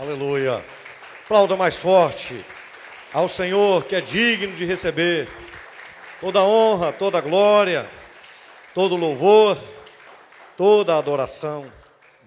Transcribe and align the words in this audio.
Aleluia. 0.00 0.64
Aplauda 1.24 1.58
mais 1.58 1.76
forte 1.76 2.42
ao 3.12 3.28
Senhor 3.28 3.84
que 3.84 3.94
é 3.94 4.00
digno 4.00 4.56
de 4.56 4.64
receber 4.64 5.28
toda 6.22 6.42
honra, 6.42 6.90
toda 6.90 7.20
glória, 7.20 7.86
todo 8.74 8.96
louvor, 8.96 9.58
toda 10.56 10.96
adoração. 10.96 11.70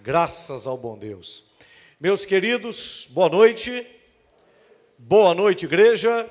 Graças 0.03 0.67
ao 0.67 0.77
bom 0.77 0.95
Deus. 0.95 1.45
Meus 1.99 2.27
queridos, 2.27 3.07
boa 3.09 3.27
noite. 3.27 3.87
Boa 4.95 5.33
noite, 5.33 5.65
igreja. 5.65 6.29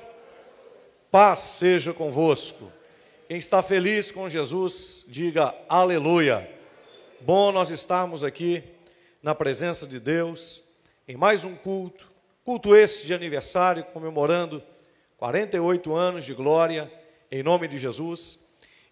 Paz 1.11 1.39
seja 1.39 1.93
convosco. 1.93 2.71
Quem 3.27 3.37
está 3.37 3.61
feliz 3.61 4.13
com 4.13 4.29
Jesus, 4.29 5.03
diga 5.09 5.53
aleluia. 5.67 6.49
Bom 7.19 7.51
nós 7.51 7.69
estarmos 7.69 8.23
aqui 8.23 8.63
na 9.21 9.35
presença 9.35 9.85
de 9.85 9.99
Deus 9.99 10.63
em 11.13 11.15
mais 11.15 11.45
um 11.45 11.55
culto, 11.55 12.09
culto 12.43 12.75
esse 12.75 13.05
de 13.05 13.13
aniversário, 13.13 13.83
comemorando 13.83 14.63
48 15.17 15.93
anos 15.93 16.25
de 16.25 16.33
glória, 16.33 16.91
em 17.29 17.43
nome 17.43 17.67
de 17.67 17.77
Jesus. 17.77 18.39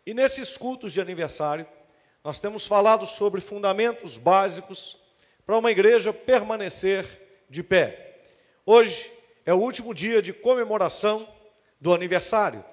E 0.05 0.13
nesses 0.13 0.55
cultos 0.55 0.93
de 0.93 1.01
aniversário, 1.01 1.65
nós 2.23 2.39
temos 2.39 2.67
falado 2.67 3.07
sobre 3.07 3.41
fundamentos 3.41 4.19
básicos 4.19 4.99
para 5.47 5.57
uma 5.57 5.71
igreja 5.71 6.13
permanecer 6.13 7.07
de 7.49 7.63
pé. 7.63 8.19
Hoje 8.67 9.11
é 9.43 9.51
o 9.51 9.57
último 9.57 9.91
dia 9.91 10.21
de 10.21 10.31
comemoração 10.31 11.27
do 11.79 11.91
aniversário 11.91 12.63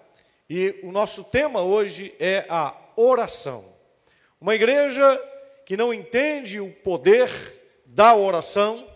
e 0.46 0.78
o 0.82 0.92
nosso 0.92 1.24
tema 1.24 1.62
hoje 1.62 2.14
é 2.20 2.44
a 2.50 2.76
oração. 2.96 3.64
Uma 4.38 4.54
igreja 4.54 5.18
que 5.64 5.74
não 5.74 5.94
entende 5.94 6.60
o 6.60 6.70
poder 6.70 7.30
da 7.86 8.14
oração, 8.14 8.86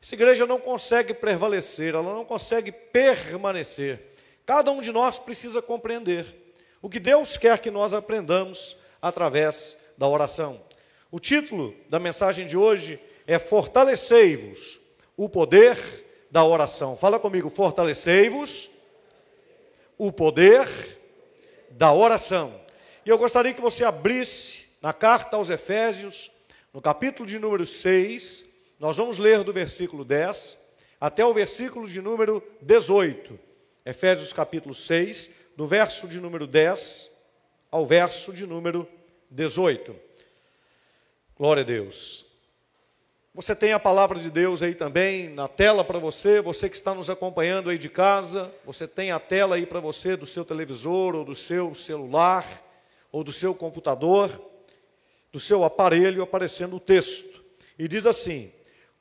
essa 0.00 0.14
igreja 0.14 0.46
não 0.46 0.60
consegue 0.60 1.12
prevalecer, 1.12 1.94
ela 1.94 2.14
não 2.14 2.24
consegue 2.24 2.70
permanecer. 2.70 4.00
Cada 4.46 4.70
um 4.70 4.80
de 4.80 4.92
nós 4.92 5.18
precisa 5.18 5.60
compreender 5.60 6.24
o 6.80 6.88
que 6.88 7.00
Deus 7.00 7.36
quer 7.36 7.58
que 7.58 7.70
nós 7.70 7.92
aprendamos 7.92 8.76
através 9.02 9.76
da 9.96 10.06
oração. 10.06 10.60
O 11.10 11.18
título 11.18 11.74
da 11.88 11.98
mensagem 11.98 12.46
de 12.46 12.56
hoje 12.56 13.00
é 13.26 13.38
Fortalecei-vos 13.38 14.80
o 15.16 15.28
poder 15.28 15.76
da 16.30 16.44
oração. 16.44 16.96
Fala 16.96 17.18
comigo, 17.18 17.50
fortalecei-vos 17.50 18.70
o 19.96 20.12
poder 20.12 20.68
da 21.70 21.92
oração. 21.92 22.60
E 23.04 23.10
eu 23.10 23.18
gostaria 23.18 23.52
que 23.52 23.60
você 23.60 23.84
abrisse 23.84 24.66
na 24.80 24.92
carta 24.92 25.36
aos 25.36 25.50
Efésios, 25.50 26.30
no 26.72 26.80
capítulo 26.80 27.26
de 27.26 27.38
número 27.38 27.66
6, 27.66 28.44
nós 28.78 28.96
vamos 28.96 29.18
ler 29.18 29.42
do 29.42 29.52
versículo 29.52 30.04
10 30.04 30.56
até 31.00 31.24
o 31.24 31.34
versículo 31.34 31.88
de 31.88 32.00
número 32.00 32.40
18. 32.62 33.38
Efésios 33.84 34.32
capítulo 34.32 34.72
6, 34.72 35.30
do 35.56 35.66
verso 35.66 36.06
de 36.06 36.20
número 36.20 36.46
10 36.46 37.10
ao 37.72 37.84
verso 37.84 38.32
de 38.32 38.46
número 38.46 38.88
18. 39.30 39.96
Glória 41.36 41.62
a 41.62 41.66
Deus. 41.66 42.24
Você 43.34 43.54
tem 43.54 43.72
a 43.72 43.80
palavra 43.80 44.18
de 44.20 44.30
Deus 44.30 44.62
aí 44.62 44.74
também 44.74 45.28
na 45.28 45.48
tela 45.48 45.84
para 45.84 45.98
você, 45.98 46.40
você 46.40 46.68
que 46.68 46.76
está 46.76 46.94
nos 46.94 47.10
acompanhando 47.10 47.70
aí 47.70 47.78
de 47.78 47.88
casa, 47.88 48.52
você 48.64 48.86
tem 48.86 49.10
a 49.10 49.18
tela 49.18 49.56
aí 49.56 49.66
para 49.66 49.80
você 49.80 50.16
do 50.16 50.26
seu 50.26 50.44
televisor 50.44 51.16
ou 51.16 51.24
do 51.24 51.34
seu 51.34 51.74
celular 51.74 52.46
ou 53.10 53.24
do 53.24 53.32
seu 53.32 53.54
computador, 53.54 54.30
do 55.32 55.40
seu 55.40 55.64
aparelho 55.64 56.22
aparecendo 56.22 56.76
o 56.76 56.80
texto. 56.80 57.42
E 57.78 57.86
diz 57.86 58.06
assim: 58.06 58.52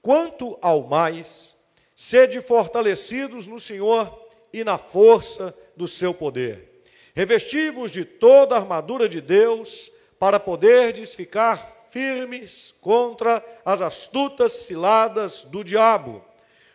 Quanto 0.08 0.58
ao 0.62 0.84
mais, 0.84 1.54
sede 1.94 2.40
fortalecidos 2.40 3.46
no 3.46 3.60
Senhor 3.60 4.18
e 4.54 4.64
na 4.64 4.78
força 4.78 5.54
do 5.76 5.86
seu 5.86 6.14
poder. 6.14 6.82
Revestivos 7.14 7.92
de 7.92 8.06
toda 8.06 8.56
a 8.56 8.58
armadura 8.58 9.10
de 9.10 9.20
Deus, 9.20 9.92
para 10.18 10.40
poderdes 10.40 11.14
ficar 11.14 11.90
firmes 11.90 12.74
contra 12.80 13.44
as 13.66 13.82
astutas 13.82 14.54
ciladas 14.54 15.44
do 15.44 15.62
diabo. 15.62 16.24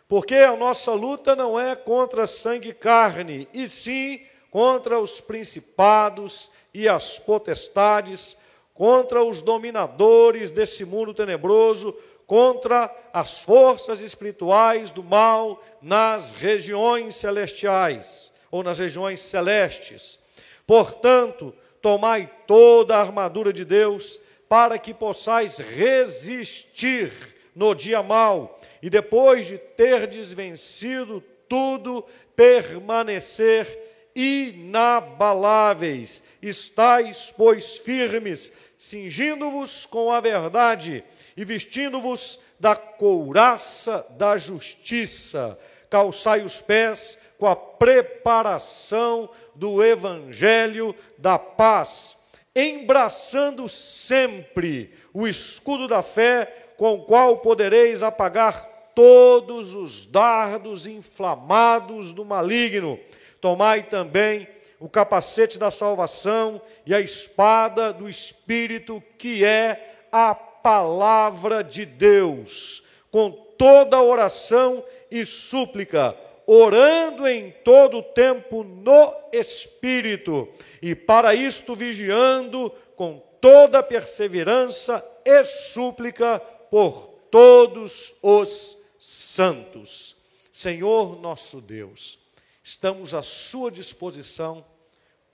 Porque 0.06 0.36
a 0.36 0.54
nossa 0.54 0.92
luta 0.92 1.34
não 1.34 1.58
é 1.58 1.74
contra 1.74 2.26
sangue 2.26 2.68
e 2.68 2.74
carne, 2.74 3.48
e 3.54 3.66
sim 3.66 4.20
contra 4.50 5.00
os 5.00 5.22
principados 5.22 6.50
e 6.74 6.86
as 6.86 7.18
potestades, 7.18 8.36
contra 8.74 9.24
os 9.24 9.40
dominadores 9.40 10.50
desse 10.50 10.84
mundo 10.84 11.14
tenebroso, 11.14 11.96
contra 12.32 12.90
as 13.12 13.40
forças 13.40 14.00
espirituais 14.00 14.90
do 14.90 15.04
mal 15.04 15.62
nas 15.82 16.32
regiões 16.32 17.16
celestiais 17.16 18.32
ou 18.50 18.62
nas 18.62 18.78
regiões 18.78 19.20
celestes. 19.20 20.18
Portanto, 20.66 21.54
tomai 21.82 22.30
toda 22.46 22.96
a 22.96 23.02
armadura 23.02 23.52
de 23.52 23.66
Deus 23.66 24.18
para 24.48 24.78
que 24.78 24.94
possais 24.94 25.58
resistir 25.58 27.12
no 27.54 27.74
dia 27.74 28.02
mau 28.02 28.58
e 28.80 28.88
depois 28.88 29.46
de 29.46 29.58
ter 29.58 30.06
desvencido 30.06 31.22
tudo, 31.46 32.02
permanecer 32.34 33.78
inabaláveis. 34.14 36.22
Estais, 36.40 37.34
pois, 37.36 37.76
firmes, 37.76 38.54
cingindo-vos 38.78 39.84
com 39.84 40.10
a 40.10 40.18
verdade 40.18 41.04
e 41.36 41.44
vestindo-vos 41.44 42.38
da 42.58 42.76
couraça 42.76 44.06
da 44.10 44.36
justiça, 44.36 45.58
calçai 45.88 46.42
os 46.42 46.60
pés 46.60 47.18
com 47.38 47.46
a 47.46 47.56
preparação 47.56 49.28
do 49.54 49.82
evangelho 49.82 50.94
da 51.18 51.38
paz, 51.38 52.16
embraçando 52.54 53.68
sempre 53.68 54.94
o 55.12 55.26
escudo 55.26 55.88
da 55.88 56.02
fé, 56.02 56.72
com 56.76 56.94
o 56.94 57.04
qual 57.04 57.38
podereis 57.38 58.02
apagar 58.02 58.72
todos 58.94 59.74
os 59.74 60.06
dardos 60.06 60.86
inflamados 60.86 62.12
do 62.12 62.24
maligno. 62.24 62.98
Tomai 63.40 63.82
também 63.82 64.46
o 64.78 64.88
capacete 64.88 65.58
da 65.58 65.70
salvação 65.70 66.60
e 66.84 66.94
a 66.94 67.00
espada 67.00 67.92
do 67.92 68.08
Espírito, 68.08 69.02
que 69.18 69.44
é 69.44 70.06
a 70.10 70.34
palavra 70.62 71.62
de 71.62 71.84
Deus, 71.84 72.82
com 73.10 73.30
toda 73.30 74.00
oração 74.00 74.84
e 75.10 75.26
súplica, 75.26 76.16
orando 76.46 77.28
em 77.28 77.50
todo 77.64 77.98
o 77.98 78.02
tempo 78.02 78.64
no 78.64 79.14
Espírito, 79.32 80.48
e 80.80 80.94
para 80.94 81.34
isto 81.34 81.74
vigiando 81.74 82.70
com 82.96 83.22
toda 83.40 83.82
perseverança 83.82 85.04
e 85.24 85.44
súplica 85.44 86.38
por 86.70 87.12
todos 87.30 88.14
os 88.22 88.78
santos. 88.98 90.16
Senhor 90.50 91.20
nosso 91.20 91.60
Deus, 91.60 92.18
estamos 92.62 93.14
à 93.14 93.22
Sua 93.22 93.70
disposição 93.70 94.64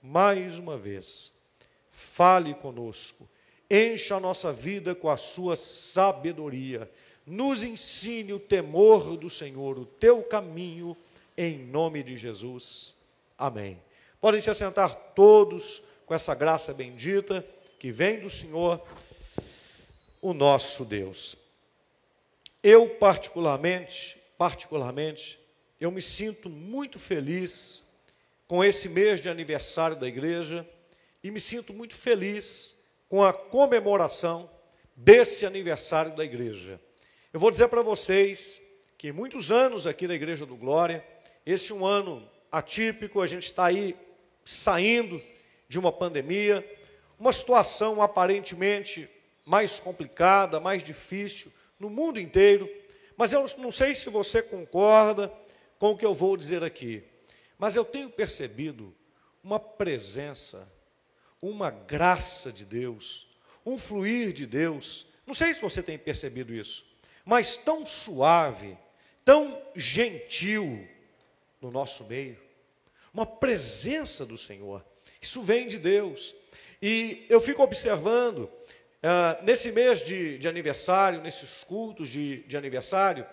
mais 0.01 0.57
uma 0.57 0.77
vez. 0.77 1.33
Fale 1.91 2.53
conosco 2.53 3.29
encha 3.69 4.15
a 4.15 4.19
nossa 4.19 4.51
vida 4.51 4.95
com 4.95 5.09
a 5.09 5.17
sua 5.17 5.55
sabedoria, 5.55 6.89
nos 7.25 7.63
ensine 7.63 8.33
o 8.33 8.39
temor 8.39 9.15
do 9.15 9.29
Senhor, 9.29 9.77
o 9.77 9.85
teu 9.85 10.23
caminho, 10.23 10.97
em 11.37 11.59
nome 11.59 12.01
de 12.01 12.17
Jesus. 12.17 12.95
Amém. 13.37 13.79
Podem 14.19 14.41
se 14.41 14.49
assentar 14.49 14.95
todos 15.15 15.83
com 16.05 16.13
essa 16.13 16.33
graça 16.33 16.73
bendita 16.73 17.45
que 17.77 17.91
vem 17.91 18.19
do 18.19 18.29
Senhor, 18.29 18.81
o 20.21 20.33
nosso 20.33 20.83
Deus. 20.83 21.37
Eu 22.61 22.89
particularmente, 22.89 24.17
particularmente, 24.37 25.39
eu 25.79 25.91
me 25.91 26.01
sinto 26.01 26.49
muito 26.49 26.99
feliz 26.99 27.85
com 28.47 28.63
esse 28.63 28.89
mês 28.89 29.21
de 29.21 29.29
aniversário 29.29 29.95
da 29.95 30.07
igreja 30.07 30.67
e 31.23 31.31
me 31.31 31.39
sinto 31.39 31.71
muito 31.71 31.95
feliz 31.95 32.75
com 33.09 33.23
a 33.23 33.33
comemoração 33.33 34.49
desse 34.95 35.45
aniversário 35.45 36.15
da 36.15 36.23
igreja. 36.23 36.79
Eu 37.33 37.39
vou 37.39 37.49
dizer 37.49 37.67
para 37.67 37.81
vocês 37.81 38.61
que 38.97 39.11
muitos 39.11 39.51
anos 39.51 39.87
aqui 39.87 40.07
na 40.07 40.13
Igreja 40.13 40.45
do 40.45 40.55
Glória, 40.55 41.05
esse 41.45 41.73
um 41.73 41.85
ano 41.85 42.29
atípico, 42.51 43.21
a 43.21 43.27
gente 43.27 43.45
está 43.45 43.65
aí 43.65 43.95
saindo 44.45 45.21
de 45.67 45.79
uma 45.79 45.91
pandemia, 45.91 46.65
uma 47.17 47.31
situação 47.31 48.01
aparentemente 48.01 49.09
mais 49.45 49.79
complicada, 49.79 50.59
mais 50.59 50.83
difícil 50.83 51.51
no 51.79 51.89
mundo 51.89 52.19
inteiro, 52.19 52.69
mas 53.17 53.33
eu 53.33 53.45
não 53.57 53.71
sei 53.71 53.95
se 53.95 54.09
você 54.09 54.41
concorda 54.41 55.31
com 55.79 55.91
o 55.91 55.97
que 55.97 56.05
eu 56.05 56.13
vou 56.13 56.37
dizer 56.37 56.63
aqui, 56.63 57.03
mas 57.57 57.75
eu 57.75 57.83
tenho 57.83 58.09
percebido 58.09 58.95
uma 59.43 59.59
presença 59.59 60.71
uma 61.41 61.69
graça 61.69 62.51
de 62.51 62.65
Deus, 62.65 63.27
um 63.65 63.77
fluir 63.77 64.33
de 64.33 64.45
Deus. 64.45 65.05
Não 65.25 65.33
sei 65.33 65.53
se 65.53 65.61
você 65.61 65.81
tem 65.81 65.97
percebido 65.97 66.53
isso, 66.53 66.85
mas 67.25 67.57
tão 67.57 67.85
suave, 67.85 68.77
tão 69.23 69.61
gentil 69.75 70.87
no 71.61 71.71
nosso 71.71 72.03
meio, 72.05 72.37
uma 73.13 73.25
presença 73.25 74.25
do 74.25 74.37
Senhor. 74.37 74.83
Isso 75.21 75.41
vem 75.41 75.67
de 75.67 75.77
Deus. 75.77 76.35
E 76.81 77.25
eu 77.29 77.41
fico 77.41 77.61
observando, 77.61 78.43
uh, 78.43 79.43
nesse 79.43 79.71
mês 79.71 80.05
de, 80.05 80.37
de, 80.37 80.47
aniversário, 80.47 81.21
nesses 81.21 81.63
cultos 81.63 82.09
de, 82.09 82.43
de 82.43 82.55
aniversário, 82.55 83.25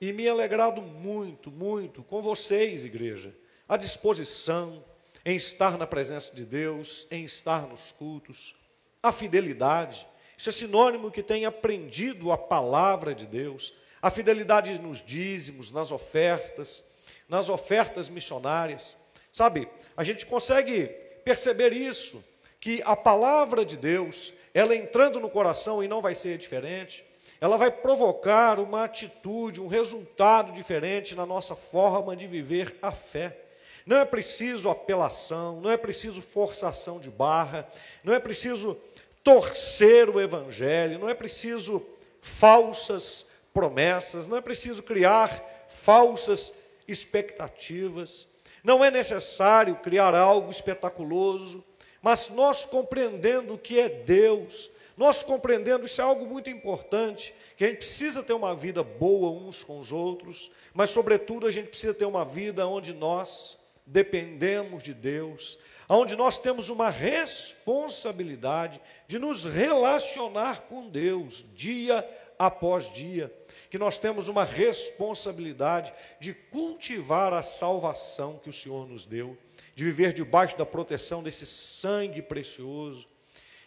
e 0.00 0.12
me 0.12 0.28
alegrado 0.28 0.82
muito, 0.82 1.50
muito 1.50 2.02
com 2.02 2.20
vocês, 2.20 2.84
igreja, 2.84 3.34
a 3.68 3.76
disposição 3.76 4.84
em 5.24 5.36
estar 5.36 5.78
na 5.78 5.86
presença 5.86 6.34
de 6.34 6.44
Deus, 6.44 7.06
em 7.10 7.24
estar 7.24 7.66
nos 7.66 7.92
cultos, 7.92 8.54
a 9.02 9.12
fidelidade. 9.12 10.06
Isso 10.36 10.48
é 10.48 10.52
sinônimo 10.52 11.10
que 11.10 11.22
tem 11.22 11.44
aprendido 11.44 12.32
a 12.32 12.38
palavra 12.38 13.14
de 13.14 13.26
Deus, 13.26 13.74
a 14.00 14.10
fidelidade 14.10 14.78
nos 14.78 15.04
dízimos, 15.04 15.70
nas 15.70 15.92
ofertas, 15.92 16.84
nas 17.28 17.48
ofertas 17.48 18.08
missionárias. 18.08 18.96
Sabe, 19.30 19.68
a 19.96 20.04
gente 20.04 20.26
consegue 20.26 20.86
perceber 21.24 21.72
isso, 21.72 22.22
que 22.60 22.82
a 22.84 22.94
palavra 22.94 23.64
de 23.64 23.76
Deus, 23.76 24.32
ela 24.54 24.76
entrando 24.76 25.18
no 25.18 25.30
coração 25.30 25.82
e 25.82 25.88
não 25.88 26.00
vai 26.00 26.14
ser 26.14 26.38
diferente, 26.38 27.04
ela 27.40 27.56
vai 27.56 27.72
provocar 27.72 28.60
uma 28.60 28.84
atitude, 28.84 29.60
um 29.60 29.66
resultado 29.66 30.52
diferente 30.52 31.16
na 31.16 31.26
nossa 31.26 31.56
forma 31.56 32.14
de 32.14 32.28
viver 32.28 32.76
a 32.80 32.92
fé. 32.92 33.36
Não 33.84 33.96
é 33.96 34.04
preciso 34.04 34.70
apelação, 34.70 35.60
não 35.60 35.70
é 35.70 35.76
preciso 35.76 36.22
forçação 36.22 37.00
de 37.00 37.10
barra, 37.10 37.68
não 38.04 38.14
é 38.14 38.20
preciso 38.20 38.76
torcer 39.24 40.08
o 40.08 40.20
evangelho, 40.20 40.98
não 40.98 41.08
é 41.08 41.14
preciso 41.14 41.84
falsas 42.20 43.26
promessas, 43.52 44.26
não 44.26 44.36
é 44.36 44.40
preciso 44.40 44.82
criar 44.82 45.66
falsas 45.68 46.52
expectativas, 46.86 48.26
não 48.62 48.84
é 48.84 48.90
necessário 48.90 49.76
criar 49.76 50.14
algo 50.14 50.50
espetaculoso, 50.50 51.64
mas 52.00 52.28
nós 52.28 52.66
compreendendo 52.66 53.54
o 53.54 53.58
que 53.58 53.78
é 53.78 53.88
Deus, 53.88 54.70
nós 54.96 55.22
compreendendo 55.22 55.86
isso 55.86 56.00
é 56.00 56.04
algo 56.04 56.26
muito 56.26 56.50
importante, 56.50 57.34
que 57.56 57.64
a 57.64 57.68
gente 57.68 57.78
precisa 57.78 58.22
ter 58.22 58.32
uma 58.32 58.54
vida 58.54 58.82
boa 58.82 59.30
uns 59.30 59.64
com 59.64 59.78
os 59.78 59.90
outros, 59.90 60.52
mas 60.74 60.90
sobretudo 60.90 61.46
a 61.46 61.50
gente 61.50 61.68
precisa 61.68 61.94
ter 61.94 62.04
uma 62.04 62.24
vida 62.24 62.66
onde 62.66 62.92
nós 62.92 63.58
dependemos 63.92 64.82
de 64.82 64.94
Deus, 64.94 65.58
onde 65.88 66.16
nós 66.16 66.38
temos 66.38 66.70
uma 66.70 66.88
responsabilidade 66.88 68.80
de 69.06 69.18
nos 69.18 69.44
relacionar 69.44 70.62
com 70.62 70.88
Deus 70.88 71.44
dia 71.54 72.08
após 72.38 72.90
dia, 72.90 73.30
que 73.70 73.78
nós 73.78 73.98
temos 73.98 74.28
uma 74.28 74.44
responsabilidade 74.44 75.92
de 76.18 76.32
cultivar 76.32 77.34
a 77.34 77.42
salvação 77.42 78.40
que 78.42 78.48
o 78.48 78.52
Senhor 78.52 78.88
nos 78.88 79.04
deu, 79.04 79.36
de 79.74 79.84
viver 79.84 80.14
debaixo 80.14 80.56
da 80.56 80.64
proteção 80.64 81.22
desse 81.22 81.44
sangue 81.44 82.22
precioso. 82.22 83.06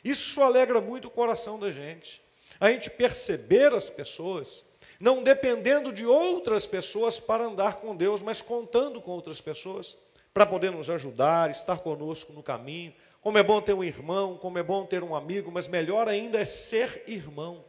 Isso 0.04 0.42
alegra 0.42 0.82
muito 0.82 1.08
o 1.08 1.12
coração 1.12 1.60
da 1.60 1.70
gente. 1.70 2.22
A 2.60 2.72
gente 2.72 2.90
perceber 2.90 3.74
as 3.74 3.90
pessoas 3.90 4.66
não 5.00 5.22
dependendo 5.22 5.92
de 5.92 6.06
outras 6.06 6.66
pessoas 6.66 7.20
para 7.20 7.46
andar 7.46 7.76
com 7.76 7.96
Deus, 7.96 8.22
mas 8.22 8.42
contando 8.42 9.02
com 9.02 9.12
outras 9.12 9.42
pessoas 9.42 9.98
para 10.36 10.46
poder 10.46 10.70
nos 10.70 10.90
ajudar, 10.90 11.50
estar 11.50 11.78
conosco 11.78 12.34
no 12.34 12.44
caminho. 12.44 12.94
Como 13.22 13.38
é 13.38 13.44
bom 13.44 13.62
ter 13.62 13.74
um 13.74 13.82
irmão, 13.82 14.36
como 14.36 14.60
é 14.60 14.64
bom 14.64 14.86
ter 14.86 15.02
um 15.02 15.16
amigo, 15.16 15.50
mas 15.50 15.66
melhor 15.66 16.10
ainda 16.10 16.38
é 16.38 16.44
ser 16.44 17.06
irmão. 17.08 17.64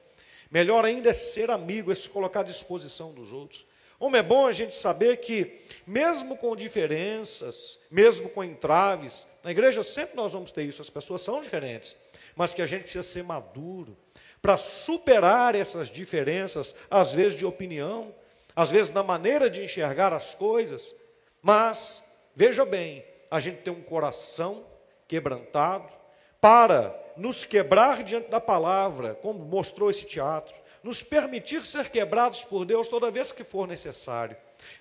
Melhor 0.51 0.85
ainda 0.85 1.11
é 1.11 1.13
ser 1.13 1.49
amigo, 1.49 1.93
é 1.93 1.95
se 1.95 2.11
colocar 2.11 2.41
à 2.41 2.43
disposição 2.43 3.13
dos 3.13 3.33
outros. 3.33 3.65
Como 4.01 4.17
é 4.17 4.23
bom 4.23 4.49
a 4.49 4.53
gente 4.53 4.75
saber 4.75 5.19
que, 5.19 5.61
mesmo 5.87 6.37
com 6.37 6.57
diferenças, 6.57 7.79
mesmo 7.89 8.29
com 8.31 8.43
entraves, 8.43 9.29
na 9.45 9.53
igreja 9.53 9.85
sempre 9.85 10.17
nós 10.17 10.33
vamos 10.33 10.51
ter 10.51 10.65
isso, 10.65 10.83
as 10.83 10.91
pessoas 10.91 11.23
são 11.23 11.41
diferentes, 11.41 11.97
mas 12.35 12.53
que 12.53 12.63
a 12.63 12.67
gente 12.67 12.83
precisa 12.83 13.05
ser 13.05 13.23
maduro 13.23 13.97
para 14.43 14.57
superar 14.57 15.55
essas 15.55 15.89
diferenças, 15.89 16.75
às 16.91 17.15
vezes 17.15 17.39
de 17.39 17.47
opinião, 17.47 18.13
às 18.57 18.73
vezes 18.73 18.91
na 18.91 19.05
maneira 19.05 19.49
de 19.49 19.63
enxergar 19.63 20.13
as 20.13 20.35
coisas, 20.35 20.97
mas 21.41 22.05
Veja 22.39 22.67
bem, 22.67 23.03
a 23.31 23.41
gente 23.41 23.63
tem 23.63 23.73
um 23.73 23.81
coração 23.81 24.67
quebrantado 25.09 25.91
para 26.39 26.95
nos 27.17 27.47
quebrar 27.47 28.05
diante 28.05 28.29
da 28.29 28.39
palavra, 28.39 29.15
como 29.15 29.43
mostrou 29.43 29.89
esse 29.89 30.05
teatro, 30.05 30.55
nos 30.83 31.03
permitir 31.03 31.65
ser 31.65 31.89
quebrados 31.89 32.45
por 32.45 32.67
Deus 32.67 32.89
toda 32.89 33.11
vez 33.11 33.33
que 33.33 33.43
for 33.43 33.67
necessário. 33.67 34.37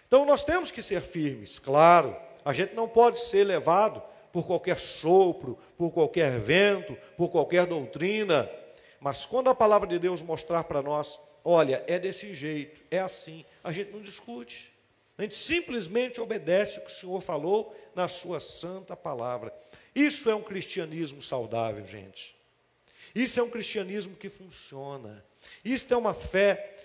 Então 0.06 0.26
nós 0.26 0.44
temos 0.44 0.70
que 0.70 0.82
ser 0.82 1.00
firmes, 1.02 1.58
claro, 1.58 2.14
a 2.44 2.52
gente 2.52 2.76
não 2.76 2.90
pode 2.90 3.22
ser 3.22 3.46
levado 3.46 4.04
por 4.34 4.46
qualquer 4.46 4.78
sopro, 4.78 5.58
por 5.78 5.92
qualquer 5.92 6.38
vento, 6.38 6.98
por 7.16 7.30
qualquer 7.30 7.66
doutrina, 7.66 8.52
mas 9.00 9.26
quando 9.26 9.50
a 9.50 9.56
palavra 9.56 9.88
de 9.88 9.98
Deus 9.98 10.22
mostrar 10.22 10.66
para 10.66 10.82
nós, 10.82 11.18
olha, 11.42 11.82
é 11.88 11.98
desse 11.98 12.34
jeito, 12.34 12.82
é 12.92 13.00
assim, 13.00 13.46
a 13.64 13.72
gente 13.72 13.94
não 13.94 14.02
discute. 14.02 14.75
A 15.18 15.22
gente 15.22 15.36
simplesmente 15.36 16.20
obedece 16.20 16.80
o 16.80 16.82
que 16.82 16.92
o 16.92 16.94
Senhor 16.94 17.22
falou 17.22 17.76
na 17.96 18.08
sua 18.08 18.40
santa 18.40 18.96
palavra. 18.96 19.54
Isso 19.94 20.30
é 20.30 20.36
um 20.36 20.42
cristianismo 20.42 21.22
saudável, 21.22 21.86
gente. 21.86 22.36
Isso 23.14 23.40
é 23.40 23.44
um 23.44 23.50
cristianismo 23.50 24.16
que 24.16 24.28
funciona. 24.28 25.24
Isso 25.64 25.94
é 25.94 25.96
uma 25.98 26.14
fé 26.14 26.76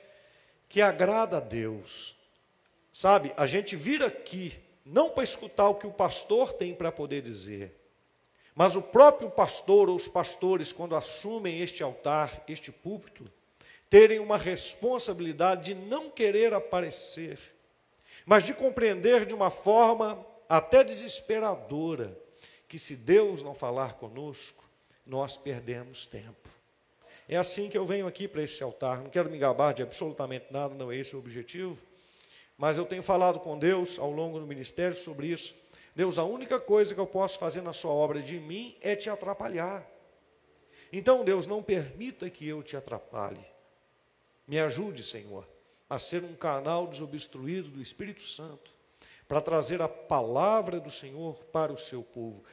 que 0.68 0.80
agrada 0.80 1.38
a 1.38 1.40
Deus. 1.40 2.14
Sabe, 2.92 3.32
a 3.36 3.46
gente 3.46 3.74
vir 3.74 4.02
aqui 4.02 4.54
não 4.84 5.10
para 5.10 5.24
escutar 5.24 5.68
o 5.68 5.74
que 5.74 5.86
o 5.86 5.92
pastor 5.92 6.52
tem 6.52 6.74
para 6.74 6.92
poder 6.92 7.22
dizer, 7.22 7.76
mas 8.54 8.76
o 8.76 8.82
próprio 8.82 9.30
pastor 9.30 9.88
ou 9.88 9.96
os 9.96 10.08
pastores, 10.08 10.72
quando 10.72 10.96
assumem 10.96 11.60
este 11.60 11.82
altar, 11.82 12.44
este 12.48 12.70
púlpito, 12.70 13.24
terem 13.88 14.18
uma 14.18 14.36
responsabilidade 14.36 15.74
de 15.74 15.80
não 15.86 16.10
querer 16.10 16.54
aparecer 16.54 17.38
mas 18.30 18.44
de 18.44 18.54
compreender 18.54 19.26
de 19.26 19.34
uma 19.34 19.50
forma 19.50 20.24
até 20.48 20.84
desesperadora 20.84 22.16
que 22.68 22.78
se 22.78 22.94
Deus 22.94 23.42
não 23.42 23.56
falar 23.56 23.94
conosco, 23.94 24.70
nós 25.04 25.36
perdemos 25.36 26.06
tempo. 26.06 26.48
É 27.28 27.36
assim 27.36 27.68
que 27.68 27.76
eu 27.76 27.84
venho 27.84 28.06
aqui 28.06 28.28
para 28.28 28.40
esse 28.40 28.62
altar. 28.62 29.00
Não 29.02 29.10
quero 29.10 29.28
me 29.28 29.36
gabar 29.36 29.74
de 29.74 29.82
absolutamente 29.82 30.46
nada, 30.48 30.76
não 30.76 30.92
é 30.92 30.96
esse 30.96 31.16
o 31.16 31.18
objetivo. 31.18 31.76
Mas 32.56 32.78
eu 32.78 32.86
tenho 32.86 33.02
falado 33.02 33.40
com 33.40 33.58
Deus 33.58 33.98
ao 33.98 34.12
longo 34.12 34.38
do 34.38 34.46
ministério 34.46 34.96
sobre 34.96 35.26
isso. 35.26 35.52
Deus, 35.96 36.16
a 36.16 36.22
única 36.22 36.60
coisa 36.60 36.94
que 36.94 37.00
eu 37.00 37.08
posso 37.08 37.36
fazer 37.36 37.62
na 37.62 37.72
sua 37.72 37.90
obra 37.90 38.22
de 38.22 38.38
mim 38.38 38.76
é 38.80 38.94
te 38.94 39.10
atrapalhar. 39.10 39.84
Então, 40.92 41.24
Deus, 41.24 41.48
não 41.48 41.64
permita 41.64 42.30
que 42.30 42.46
eu 42.46 42.62
te 42.62 42.76
atrapalhe. 42.76 43.44
Me 44.46 44.60
ajude, 44.60 45.02
Senhor, 45.02 45.49
a 45.90 45.98
ser 45.98 46.22
um 46.22 46.36
canal 46.36 46.86
desobstruído 46.86 47.68
do 47.68 47.82
Espírito 47.82 48.22
Santo 48.22 48.70
para 49.26 49.40
trazer 49.40 49.82
a 49.82 49.88
palavra 49.88 50.78
do 50.78 50.90
Senhor 50.90 51.44
para 51.46 51.72
o 51.72 51.78
seu 51.78 52.00
povo. 52.00 52.44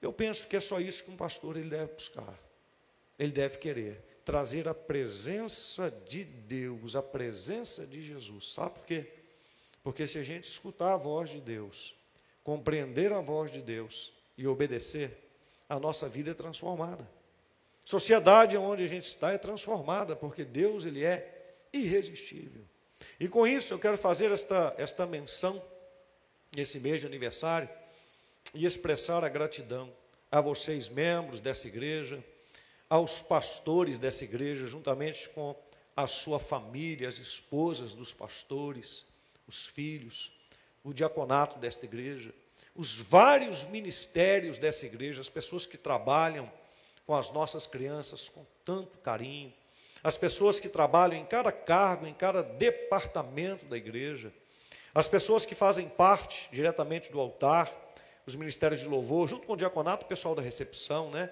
Eu 0.00 0.12
penso 0.12 0.46
que 0.46 0.54
é 0.54 0.60
só 0.60 0.78
isso 0.78 1.04
que 1.04 1.10
um 1.10 1.16
pastor 1.16 1.56
ele 1.56 1.68
deve 1.68 1.92
buscar. 1.92 2.38
Ele 3.18 3.32
deve 3.32 3.58
querer 3.58 4.00
trazer 4.24 4.68
a 4.68 4.74
presença 4.74 5.90
de 6.08 6.24
Deus, 6.24 6.94
a 6.94 7.02
presença 7.02 7.84
de 7.86 8.00
Jesus. 8.00 8.52
Sabe 8.52 8.74
por 8.74 8.84
quê? 8.84 9.06
Porque 9.82 10.06
se 10.06 10.18
a 10.18 10.22
gente 10.22 10.44
escutar 10.44 10.94
a 10.94 10.96
voz 10.96 11.30
de 11.30 11.40
Deus, 11.40 11.94
compreender 12.42 13.12
a 13.12 13.20
voz 13.20 13.50
de 13.50 13.60
Deus 13.60 14.12
e 14.38 14.46
obedecer, 14.46 15.18
a 15.68 15.78
nossa 15.78 16.08
vida 16.08 16.30
é 16.30 16.34
transformada. 16.34 17.08
Sociedade 17.84 18.56
onde 18.56 18.84
a 18.84 18.88
gente 18.88 19.04
está 19.04 19.32
é 19.32 19.38
transformada, 19.38 20.16
porque 20.16 20.44
Deus 20.44 20.84
ele 20.84 21.04
é 21.04 21.56
irresistível. 21.72 22.64
E 23.18 23.28
com 23.28 23.46
isso 23.46 23.74
eu 23.74 23.78
quero 23.78 23.96
fazer 23.96 24.30
esta, 24.30 24.74
esta 24.78 25.06
menção, 25.06 25.62
nesse 26.54 26.78
mês 26.78 27.00
de 27.00 27.06
aniversário, 27.06 27.68
e 28.54 28.64
expressar 28.64 29.24
a 29.24 29.28
gratidão 29.28 29.92
a 30.30 30.40
vocês, 30.40 30.88
membros 30.88 31.40
dessa 31.40 31.66
igreja, 31.68 32.22
aos 32.88 33.22
pastores 33.22 33.98
dessa 33.98 34.24
igreja, 34.24 34.66
juntamente 34.66 35.28
com 35.30 35.56
a 35.96 36.06
sua 36.06 36.38
família, 36.38 37.08
as 37.08 37.18
esposas 37.18 37.94
dos 37.94 38.12
pastores, 38.12 39.06
os 39.46 39.66
filhos, 39.66 40.32
o 40.82 40.92
diaconato 40.92 41.58
desta 41.58 41.84
igreja, 41.84 42.32
os 42.74 42.98
vários 43.00 43.64
ministérios 43.64 44.58
dessa 44.58 44.86
igreja, 44.86 45.20
as 45.20 45.28
pessoas 45.28 45.64
que 45.64 45.78
trabalham 45.78 46.50
com 47.06 47.14
as 47.14 47.30
nossas 47.30 47.66
crianças 47.66 48.28
com 48.28 48.44
tanto 48.64 48.98
carinho, 48.98 49.52
as 50.04 50.18
pessoas 50.18 50.60
que 50.60 50.68
trabalham 50.68 51.18
em 51.18 51.24
cada 51.24 51.50
cargo, 51.50 52.06
em 52.06 52.12
cada 52.12 52.42
departamento 52.42 53.64
da 53.64 53.78
igreja, 53.78 54.30
as 54.94 55.08
pessoas 55.08 55.46
que 55.46 55.54
fazem 55.54 55.88
parte 55.88 56.46
diretamente 56.52 57.10
do 57.10 57.18
altar, 57.18 57.74
os 58.26 58.36
ministérios 58.36 58.82
de 58.82 58.86
louvor, 58.86 59.26
junto 59.26 59.46
com 59.46 59.54
o 59.54 59.56
diaconato, 59.56 60.04
o 60.04 60.08
pessoal 60.08 60.34
da 60.34 60.42
recepção, 60.42 61.10
né? 61.10 61.30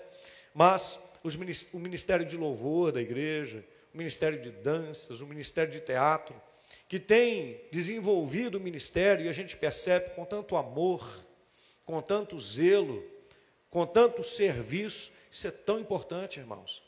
Mas 0.55 0.99
os, 1.23 1.37
o 1.73 1.79
ministério 1.79 2.25
de 2.25 2.35
louvor 2.35 2.93
da 2.93 3.01
igreja, 3.01 3.63
o 3.93 3.99
ministério 3.99 4.41
de 4.41 4.51
danças, 4.51 5.21
o 5.21 5.27
ministério 5.27 5.71
de 5.71 5.81
teatro, 5.81 6.35
que 6.89 6.99
tem 6.99 7.61
desenvolvido 7.71 8.57
o 8.57 8.61
ministério 8.61 9.27
e 9.27 9.29
a 9.29 9.33
gente 9.33 9.55
percebe 9.55 10.11
com 10.15 10.25
tanto 10.25 10.57
amor, 10.57 11.25
com 11.85 12.01
tanto 12.01 12.39
zelo, 12.39 13.05
com 13.69 13.85
tanto 13.85 14.25
serviço. 14.25 15.13
Isso 15.31 15.47
é 15.47 15.51
tão 15.51 15.79
importante, 15.79 16.41
irmãos. 16.41 16.83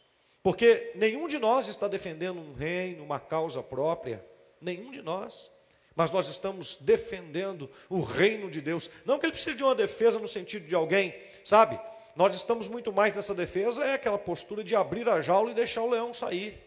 Porque 0.44 0.92
nenhum 0.94 1.26
de 1.26 1.38
nós 1.38 1.68
está 1.68 1.88
defendendo 1.88 2.38
um 2.38 2.52
reino, 2.52 3.02
uma 3.02 3.18
causa 3.18 3.62
própria, 3.62 4.22
nenhum 4.60 4.90
de 4.90 5.00
nós. 5.00 5.50
Mas 5.96 6.10
nós 6.10 6.28
estamos 6.28 6.76
defendendo 6.82 7.70
o 7.88 8.02
reino 8.02 8.50
de 8.50 8.60
Deus. 8.60 8.90
Não 9.06 9.18
que 9.18 9.24
ele 9.24 9.32
precise 9.32 9.56
de 9.56 9.64
uma 9.64 9.74
defesa 9.74 10.18
no 10.18 10.28
sentido 10.28 10.66
de 10.66 10.74
alguém, 10.74 11.14
sabe? 11.42 11.80
Nós 12.14 12.36
estamos 12.36 12.68
muito 12.68 12.92
mais 12.92 13.16
nessa 13.16 13.34
defesa, 13.34 13.86
é 13.86 13.94
aquela 13.94 14.18
postura 14.18 14.62
de 14.62 14.76
abrir 14.76 15.08
a 15.08 15.22
jaula 15.22 15.50
e 15.50 15.54
deixar 15.54 15.80
o 15.80 15.88
leão 15.88 16.12
sair. 16.12 16.62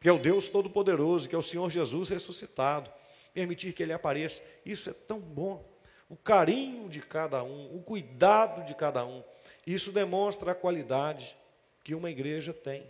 Que 0.00 0.08
é 0.08 0.12
o 0.12 0.18
Deus 0.18 0.48
Todo-Poderoso, 0.48 1.28
que 1.28 1.34
é 1.34 1.38
o 1.38 1.42
Senhor 1.42 1.68
Jesus 1.72 2.08
ressuscitado. 2.08 2.88
Permitir 3.34 3.72
que 3.72 3.82
ele 3.82 3.92
apareça. 3.92 4.44
Isso 4.64 4.88
é 4.88 4.92
tão 4.92 5.18
bom. 5.18 5.68
O 6.08 6.14
carinho 6.16 6.88
de 6.88 7.00
cada 7.00 7.42
um, 7.42 7.74
o 7.74 7.82
cuidado 7.82 8.64
de 8.64 8.76
cada 8.76 9.04
um. 9.04 9.24
Isso 9.66 9.90
demonstra 9.90 10.52
a 10.52 10.54
qualidade 10.54 11.36
que 11.82 11.96
uma 11.96 12.10
igreja 12.10 12.52
tem. 12.52 12.88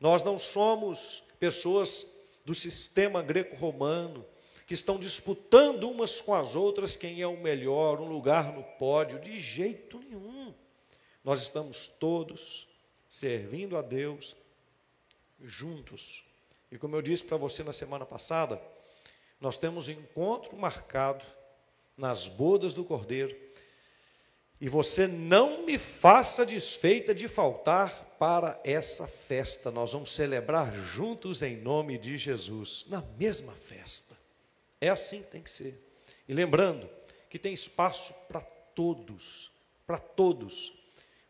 Nós 0.00 0.22
não 0.22 0.38
somos 0.38 1.22
pessoas 1.38 2.06
do 2.44 2.54
sistema 2.54 3.22
greco-romano 3.22 4.24
que 4.66 4.74
estão 4.74 4.98
disputando 4.98 5.90
umas 5.90 6.20
com 6.20 6.34
as 6.34 6.54
outras 6.54 6.94
quem 6.94 7.22
é 7.22 7.26
o 7.26 7.40
melhor, 7.40 8.00
um 8.00 8.08
lugar 8.08 8.52
no 8.52 8.62
pódio, 8.62 9.18
de 9.18 9.40
jeito 9.40 9.98
nenhum. 9.98 10.54
Nós 11.24 11.42
estamos 11.42 11.88
todos 11.88 12.68
servindo 13.08 13.76
a 13.76 13.82
Deus 13.82 14.36
juntos. 15.40 16.22
E 16.70 16.76
como 16.76 16.94
eu 16.96 17.02
disse 17.02 17.24
para 17.24 17.36
você 17.36 17.64
na 17.64 17.72
semana 17.72 18.04
passada, 18.04 18.60
nós 19.40 19.56
temos 19.56 19.88
um 19.88 19.92
encontro 19.92 20.56
marcado 20.56 21.24
nas 21.96 22.28
bodas 22.28 22.74
do 22.74 22.84
Cordeiro 22.84 23.34
e 24.60 24.68
você 24.68 25.06
não 25.06 25.64
me 25.64 25.78
faça 25.78 26.44
desfeita 26.44 27.14
de 27.14 27.28
faltar 27.28 28.16
para 28.18 28.60
essa 28.64 29.06
festa. 29.06 29.70
Nós 29.70 29.92
vamos 29.92 30.12
celebrar 30.12 30.72
juntos 30.72 31.42
em 31.42 31.56
nome 31.56 31.96
de 31.96 32.18
Jesus, 32.18 32.84
na 32.88 33.00
mesma 33.16 33.52
festa. 33.52 34.16
É 34.80 34.88
assim 34.88 35.22
que 35.22 35.30
tem 35.30 35.42
que 35.42 35.50
ser. 35.50 35.80
E 36.26 36.34
lembrando 36.34 36.88
que 37.30 37.38
tem 37.38 37.54
espaço 37.54 38.12
para 38.26 38.40
todos, 38.40 39.52
para 39.86 39.98
todos. 39.98 40.72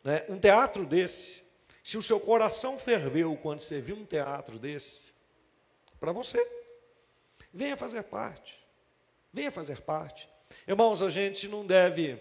Né? 0.02 0.24
Um 0.28 0.38
teatro 0.38 0.86
desse, 0.86 1.42
se 1.84 1.98
o 1.98 2.02
seu 2.02 2.18
coração 2.18 2.78
ferveu 2.78 3.36
quando 3.36 3.60
você 3.60 3.80
viu 3.80 3.96
um 3.96 4.06
teatro 4.06 4.58
desse, 4.58 5.12
para 6.00 6.12
você, 6.12 6.42
venha 7.52 7.76
fazer 7.76 8.04
parte. 8.04 8.58
Venha 9.32 9.50
fazer 9.50 9.82
parte. 9.82 10.28
Irmãos, 10.66 11.02
a 11.02 11.10
gente 11.10 11.46
não 11.46 11.66
deve 11.66 12.18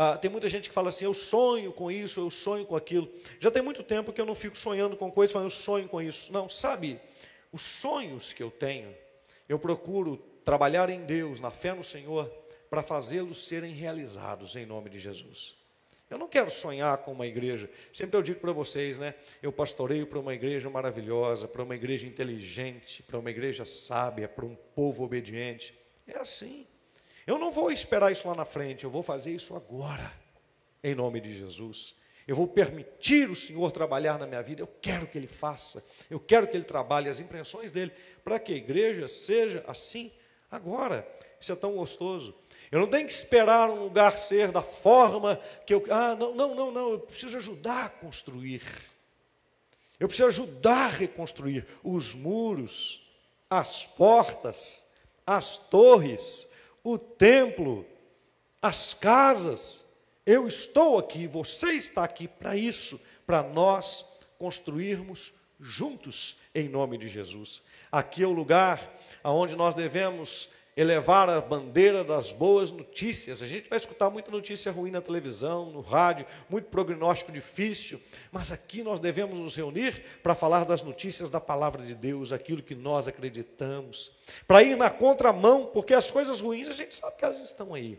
ah, 0.00 0.16
tem 0.16 0.30
muita 0.30 0.48
gente 0.48 0.68
que 0.68 0.74
fala 0.76 0.90
assim: 0.90 1.06
eu 1.06 1.12
sonho 1.12 1.72
com 1.72 1.90
isso, 1.90 2.20
eu 2.20 2.30
sonho 2.30 2.64
com 2.64 2.76
aquilo. 2.76 3.12
Já 3.40 3.50
tem 3.50 3.60
muito 3.60 3.82
tempo 3.82 4.12
que 4.12 4.20
eu 4.20 4.24
não 4.24 4.34
fico 4.34 4.56
sonhando 4.56 4.96
com 4.96 5.10
coisas, 5.10 5.32
falando, 5.32 5.48
eu 5.48 5.50
sonho 5.50 5.88
com 5.88 6.00
isso. 6.00 6.32
Não, 6.32 6.48
sabe, 6.48 7.00
os 7.50 7.62
sonhos 7.62 8.32
que 8.32 8.40
eu 8.40 8.48
tenho, 8.48 8.94
eu 9.48 9.58
procuro 9.58 10.16
trabalhar 10.44 10.88
em 10.88 11.04
Deus, 11.04 11.40
na 11.40 11.50
fé 11.50 11.74
no 11.74 11.82
Senhor, 11.82 12.32
para 12.70 12.80
fazê-los 12.80 13.48
serem 13.48 13.74
realizados 13.74 14.54
em 14.54 14.64
nome 14.64 14.88
de 14.88 15.00
Jesus. 15.00 15.56
Eu 16.08 16.16
não 16.16 16.28
quero 16.28 16.48
sonhar 16.48 16.98
com 16.98 17.10
uma 17.10 17.26
igreja. 17.26 17.68
Sempre 17.92 18.16
eu 18.16 18.22
digo 18.22 18.38
para 18.38 18.52
vocês, 18.52 19.00
né? 19.00 19.16
Eu 19.42 19.50
pastoreio 19.50 20.06
para 20.06 20.20
uma 20.20 20.32
igreja 20.32 20.70
maravilhosa, 20.70 21.48
para 21.48 21.64
uma 21.64 21.74
igreja 21.74 22.06
inteligente, 22.06 23.02
para 23.02 23.18
uma 23.18 23.30
igreja 23.30 23.64
sábia, 23.64 24.28
para 24.28 24.44
um 24.44 24.54
povo 24.76 25.02
obediente. 25.02 25.76
É 26.06 26.16
assim. 26.18 26.68
Eu 27.28 27.38
não 27.38 27.50
vou 27.50 27.70
esperar 27.70 28.10
isso 28.10 28.26
lá 28.26 28.34
na 28.34 28.46
frente, 28.46 28.84
eu 28.84 28.90
vou 28.90 29.02
fazer 29.02 29.34
isso 29.34 29.54
agora, 29.54 30.10
em 30.82 30.94
nome 30.94 31.20
de 31.20 31.34
Jesus. 31.34 31.94
Eu 32.26 32.34
vou 32.34 32.48
permitir 32.48 33.28
o 33.28 33.34
Senhor 33.34 33.70
trabalhar 33.70 34.18
na 34.18 34.26
minha 34.26 34.42
vida, 34.42 34.62
eu 34.62 34.68
quero 34.80 35.06
que 35.06 35.18
Ele 35.18 35.26
faça, 35.26 35.84
eu 36.08 36.18
quero 36.18 36.48
que 36.48 36.56
Ele 36.56 36.64
trabalhe 36.64 37.06
as 37.06 37.20
impressões 37.20 37.70
dele, 37.70 37.92
para 38.24 38.38
que 38.38 38.54
a 38.54 38.56
igreja 38.56 39.06
seja 39.08 39.62
assim 39.68 40.10
agora. 40.50 41.06
Isso 41.38 41.52
é 41.52 41.54
tão 41.56 41.74
gostoso. 41.74 42.34
Eu 42.72 42.80
não 42.80 42.86
tenho 42.86 43.06
que 43.06 43.12
esperar 43.12 43.68
um 43.68 43.78
lugar 43.78 44.16
ser 44.16 44.50
da 44.50 44.62
forma 44.62 45.38
que 45.66 45.74
eu. 45.74 45.84
Ah, 45.90 46.16
não, 46.16 46.34
não, 46.34 46.54
não, 46.54 46.70
não, 46.72 46.92
eu 46.92 47.00
preciso 47.00 47.36
ajudar 47.36 47.84
a 47.84 47.90
construir. 47.90 48.62
Eu 50.00 50.08
preciso 50.08 50.28
ajudar 50.28 50.86
a 50.86 50.96
reconstruir 50.96 51.66
os 51.84 52.14
muros, 52.14 53.06
as 53.50 53.84
portas, 53.84 54.82
as 55.26 55.58
torres, 55.58 56.48
o 56.82 56.98
templo, 56.98 57.86
as 58.60 58.94
casas. 58.94 59.86
Eu 60.24 60.46
estou 60.46 60.98
aqui, 60.98 61.26
você 61.26 61.72
está 61.72 62.04
aqui 62.04 62.28
para 62.28 62.56
isso, 62.56 63.00
para 63.26 63.42
nós 63.42 64.04
construirmos 64.38 65.32
juntos 65.58 66.38
em 66.54 66.68
nome 66.68 66.98
de 66.98 67.08
Jesus. 67.08 67.62
Aqui 67.90 68.22
é 68.22 68.26
o 68.26 68.32
lugar 68.32 68.94
aonde 69.22 69.56
nós 69.56 69.74
devemos 69.74 70.50
elevar 70.80 71.28
a 71.28 71.40
bandeira 71.40 72.04
das 72.04 72.32
boas 72.32 72.70
notícias. 72.70 73.42
A 73.42 73.46
gente 73.46 73.68
vai 73.68 73.76
escutar 73.76 74.08
muita 74.10 74.30
notícia 74.30 74.70
ruim 74.70 74.92
na 74.92 75.00
televisão, 75.00 75.72
no 75.72 75.80
rádio, 75.80 76.24
muito 76.48 76.66
prognóstico 76.66 77.32
difícil, 77.32 78.00
mas 78.30 78.52
aqui 78.52 78.80
nós 78.84 79.00
devemos 79.00 79.36
nos 79.40 79.56
reunir 79.56 80.04
para 80.22 80.36
falar 80.36 80.62
das 80.62 80.80
notícias 80.80 81.30
da 81.30 81.40
palavra 81.40 81.84
de 81.84 81.96
Deus, 81.96 82.30
aquilo 82.30 82.62
que 82.62 82.76
nós 82.76 83.08
acreditamos, 83.08 84.12
para 84.46 84.62
ir 84.62 84.76
na 84.76 84.88
contramão, 84.88 85.66
porque 85.66 85.92
as 85.92 86.12
coisas 86.12 86.40
ruins 86.40 86.68
a 86.68 86.74
gente 86.74 86.94
sabe 86.94 87.16
que 87.16 87.24
elas 87.24 87.40
estão 87.40 87.74
aí, 87.74 87.98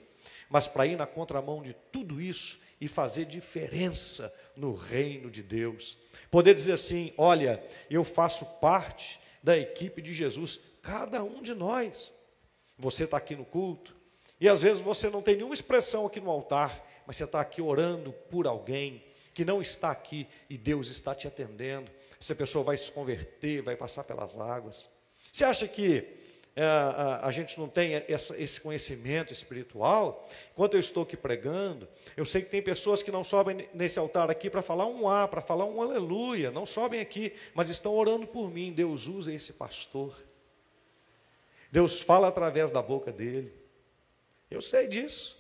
mas 0.50 0.66
para 0.66 0.86
ir 0.86 0.96
na 0.96 1.06
contramão 1.06 1.62
de 1.62 1.76
tudo 1.92 2.22
isso 2.22 2.62
e 2.80 2.88
fazer 2.88 3.26
diferença 3.26 4.34
no 4.56 4.74
reino 4.74 5.30
de 5.30 5.44
Deus. 5.44 5.98
Poder 6.32 6.54
dizer 6.54 6.72
assim: 6.72 7.12
olha, 7.18 7.62
eu 7.90 8.06
faço 8.06 8.46
parte 8.62 9.20
da 9.44 9.58
equipe 9.58 10.02
de 10.02 10.14
Jesus, 10.14 10.62
cada 10.82 11.22
um 11.22 11.42
de 11.42 11.54
nós. 11.54 12.18
Você 12.80 13.04
está 13.04 13.18
aqui 13.18 13.36
no 13.36 13.46
culto, 13.46 14.00
e 14.40 14.48
às 14.48 14.62
vezes 14.62 14.82
você 14.82 15.10
não 15.10 15.22
tem 15.22 15.36
nenhuma 15.36 15.54
expressão 15.54 16.06
aqui 16.06 16.22
no 16.22 16.32
altar, 16.32 16.86
mas 17.06 17.18
você 17.18 17.26
está 17.26 17.42
aqui 17.42 17.62
orando 17.62 18.14
por 18.32 18.48
alguém 18.48 19.04
que 19.34 19.44
não 19.44 19.62
está 19.62 19.92
aqui 19.92 20.28
e 20.50 20.58
Deus 20.58 20.90
está 20.90 21.14
te 21.14 21.28
atendendo. 21.28 21.92
Essa 22.20 22.34
pessoa 22.34 22.64
vai 22.64 22.78
se 22.78 22.92
converter, 22.92 23.62
vai 23.62 23.76
passar 23.76 24.04
pelas 24.04 24.38
águas. 24.38 24.90
Você 25.32 25.44
acha 25.44 25.68
que 25.68 26.08
é, 26.56 26.64
a, 26.64 27.22
a, 27.24 27.32
gente 27.32 27.60
não 27.60 27.68
tem 27.68 28.04
essa, 28.08 28.42
esse 28.42 28.62
conhecimento 28.62 29.34
espiritual? 29.34 30.28
Enquanto 30.54 30.76
eu 30.76 30.80
estou 30.80 31.04
aqui 31.04 31.18
pregando, 31.18 31.88
eu 32.16 32.26
sei 32.26 32.42
que 32.42 32.50
tem 32.50 32.62
pessoas 32.62 33.04
que 33.04 33.12
não 33.12 33.24
sobem 33.24 33.68
nesse 33.74 34.00
altar 34.00 34.30
aqui 34.32 34.50
para 34.50 34.62
falar 34.62 34.86
um 34.88 35.08
A, 35.08 35.28
para 35.28 35.42
falar 35.42 35.66
um 35.66 35.82
aleluia, 35.82 36.50
não 36.50 36.66
sobem 36.66 37.02
aqui, 37.02 37.34
mas 37.54 37.70
estão 37.70 37.94
orando 37.94 38.26
por 38.26 38.50
mim. 38.50 38.72
Deus 38.72 39.08
usa 39.08 39.34
esse 39.34 39.54
pastor 39.54 40.29
Deus 41.72 42.02
fala 42.02 42.28
através 42.28 42.72
da 42.72 42.82
boca 42.82 43.12
dele. 43.12 43.54
Eu 44.50 44.62
sei 44.62 44.88
disso. 44.88 45.38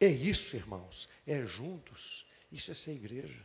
É 0.00 0.06
isso, 0.06 0.56
irmãos. 0.56 1.08
É 1.26 1.44
juntos. 1.44 2.26
Isso 2.52 2.70
é 2.70 2.74
ser 2.74 2.92
igreja. 2.92 3.44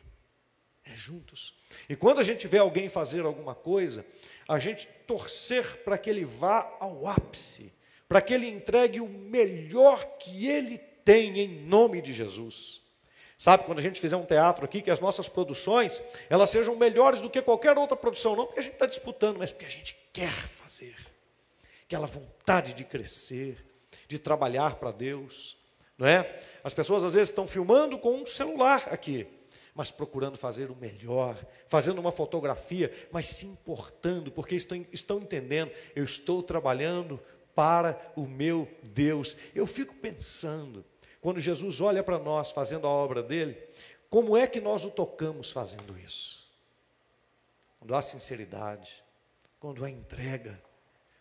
É 0.85 0.95
juntos. 0.95 1.55
E 1.87 1.95
quando 1.95 2.19
a 2.19 2.23
gente 2.23 2.47
vê 2.47 2.57
alguém 2.57 2.89
fazer 2.89 3.23
alguma 3.25 3.55
coisa, 3.55 4.05
a 4.47 4.59
gente 4.59 4.87
torcer 5.07 5.83
para 5.83 5.97
que 5.97 6.09
ele 6.09 6.25
vá 6.25 6.75
ao 6.79 7.07
ápice, 7.07 7.71
para 8.07 8.21
que 8.21 8.33
ele 8.33 8.47
entregue 8.47 8.99
o 8.99 9.07
melhor 9.07 10.17
que 10.17 10.47
ele 10.47 10.77
tem 10.77 11.39
em 11.39 11.65
nome 11.65 12.01
de 12.01 12.13
Jesus. 12.13 12.81
Sabe, 13.37 13.63
quando 13.63 13.79
a 13.79 13.81
gente 13.81 13.99
fizer 13.99 14.17
um 14.17 14.25
teatro 14.25 14.65
aqui, 14.65 14.81
que 14.81 14.91
as 14.91 14.99
nossas 14.99 15.27
produções, 15.27 16.01
elas 16.29 16.49
sejam 16.49 16.75
melhores 16.75 17.21
do 17.21 17.29
que 17.29 17.41
qualquer 17.41 17.77
outra 17.77 17.97
produção, 17.97 18.35
não 18.35 18.45
porque 18.45 18.59
a 18.59 18.63
gente 18.63 18.73
está 18.73 18.85
disputando, 18.85 19.39
mas 19.39 19.51
porque 19.51 19.65
a 19.65 19.69
gente 19.69 19.97
quer 20.13 20.31
fazer 20.31 21.10
aquela 21.91 22.07
vontade 22.07 22.73
de 22.73 22.85
crescer, 22.85 23.65
de 24.07 24.17
trabalhar 24.17 24.75
para 24.75 24.93
Deus, 24.93 25.57
não 25.97 26.07
é? 26.07 26.41
As 26.63 26.73
pessoas 26.73 27.03
às 27.03 27.15
vezes 27.15 27.29
estão 27.29 27.45
filmando 27.45 27.99
com 27.99 28.15
um 28.15 28.25
celular 28.25 28.87
aqui, 28.89 29.27
mas 29.75 29.91
procurando 29.91 30.37
fazer 30.37 30.71
o 30.71 30.75
melhor, 30.75 31.37
fazendo 31.67 31.99
uma 31.99 32.11
fotografia, 32.11 32.89
mas 33.11 33.27
se 33.27 33.45
importando, 33.45 34.31
porque 34.31 34.55
estão, 34.55 34.85
estão 34.93 35.19
entendendo, 35.19 35.69
eu 35.93 36.05
estou 36.05 36.41
trabalhando 36.41 37.19
para 37.53 37.99
o 38.15 38.21
meu 38.21 38.69
Deus. 38.81 39.35
Eu 39.53 39.67
fico 39.67 39.93
pensando, 39.93 40.85
quando 41.19 41.41
Jesus 41.41 41.81
olha 41.81 42.01
para 42.01 42.17
nós 42.17 42.51
fazendo 42.51 42.87
a 42.87 42.89
obra 42.89 43.21
dele, 43.21 43.61
como 44.09 44.37
é 44.37 44.47
que 44.47 44.61
nós 44.61 44.85
o 44.85 44.91
tocamos 44.91 45.51
fazendo 45.51 45.99
isso? 45.99 46.49
Quando 47.79 47.93
há 47.93 48.01
sinceridade, 48.01 49.03
quando 49.59 49.83
há 49.83 49.89
entrega, 49.89 50.70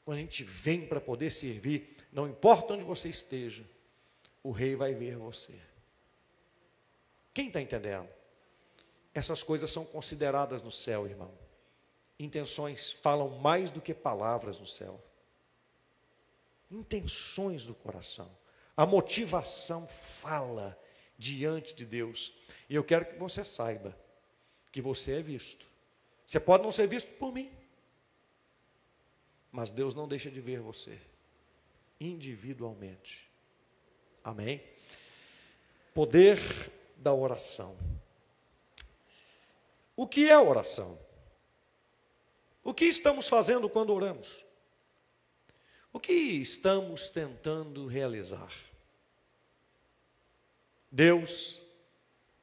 quando 0.04 0.18
a 0.18 0.20
gente 0.20 0.42
vem 0.42 0.86
para 0.86 1.00
poder 1.00 1.30
servir, 1.30 1.96
não 2.12 2.28
importa 2.28 2.74
onde 2.74 2.84
você 2.84 3.08
esteja, 3.08 3.64
o 4.42 4.50
rei 4.50 4.74
vai 4.74 4.94
ver 4.94 5.16
você. 5.16 5.54
Quem 7.32 7.48
está 7.48 7.60
entendendo? 7.60 8.08
Essas 9.14 9.42
coisas 9.42 9.70
são 9.70 9.84
consideradas 9.84 10.62
no 10.62 10.72
céu, 10.72 11.06
irmão. 11.06 11.32
Intenções 12.18 12.92
falam 12.92 13.28
mais 13.38 13.70
do 13.70 13.80
que 13.80 13.94
palavras 13.94 14.58
no 14.58 14.66
céu. 14.66 15.02
intenções 16.70 17.64
do 17.66 17.74
coração. 17.74 18.30
A 18.76 18.86
motivação 18.86 19.88
fala 19.88 20.78
diante 21.18 21.74
de 21.74 21.84
Deus. 21.84 22.32
E 22.68 22.74
eu 22.74 22.84
quero 22.84 23.06
que 23.06 23.18
você 23.18 23.42
saiba 23.42 23.96
que 24.70 24.80
você 24.80 25.18
é 25.18 25.22
visto. 25.22 25.66
Você 26.24 26.38
pode 26.38 26.62
não 26.62 26.70
ser 26.70 26.86
visto 26.86 27.10
por 27.18 27.32
mim, 27.32 27.50
mas 29.52 29.70
Deus 29.70 29.94
não 29.94 30.06
deixa 30.06 30.30
de 30.30 30.40
ver 30.40 30.60
você 30.60 30.98
individualmente. 32.00 33.28
Amém? 34.24 34.62
Poder 35.92 36.38
da 36.96 37.12
oração. 37.12 37.76
O 39.96 40.06
que 40.06 40.28
é 40.28 40.38
oração? 40.38 40.98
O 42.62 42.72
que 42.72 42.84
estamos 42.84 43.28
fazendo 43.28 43.68
quando 43.68 43.92
oramos? 43.92 44.44
O 45.92 45.98
que 45.98 46.12
estamos 46.12 47.10
tentando 47.10 47.86
realizar? 47.86 48.52
Deus 50.90 51.62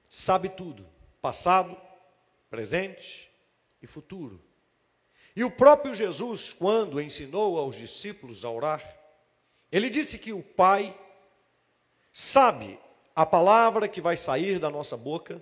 sabe 0.10 0.50
tudo, 0.50 0.88
passado, 1.22 1.80
presente 2.50 3.32
e 3.82 3.88
futuro. 3.88 4.47
E 5.38 5.44
o 5.44 5.52
próprio 5.52 5.94
Jesus, 5.94 6.52
quando 6.52 7.00
ensinou 7.00 7.60
aos 7.60 7.76
discípulos 7.76 8.44
a 8.44 8.50
orar, 8.50 8.98
ele 9.72 9.88
disse 9.88 10.18
que 10.18 10.34
o 10.34 10.42
Pai 10.42 11.00
sabe 12.12 12.80
a 13.16 13.24
palavra 13.24 13.88
que 13.88 14.02
vai 14.02 14.18
sair 14.18 14.58
da 14.58 14.68
nossa 14.68 14.98
boca, 14.98 15.40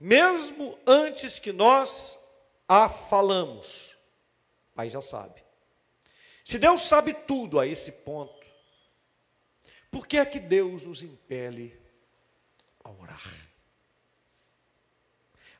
mesmo 0.00 0.78
antes 0.86 1.38
que 1.38 1.52
nós 1.52 2.18
a 2.66 2.88
falamos. 2.88 3.98
O 4.70 4.76
Pai 4.76 4.88
já 4.88 5.02
sabe. 5.02 5.44
Se 6.42 6.58
Deus 6.58 6.80
sabe 6.80 7.12
tudo 7.12 7.60
a 7.60 7.66
esse 7.66 7.92
ponto, 7.92 8.46
por 9.90 10.06
que 10.06 10.16
é 10.16 10.24
que 10.24 10.40
Deus 10.40 10.82
nos 10.82 11.02
impele 11.02 11.78
a 12.82 12.90
orar? 12.92 13.30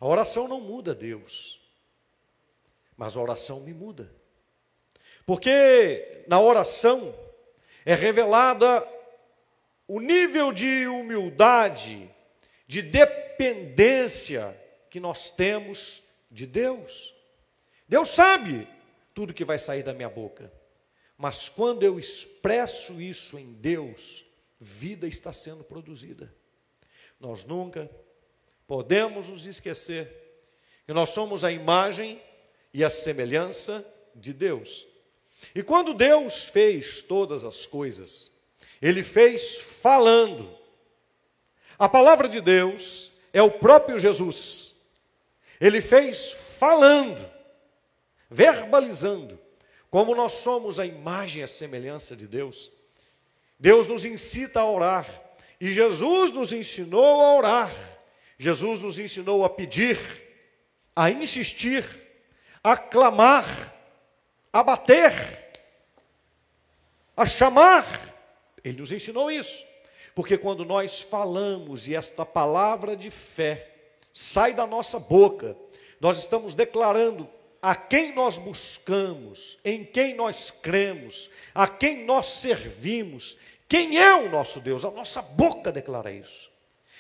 A 0.00 0.06
oração 0.06 0.48
não 0.48 0.58
muda 0.58 0.94
Deus, 0.94 1.61
mas 2.96 3.16
a 3.16 3.20
oração 3.20 3.60
me 3.60 3.72
muda. 3.72 4.12
Porque 5.26 6.24
na 6.26 6.40
oração 6.40 7.14
é 7.84 7.94
revelada 7.94 8.86
o 9.86 10.00
nível 10.00 10.52
de 10.52 10.86
humildade, 10.86 12.10
de 12.66 12.82
dependência 12.82 14.58
que 14.88 15.00
nós 15.00 15.30
temos 15.30 16.02
de 16.30 16.46
Deus. 16.46 17.14
Deus 17.88 18.08
sabe 18.08 18.68
tudo 19.14 19.34
que 19.34 19.44
vai 19.44 19.58
sair 19.58 19.82
da 19.82 19.92
minha 19.92 20.08
boca. 20.08 20.52
Mas 21.16 21.48
quando 21.48 21.82
eu 21.82 21.98
expresso 21.98 23.00
isso 23.00 23.38
em 23.38 23.52
Deus, 23.52 24.24
vida 24.58 25.06
está 25.06 25.32
sendo 25.32 25.62
produzida. 25.62 26.34
Nós 27.20 27.44
nunca 27.44 27.90
podemos 28.66 29.28
nos 29.28 29.46
esquecer 29.46 30.10
que 30.86 30.92
nós 30.92 31.10
somos 31.10 31.44
a 31.44 31.52
imagem 31.52 32.20
e 32.72 32.82
a 32.84 32.90
semelhança 32.90 33.84
de 34.14 34.32
Deus. 34.32 34.86
E 35.54 35.62
quando 35.62 35.94
Deus 35.94 36.44
fez 36.44 37.02
todas 37.02 37.44
as 37.44 37.66
coisas, 37.66 38.32
Ele 38.80 39.02
fez 39.02 39.56
falando. 39.56 40.56
A 41.78 41.88
palavra 41.88 42.28
de 42.28 42.40
Deus 42.40 43.12
é 43.32 43.42
o 43.42 43.50
próprio 43.50 43.98
Jesus. 43.98 44.74
Ele 45.60 45.80
fez 45.80 46.32
falando, 46.32 47.30
verbalizando. 48.30 49.38
Como 49.90 50.14
nós 50.14 50.32
somos 50.32 50.80
a 50.80 50.86
imagem 50.86 51.40
e 51.40 51.44
a 51.44 51.48
semelhança 51.48 52.16
de 52.16 52.26
Deus, 52.26 52.72
Deus 53.58 53.86
nos 53.86 54.04
incita 54.04 54.60
a 54.60 54.70
orar. 54.70 55.06
E 55.60 55.72
Jesus 55.72 56.32
nos 56.32 56.52
ensinou 56.52 57.20
a 57.20 57.36
orar. 57.36 57.92
Jesus 58.38 58.80
nos 58.80 58.98
ensinou 58.98 59.44
a 59.44 59.50
pedir, 59.50 59.98
a 60.96 61.10
insistir, 61.10 61.84
a 62.62 62.76
clamar, 62.76 63.74
a 64.52 64.62
bater, 64.62 65.12
a 67.16 67.26
chamar. 67.26 67.86
Ele 68.64 68.78
nos 68.78 68.92
ensinou 68.92 69.30
isso. 69.30 69.64
Porque 70.14 70.36
quando 70.36 70.64
nós 70.64 71.00
falamos 71.00 71.88
e 71.88 71.94
esta 71.94 72.24
palavra 72.24 72.96
de 72.96 73.10
fé 73.10 73.68
sai 74.12 74.52
da 74.52 74.66
nossa 74.66 74.98
boca, 74.98 75.56
nós 76.00 76.18
estamos 76.18 76.52
declarando 76.54 77.28
a 77.62 77.74
quem 77.74 78.14
nós 78.14 78.38
buscamos, 78.38 79.58
em 79.64 79.84
quem 79.84 80.14
nós 80.14 80.50
cremos, 80.50 81.30
a 81.54 81.66
quem 81.66 82.04
nós 82.04 82.26
servimos, 82.26 83.38
quem 83.68 83.96
é 83.96 84.14
o 84.14 84.28
nosso 84.28 84.60
Deus. 84.60 84.84
A 84.84 84.90
nossa 84.90 85.22
boca 85.22 85.72
declara 85.72 86.12
isso. 86.12 86.50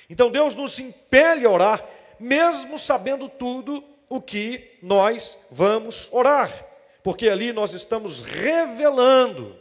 Então 0.08 0.30
Deus 0.30 0.54
nos 0.54 0.78
impele 0.78 1.44
a 1.44 1.50
orar, 1.50 1.84
mesmo 2.18 2.78
sabendo 2.78 3.28
tudo 3.28 3.84
o 4.12 4.20
que 4.20 4.76
nós 4.82 5.38
vamos 5.50 6.06
orar, 6.12 6.52
porque 7.02 7.30
ali 7.30 7.50
nós 7.50 7.72
estamos 7.72 8.20
revelando 8.20 9.58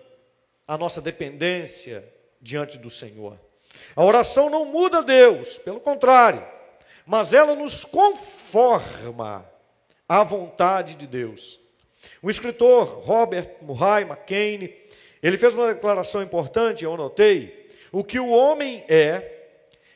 a 0.68 0.78
nossa 0.78 1.00
dependência 1.00 2.04
diante 2.42 2.78
do 2.78 2.90
Senhor. 2.90 3.40
A 3.96 4.04
oração 4.04 4.50
não 4.50 4.66
muda 4.66 5.02
Deus, 5.02 5.58
pelo 5.58 5.80
contrário, 5.80 6.46
mas 7.06 7.32
ela 7.32 7.56
nos 7.56 7.86
conforma 7.86 9.50
à 10.06 10.22
vontade 10.22 10.96
de 10.96 11.08
Deus. 11.08 11.58
O 12.22 12.30
escritor 12.30 13.06
Robert 13.06 13.56
Murray 13.62 14.04
McCain, 14.04 14.70
ele 15.24 15.38
fez 15.38 15.56
uma 15.56 15.74
declaração 15.74 16.22
importante, 16.22 16.84
eu 16.84 16.98
notei, 16.98 17.70
o 17.90 18.04
que 18.04 18.20
o 18.20 18.28
homem 18.28 18.84
é, 18.90 19.46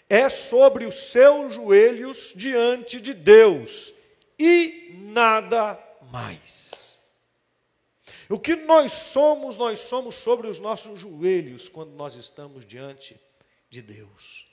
é 0.09 0.29
sobre 0.29 0.85
os 0.85 0.95
seus 0.95 1.55
joelhos 1.55 2.31
diante 2.33 3.01
de 3.01 3.13
Deus, 3.13 3.94
e 4.37 4.95
nada 4.97 5.79
mais. 6.11 6.97
O 8.29 8.39
que 8.39 8.55
nós 8.55 8.91
somos, 8.91 9.55
nós 9.55 9.79
somos 9.79 10.15
sobre 10.15 10.47
os 10.47 10.59
nossos 10.59 10.99
joelhos 10.99 11.69
quando 11.69 11.91
nós 11.91 12.15
estamos 12.15 12.65
diante 12.65 13.19
de 13.69 13.81
Deus. 13.81 14.47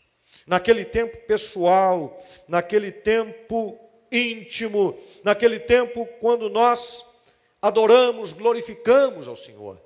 Naquele 0.46 0.84
tempo 0.84 1.16
pessoal, 1.26 2.22
naquele 2.46 2.92
tempo 2.92 3.78
íntimo, 4.10 4.98
naquele 5.24 5.58
tempo 5.58 6.04
quando 6.20 6.50
nós 6.50 7.06
adoramos, 7.60 8.32
glorificamos 8.32 9.26
ao 9.26 9.36
Senhor. 9.36 9.80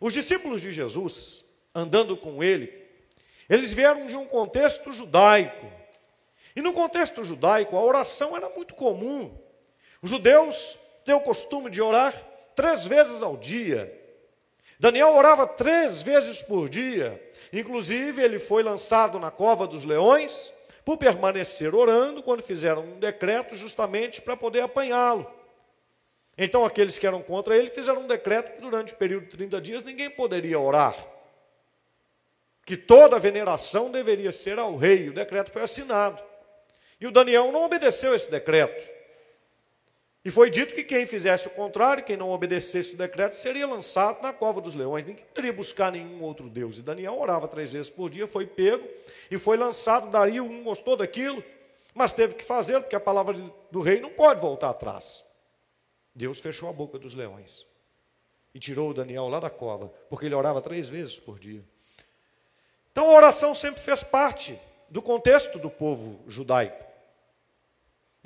Os 0.00 0.12
discípulos 0.12 0.60
de 0.60 0.72
Jesus, 0.72 1.44
andando 1.74 2.16
com 2.16 2.42
ele, 2.42 2.72
eles 3.48 3.74
vieram 3.74 4.06
de 4.06 4.14
um 4.14 4.26
contexto 4.26 4.92
judaico. 4.92 5.66
E 6.58 6.60
no 6.60 6.72
contexto 6.72 7.22
judaico, 7.22 7.76
a 7.76 7.80
oração 7.80 8.36
era 8.36 8.48
muito 8.48 8.74
comum. 8.74 9.32
Os 10.02 10.10
judeus 10.10 10.76
têm 11.04 11.14
o 11.14 11.20
costume 11.20 11.70
de 11.70 11.80
orar 11.80 12.12
três 12.56 12.84
vezes 12.84 13.22
ao 13.22 13.36
dia. 13.36 13.96
Daniel 14.76 15.14
orava 15.14 15.46
três 15.46 16.02
vezes 16.02 16.42
por 16.42 16.68
dia. 16.68 17.22
Inclusive, 17.52 18.20
ele 18.20 18.40
foi 18.40 18.64
lançado 18.64 19.20
na 19.20 19.30
cova 19.30 19.68
dos 19.68 19.84
leões 19.84 20.52
por 20.84 20.96
permanecer 20.96 21.76
orando, 21.76 22.24
quando 22.24 22.42
fizeram 22.42 22.82
um 22.82 22.98
decreto 22.98 23.54
justamente 23.54 24.20
para 24.20 24.36
poder 24.36 24.62
apanhá-lo. 24.62 25.30
Então, 26.36 26.64
aqueles 26.64 26.98
que 26.98 27.06
eram 27.06 27.22
contra 27.22 27.56
ele 27.56 27.70
fizeram 27.70 28.00
um 28.00 28.08
decreto 28.08 28.56
que 28.56 28.60
durante 28.60 28.94
o 28.94 28.96
período 28.96 29.26
de 29.26 29.30
30 29.30 29.60
dias 29.60 29.84
ninguém 29.84 30.10
poderia 30.10 30.58
orar. 30.58 30.96
Que 32.66 32.76
toda 32.76 33.16
veneração 33.20 33.92
deveria 33.92 34.32
ser 34.32 34.58
ao 34.58 34.74
rei. 34.74 35.08
O 35.08 35.14
decreto 35.14 35.52
foi 35.52 35.62
assinado. 35.62 36.20
E 37.00 37.06
o 37.06 37.10
Daniel 37.10 37.52
não 37.52 37.64
obedeceu 37.64 38.14
esse 38.14 38.30
decreto. 38.30 38.98
E 40.24 40.30
foi 40.30 40.50
dito 40.50 40.74
que 40.74 40.82
quem 40.82 41.06
fizesse 41.06 41.46
o 41.46 41.50
contrário, 41.52 42.04
quem 42.04 42.16
não 42.16 42.30
obedecesse 42.30 42.94
o 42.94 42.98
decreto, 42.98 43.36
seria 43.36 43.66
lançado 43.66 44.20
na 44.20 44.32
cova 44.32 44.60
dos 44.60 44.74
leões. 44.74 45.04
Ninguém 45.04 45.24
poderia 45.24 45.52
buscar 45.52 45.92
nenhum 45.92 46.22
outro 46.22 46.50
Deus. 46.50 46.78
E 46.78 46.82
Daniel 46.82 47.18
orava 47.18 47.46
três 47.46 47.70
vezes 47.70 47.88
por 47.88 48.10
dia, 48.10 48.26
foi 48.26 48.46
pego 48.46 48.86
e 49.30 49.38
foi 49.38 49.56
lançado. 49.56 50.10
Dario 50.10 50.44
não 50.44 50.64
gostou 50.64 50.96
daquilo, 50.96 51.42
mas 51.94 52.12
teve 52.12 52.34
que 52.34 52.44
fazer, 52.44 52.80
porque 52.80 52.96
a 52.96 53.00
palavra 53.00 53.34
do 53.70 53.80
rei 53.80 54.00
não 54.00 54.10
pode 54.10 54.40
voltar 54.40 54.70
atrás. 54.70 55.24
Deus 56.14 56.40
fechou 56.40 56.68
a 56.68 56.72
boca 56.72 56.98
dos 56.98 57.14
leões 57.14 57.64
e 58.52 58.58
tirou 58.58 58.90
o 58.90 58.94
Daniel 58.94 59.28
lá 59.28 59.38
da 59.38 59.48
cova, 59.48 59.88
porque 60.10 60.26
ele 60.26 60.34
orava 60.34 60.60
três 60.60 60.88
vezes 60.88 61.18
por 61.18 61.38
dia. 61.38 61.64
Então 62.90 63.08
a 63.08 63.14
oração 63.14 63.54
sempre 63.54 63.80
fez 63.80 64.02
parte 64.02 64.58
do 64.90 65.00
contexto 65.00 65.58
do 65.58 65.70
povo 65.70 66.20
judaico. 66.26 66.87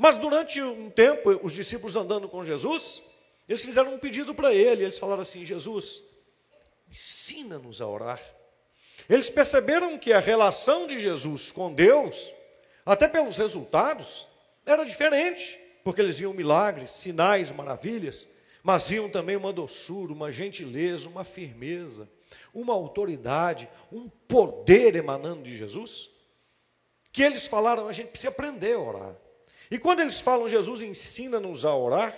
Mas 0.03 0.17
durante 0.17 0.61
um 0.61 0.91
tempo, 0.91 1.31
os 1.45 1.53
discípulos 1.53 1.95
andando 1.95 2.29
com 2.29 2.45
Jesus, 2.45 3.05
eles 3.49 3.65
fizeram 3.65 3.95
um 3.95 3.99
pedido 4.01 4.35
para 4.35 4.53
ele. 4.53 4.83
Eles 4.83 4.99
falaram 4.99 5.23
assim: 5.23 5.45
Jesus, 5.45 6.03
ensina-nos 6.91 7.81
a 7.81 7.87
orar. 7.87 8.21
Eles 9.09 9.31
perceberam 9.31 9.97
que 9.97 10.13
a 10.13 10.19
relação 10.19 10.89
de 10.89 10.99
Jesus 10.99 11.53
com 11.53 11.73
Deus, 11.73 12.35
até 12.85 13.07
pelos 13.07 13.37
resultados, 13.37 14.27
era 14.67 14.83
diferente, 14.83 15.57
porque 15.85 16.01
eles 16.01 16.19
viam 16.19 16.35
milagres, 16.35 16.91
sinais, 16.91 17.53
maravilhas. 17.53 18.27
mas 18.61 18.89
viam 18.89 19.09
também 19.09 19.37
uma 19.37 19.53
doçura, 19.53 20.13
uma 20.13 20.33
gentileza, 20.33 21.09
uma 21.09 21.23
firmeza, 21.23 22.11
uma 22.53 22.75
autoridade, 22.75 23.69
um 23.93 24.09
poder 24.09 24.97
emanando 24.97 25.45
de 25.45 25.57
Jesus, 25.57 26.11
que 27.13 27.23
eles 27.23 27.47
falaram, 27.47 27.87
a 27.87 27.93
gente 27.93 28.09
precisa 28.09 28.31
aprender 28.31 28.75
a 28.75 28.81
orar. 28.81 29.22
E 29.73 29.79
quando 29.79 30.01
eles 30.01 30.21
falam, 30.21 30.51
Jesus 30.51 30.83
ensina-nos 30.83 31.65
a 31.65 31.75
orar, 31.75 32.15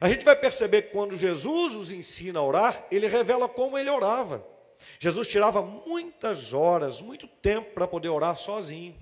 a 0.00 0.08
gente 0.08 0.24
vai 0.24 0.34
perceber 0.34 0.80
que 0.80 0.92
quando 0.92 1.18
Jesus 1.18 1.76
os 1.76 1.90
ensina 1.90 2.38
a 2.38 2.42
orar, 2.42 2.86
ele 2.90 3.06
revela 3.06 3.46
como 3.46 3.76
ele 3.76 3.90
orava. 3.90 4.42
Jesus 4.98 5.28
tirava 5.28 5.60
muitas 5.60 6.54
horas, 6.54 7.02
muito 7.02 7.28
tempo 7.28 7.74
para 7.74 7.86
poder 7.86 8.08
orar 8.08 8.36
sozinho, 8.36 8.96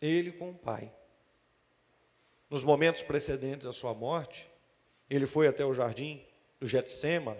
ele 0.00 0.32
com 0.32 0.48
o 0.48 0.54
Pai. 0.54 0.90
Nos 2.48 2.64
momentos 2.64 3.02
precedentes 3.02 3.66
à 3.66 3.72
sua 3.74 3.92
morte, 3.92 4.48
ele 5.10 5.26
foi 5.26 5.46
até 5.46 5.62
o 5.62 5.74
jardim 5.74 6.24
do 6.58 6.66
Getsemane, 6.66 7.38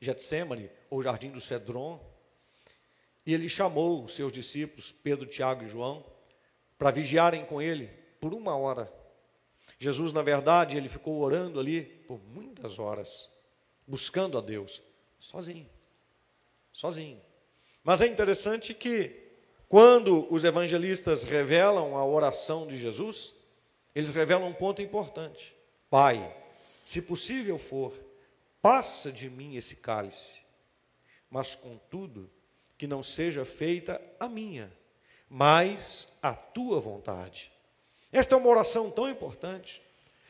Getsemane 0.00 0.70
ou 0.88 1.02
jardim 1.02 1.30
do 1.30 1.40
Cedron, 1.40 2.00
e 3.26 3.34
ele 3.34 3.46
chamou 3.46 4.04
os 4.04 4.14
seus 4.14 4.32
discípulos, 4.32 4.90
Pedro, 4.90 5.26
Tiago 5.26 5.64
e 5.64 5.68
João, 5.68 6.02
para 6.78 6.90
vigiarem 6.90 7.44
com 7.44 7.60
ele 7.60 7.88
por 8.18 8.32
uma 8.32 8.56
hora. 8.56 9.01
Jesus, 9.82 10.12
na 10.12 10.22
verdade, 10.22 10.76
ele 10.76 10.88
ficou 10.88 11.18
orando 11.18 11.58
ali 11.58 11.82
por 11.82 12.20
muitas 12.20 12.78
horas, 12.78 13.28
buscando 13.84 14.38
a 14.38 14.40
Deus, 14.40 14.80
sozinho. 15.18 15.68
Sozinho. 16.72 17.20
Mas 17.82 18.00
é 18.00 18.06
interessante 18.06 18.74
que, 18.74 19.10
quando 19.68 20.32
os 20.32 20.44
evangelistas 20.44 21.24
revelam 21.24 21.96
a 21.96 22.06
oração 22.06 22.64
de 22.64 22.76
Jesus, 22.76 23.34
eles 23.92 24.12
revelam 24.12 24.46
um 24.46 24.52
ponto 24.52 24.80
importante: 24.80 25.52
Pai, 25.90 26.32
se 26.84 27.02
possível 27.02 27.58
for, 27.58 27.92
passa 28.62 29.10
de 29.10 29.28
mim 29.28 29.56
esse 29.56 29.74
cálice, 29.74 30.42
mas 31.28 31.56
contudo, 31.56 32.30
que 32.78 32.86
não 32.86 33.02
seja 33.02 33.44
feita 33.44 34.00
a 34.20 34.28
minha, 34.28 34.72
mas 35.28 36.16
a 36.22 36.34
tua 36.34 36.78
vontade. 36.78 37.51
Esta 38.12 38.34
é 38.34 38.38
uma 38.38 38.48
oração 38.48 38.90
tão 38.90 39.08
importante, 39.08 39.82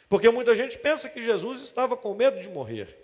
porque 0.08 0.30
muita 0.30 0.54
gente 0.54 0.78
pensa 0.78 1.08
que 1.08 1.24
Jesus 1.24 1.60
estava 1.62 1.96
com 1.96 2.14
medo 2.14 2.40
de 2.40 2.48
morrer. 2.48 2.96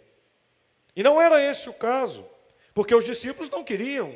E 0.94 1.02
não 1.02 1.20
era 1.20 1.42
esse 1.42 1.68
o 1.68 1.72
caso, 1.72 2.28
porque 2.72 2.94
os 2.94 3.04
discípulos 3.04 3.50
não 3.50 3.64
queriam 3.64 4.14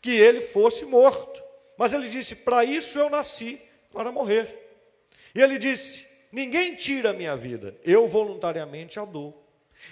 que 0.00 0.10
ele 0.10 0.40
fosse 0.40 0.84
morto. 0.84 1.42
Mas 1.76 1.92
ele 1.92 2.08
disse: 2.08 2.36
Para 2.36 2.64
isso 2.64 2.98
eu 2.98 3.10
nasci, 3.10 3.60
para 3.90 4.12
morrer. 4.12 4.46
E 5.34 5.40
ele 5.40 5.58
disse: 5.58 6.06
Ninguém 6.30 6.74
tira 6.74 7.10
a 7.10 7.12
minha 7.12 7.36
vida, 7.36 7.76
eu 7.84 8.06
voluntariamente 8.06 9.00
a 9.00 9.04
dou. 9.04 9.42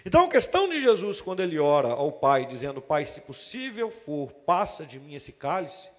Então 0.05 0.25
a 0.25 0.29
questão 0.29 0.69
de 0.69 0.81
Jesus, 0.81 1.21
quando 1.21 1.41
ele 1.41 1.59
ora 1.59 1.89
ao 1.89 2.13
Pai, 2.13 2.47
dizendo: 2.47 2.81
Pai, 2.81 3.05
se 3.05 3.23
possível 3.23 3.91
for, 3.91 4.33
passa 4.33 4.85
de 4.85 4.99
mim 4.99 5.15
esse 5.15 5.33
cálice, 5.33 5.91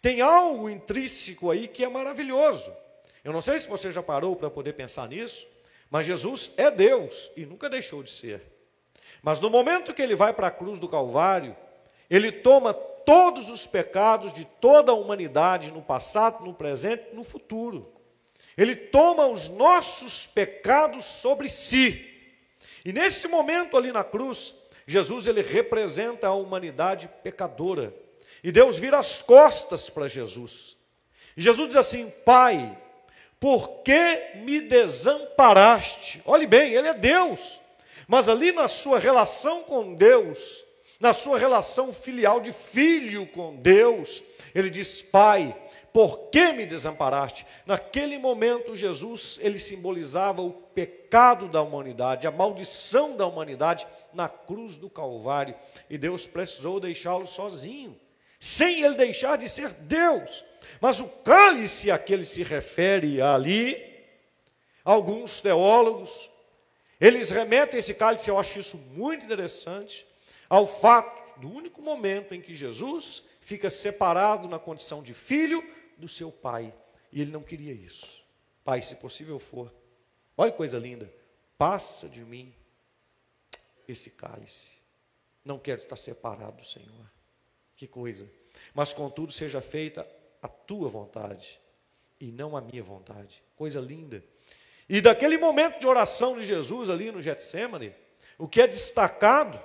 tem 0.00 0.20
algo 0.20 0.68
intrínseco 0.68 1.50
aí 1.50 1.66
que 1.66 1.84
é 1.84 1.88
maravilhoso. 1.88 2.72
Eu 3.24 3.32
não 3.32 3.40
sei 3.40 3.60
se 3.60 3.68
você 3.68 3.92
já 3.92 4.02
parou 4.02 4.34
para 4.34 4.50
poder 4.50 4.72
pensar 4.72 5.08
nisso, 5.08 5.46
mas 5.90 6.06
Jesus 6.06 6.52
é 6.56 6.70
Deus 6.70 7.30
e 7.36 7.46
nunca 7.46 7.68
deixou 7.68 8.02
de 8.02 8.10
ser. 8.10 8.42
Mas 9.22 9.38
no 9.38 9.50
momento 9.50 9.94
que 9.94 10.02
ele 10.02 10.16
vai 10.16 10.32
para 10.32 10.48
a 10.48 10.50
cruz 10.50 10.78
do 10.78 10.88
Calvário, 10.88 11.56
ele 12.10 12.32
toma 12.32 12.74
todos 12.74 13.48
os 13.48 13.66
pecados 13.66 14.32
de 14.32 14.44
toda 14.44 14.92
a 14.92 14.94
humanidade 14.94 15.72
no 15.72 15.82
passado, 15.82 16.44
no 16.44 16.54
presente, 16.54 17.14
no 17.14 17.22
futuro. 17.22 17.92
Ele 18.56 18.74
toma 18.74 19.26
os 19.26 19.48
nossos 19.48 20.26
pecados 20.26 21.04
sobre 21.04 21.48
si. 21.48 22.08
E 22.84 22.92
nesse 22.92 23.28
momento 23.28 23.76
ali 23.76 23.92
na 23.92 24.04
cruz, 24.04 24.54
Jesus 24.86 25.26
ele 25.26 25.42
representa 25.42 26.26
a 26.26 26.34
humanidade 26.34 27.08
pecadora. 27.22 27.94
E 28.42 28.50
Deus 28.50 28.78
vira 28.78 28.98
as 28.98 29.22
costas 29.22 29.88
para 29.88 30.08
Jesus. 30.08 30.76
E 31.36 31.42
Jesus 31.42 31.68
diz 31.68 31.76
assim: 31.76 32.10
Pai, 32.24 32.76
por 33.42 33.82
que 33.82 34.36
me 34.36 34.60
desamparaste? 34.60 36.22
Olhe 36.24 36.46
bem, 36.46 36.74
ele 36.74 36.86
é 36.86 36.94
Deus. 36.94 37.58
Mas 38.06 38.28
ali 38.28 38.52
na 38.52 38.68
sua 38.68 39.00
relação 39.00 39.64
com 39.64 39.94
Deus, 39.94 40.62
na 41.00 41.12
sua 41.12 41.40
relação 41.40 41.92
filial 41.92 42.40
de 42.40 42.52
filho 42.52 43.26
com 43.26 43.56
Deus, 43.56 44.22
ele 44.54 44.70
diz: 44.70 45.02
Pai, 45.02 45.60
por 45.92 46.30
que 46.30 46.52
me 46.52 46.64
desamparaste? 46.64 47.44
Naquele 47.66 48.16
momento, 48.16 48.76
Jesus, 48.76 49.40
ele 49.42 49.58
simbolizava 49.58 50.40
o 50.40 50.52
pecado 50.52 51.48
da 51.48 51.62
humanidade, 51.62 52.28
a 52.28 52.30
maldição 52.30 53.16
da 53.16 53.26
humanidade 53.26 53.88
na 54.14 54.28
cruz 54.28 54.76
do 54.76 54.88
Calvário. 54.88 55.56
E 55.90 55.98
Deus 55.98 56.28
precisou 56.28 56.78
deixá-lo 56.78 57.26
sozinho, 57.26 57.98
sem 58.38 58.82
ele 58.82 58.94
deixar 58.94 59.36
de 59.36 59.48
ser 59.48 59.72
Deus. 59.72 60.44
Mas 60.80 61.00
o 61.00 61.08
cálice 61.08 61.90
a 61.90 61.98
que 61.98 62.12
ele 62.12 62.24
se 62.24 62.42
refere 62.42 63.20
ali, 63.20 63.80
alguns 64.84 65.40
teólogos, 65.40 66.30
eles 67.00 67.30
remetem 67.30 67.80
esse 67.80 67.94
cálice, 67.94 68.28
eu 68.28 68.38
acho 68.38 68.58
isso 68.58 68.76
muito 68.76 69.24
interessante, 69.24 70.06
ao 70.48 70.66
fato 70.66 71.40
do 71.40 71.50
único 71.50 71.82
momento 71.82 72.34
em 72.34 72.40
que 72.40 72.54
Jesus 72.54 73.24
fica 73.40 73.70
separado 73.70 74.48
na 74.48 74.58
condição 74.58 75.02
de 75.02 75.12
filho 75.12 75.62
do 75.98 76.08
seu 76.08 76.30
pai. 76.30 76.72
E 77.12 77.20
ele 77.20 77.30
não 77.30 77.42
queria 77.42 77.72
isso. 77.72 78.22
Pai, 78.64 78.80
se 78.80 78.96
possível 78.96 79.38
for, 79.38 79.72
olha 80.36 80.50
que 80.50 80.56
coisa 80.56 80.78
linda, 80.78 81.12
passa 81.58 82.08
de 82.08 82.20
mim 82.20 82.54
esse 83.88 84.10
cálice. 84.10 84.70
Não 85.44 85.58
quero 85.58 85.80
estar 85.80 85.96
separado 85.96 86.58
do 86.58 86.64
Senhor. 86.64 87.10
Que 87.76 87.86
coisa. 87.86 88.30
Mas 88.74 88.92
contudo 88.92 89.32
seja 89.32 89.60
feita 89.60 90.06
a 90.42 90.48
tua 90.48 90.88
vontade 90.88 91.60
e 92.20 92.32
não 92.32 92.56
a 92.56 92.60
minha 92.60 92.82
vontade. 92.82 93.42
Coisa 93.56 93.80
linda. 93.80 94.22
E 94.88 95.00
daquele 95.00 95.38
momento 95.38 95.78
de 95.78 95.86
oração 95.86 96.36
de 96.36 96.44
Jesus 96.44 96.90
ali 96.90 97.10
no 97.10 97.22
Getsemane, 97.22 97.94
o 98.36 98.48
que 98.48 98.60
é 98.60 98.66
destacado 98.66 99.60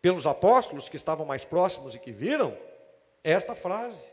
pelos 0.00 0.26
apóstolos 0.26 0.88
que 0.88 0.96
estavam 0.96 1.26
mais 1.26 1.44
próximos 1.44 1.94
e 1.94 1.98
que 1.98 2.12
viram, 2.12 2.56
é 3.22 3.32
esta 3.32 3.54
frase. 3.54 4.06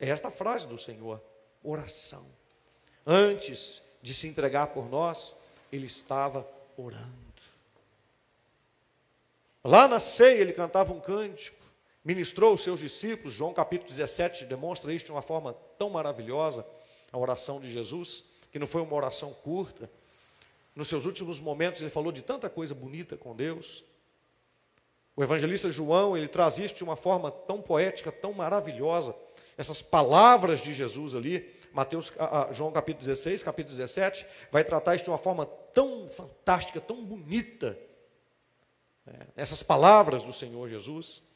É 0.00 0.08
esta 0.08 0.30
frase 0.30 0.66
do 0.66 0.78
Senhor: 0.78 1.20
oração. 1.62 2.24
Antes 3.06 3.82
de 4.00 4.14
se 4.14 4.28
entregar 4.28 4.68
por 4.68 4.88
nós, 4.88 5.34
ele 5.72 5.86
estava 5.86 6.46
orando. 6.76 7.28
Lá 9.64 9.88
na 9.88 10.00
ceia, 10.00 10.40
ele 10.40 10.52
cantava 10.52 10.92
um 10.92 11.00
cântico, 11.00 11.62
ministrou 12.08 12.54
os 12.54 12.62
seus 12.62 12.80
discípulos. 12.80 13.34
João 13.34 13.52
capítulo 13.52 13.90
17 13.90 14.46
demonstra 14.46 14.94
isso 14.94 15.04
de 15.04 15.12
uma 15.12 15.20
forma 15.20 15.52
tão 15.76 15.90
maravilhosa, 15.90 16.66
a 17.12 17.18
oração 17.18 17.60
de 17.60 17.70
Jesus, 17.70 18.24
que 18.50 18.58
não 18.58 18.66
foi 18.66 18.80
uma 18.80 18.94
oração 18.94 19.34
curta. 19.34 19.90
Nos 20.74 20.88
seus 20.88 21.04
últimos 21.04 21.38
momentos, 21.38 21.82
ele 21.82 21.90
falou 21.90 22.10
de 22.10 22.22
tanta 22.22 22.48
coisa 22.48 22.74
bonita 22.74 23.14
com 23.14 23.36
Deus. 23.36 23.84
O 25.14 25.22
evangelista 25.22 25.70
João, 25.70 26.16
ele 26.16 26.28
traz 26.28 26.56
isso 26.58 26.76
de 26.76 26.82
uma 26.82 26.96
forma 26.96 27.30
tão 27.30 27.60
poética, 27.60 28.10
tão 28.10 28.32
maravilhosa 28.32 29.14
essas 29.58 29.82
palavras 29.82 30.60
de 30.60 30.72
Jesus 30.72 31.16
ali, 31.16 31.52
Mateus, 31.72 32.12
João 32.52 32.70
capítulo 32.70 33.04
16, 33.04 33.42
capítulo 33.42 33.76
17, 33.76 34.24
vai 34.52 34.62
tratar 34.62 34.94
isso 34.94 35.04
de 35.04 35.10
uma 35.10 35.18
forma 35.18 35.44
tão 35.74 36.08
fantástica, 36.08 36.80
tão 36.80 37.04
bonita. 37.04 37.76
Né? 39.04 39.26
Essas 39.36 39.62
palavras 39.62 40.22
do 40.22 40.32
Senhor 40.32 40.68
Jesus. 40.68 41.27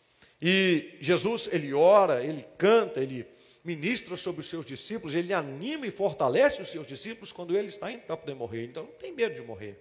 E 0.42 0.98
Jesus, 1.00 1.48
ele 1.52 1.72
ora, 1.72 2.24
ele 2.24 2.44
canta, 2.58 3.00
ele 3.00 3.24
ministra 3.62 4.16
sobre 4.16 4.40
os 4.40 4.48
seus 4.48 4.66
discípulos, 4.66 5.14
ele 5.14 5.32
anima 5.32 5.86
e 5.86 5.90
fortalece 5.92 6.60
os 6.60 6.68
seus 6.68 6.84
discípulos 6.84 7.32
quando 7.32 7.56
ele 7.56 7.68
está 7.68 7.92
indo 7.92 8.02
para 8.02 8.16
poder 8.16 8.34
morrer. 8.34 8.64
Então, 8.64 8.82
não 8.82 8.92
tem 8.92 9.12
medo 9.12 9.36
de 9.36 9.42
morrer. 9.42 9.80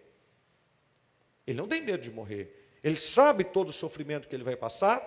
Ele 1.48 1.58
não 1.58 1.68
tem 1.68 1.82
medo 1.82 2.04
de 2.04 2.12
morrer. 2.12 2.78
Ele 2.84 2.96
sabe 2.96 3.44
todo 3.44 3.70
o 3.70 3.74
sofrimento 3.74 4.28
que 4.28 4.36
ele 4.36 4.44
vai 4.44 4.56
passar, 4.56 5.02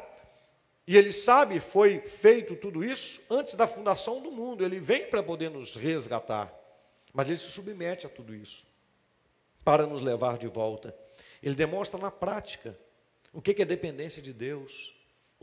e 0.87 0.97
ele 0.97 1.12
sabe, 1.12 1.61
foi 1.61 2.01
feito 2.01 2.57
tudo 2.57 2.85
isso 2.85 3.23
antes 3.31 3.55
da 3.55 3.67
fundação 3.67 4.21
do 4.21 4.33
mundo. 4.33 4.64
Ele 4.64 4.81
vem 4.81 5.07
para 5.07 5.23
poder 5.23 5.51
nos 5.51 5.77
resgatar. 5.77 6.53
Mas 7.12 7.29
ele 7.29 7.38
se 7.38 7.49
submete 7.51 8.07
a 8.07 8.11
tudo 8.11 8.35
isso 8.35 8.67
para 9.64 9.87
nos 9.87 10.03
levar 10.03 10.37
de 10.37 10.49
volta. 10.49 10.95
Ele 11.43 11.55
demonstra 11.55 11.99
na 11.99 12.11
prática 12.11 12.77
o 13.33 13.40
que 13.40 13.62
é 13.62 13.64
dependência 13.64 14.21
de 14.21 14.33
Deus, 14.33 14.93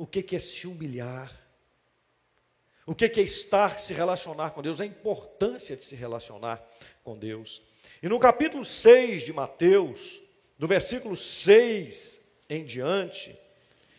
o 0.01 0.07
que 0.07 0.35
é 0.35 0.39
se 0.39 0.65
humilhar, 0.65 1.31
o 2.87 2.95
que 2.95 3.05
é 3.05 3.21
estar, 3.21 3.77
se 3.77 3.93
relacionar 3.93 4.49
com 4.49 4.59
Deus, 4.59 4.81
a 4.81 4.85
importância 4.85 5.77
de 5.77 5.83
se 5.83 5.95
relacionar 5.95 6.59
com 7.03 7.15
Deus. 7.15 7.61
E 8.01 8.09
no 8.09 8.19
capítulo 8.19 8.65
6 8.65 9.21
de 9.21 9.31
Mateus, 9.31 10.19
do 10.57 10.65
versículo 10.65 11.15
6 11.15 12.19
em 12.49 12.65
diante, 12.65 13.37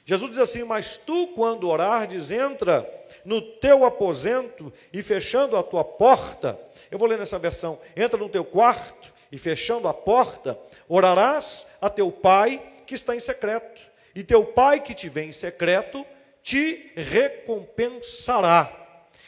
Jesus 0.05 0.31
diz 0.31 0.41
assim: 0.41 0.65
Mas 0.65 0.97
tu, 0.97 1.29
quando 1.37 1.69
orares, 1.69 2.33
entra 2.33 2.85
no 3.25 3.41
teu 3.41 3.85
aposento 3.85 4.73
e 4.93 5.05
fechando 5.05 5.57
a 5.57 5.63
tua 5.63 5.85
porta, 5.85 6.59
eu 6.91 6.99
vou 6.99 7.07
ler 7.07 7.17
nessa 7.17 7.39
versão: 7.39 7.79
entra 7.95 8.19
no 8.19 8.29
teu 8.29 8.45
quarto 8.45 9.15
e 9.31 9.39
fechando 9.39 9.87
a 9.87 9.95
porta, 9.95 10.59
orarás 10.89 11.65
a 11.81 11.89
teu 11.89 12.11
pai 12.11 12.61
que 12.89 12.97
está 12.97 13.15
em 13.15 13.21
secreto, 13.21 13.92
e 14.15 14.23
teu 14.23 14.45
pai 14.45 14.81
que 14.81 14.95
te 14.95 15.09
vê 15.09 15.25
em 15.25 15.33
secreto 15.33 16.07
te 16.43 16.91
recompensará. 16.97 18.71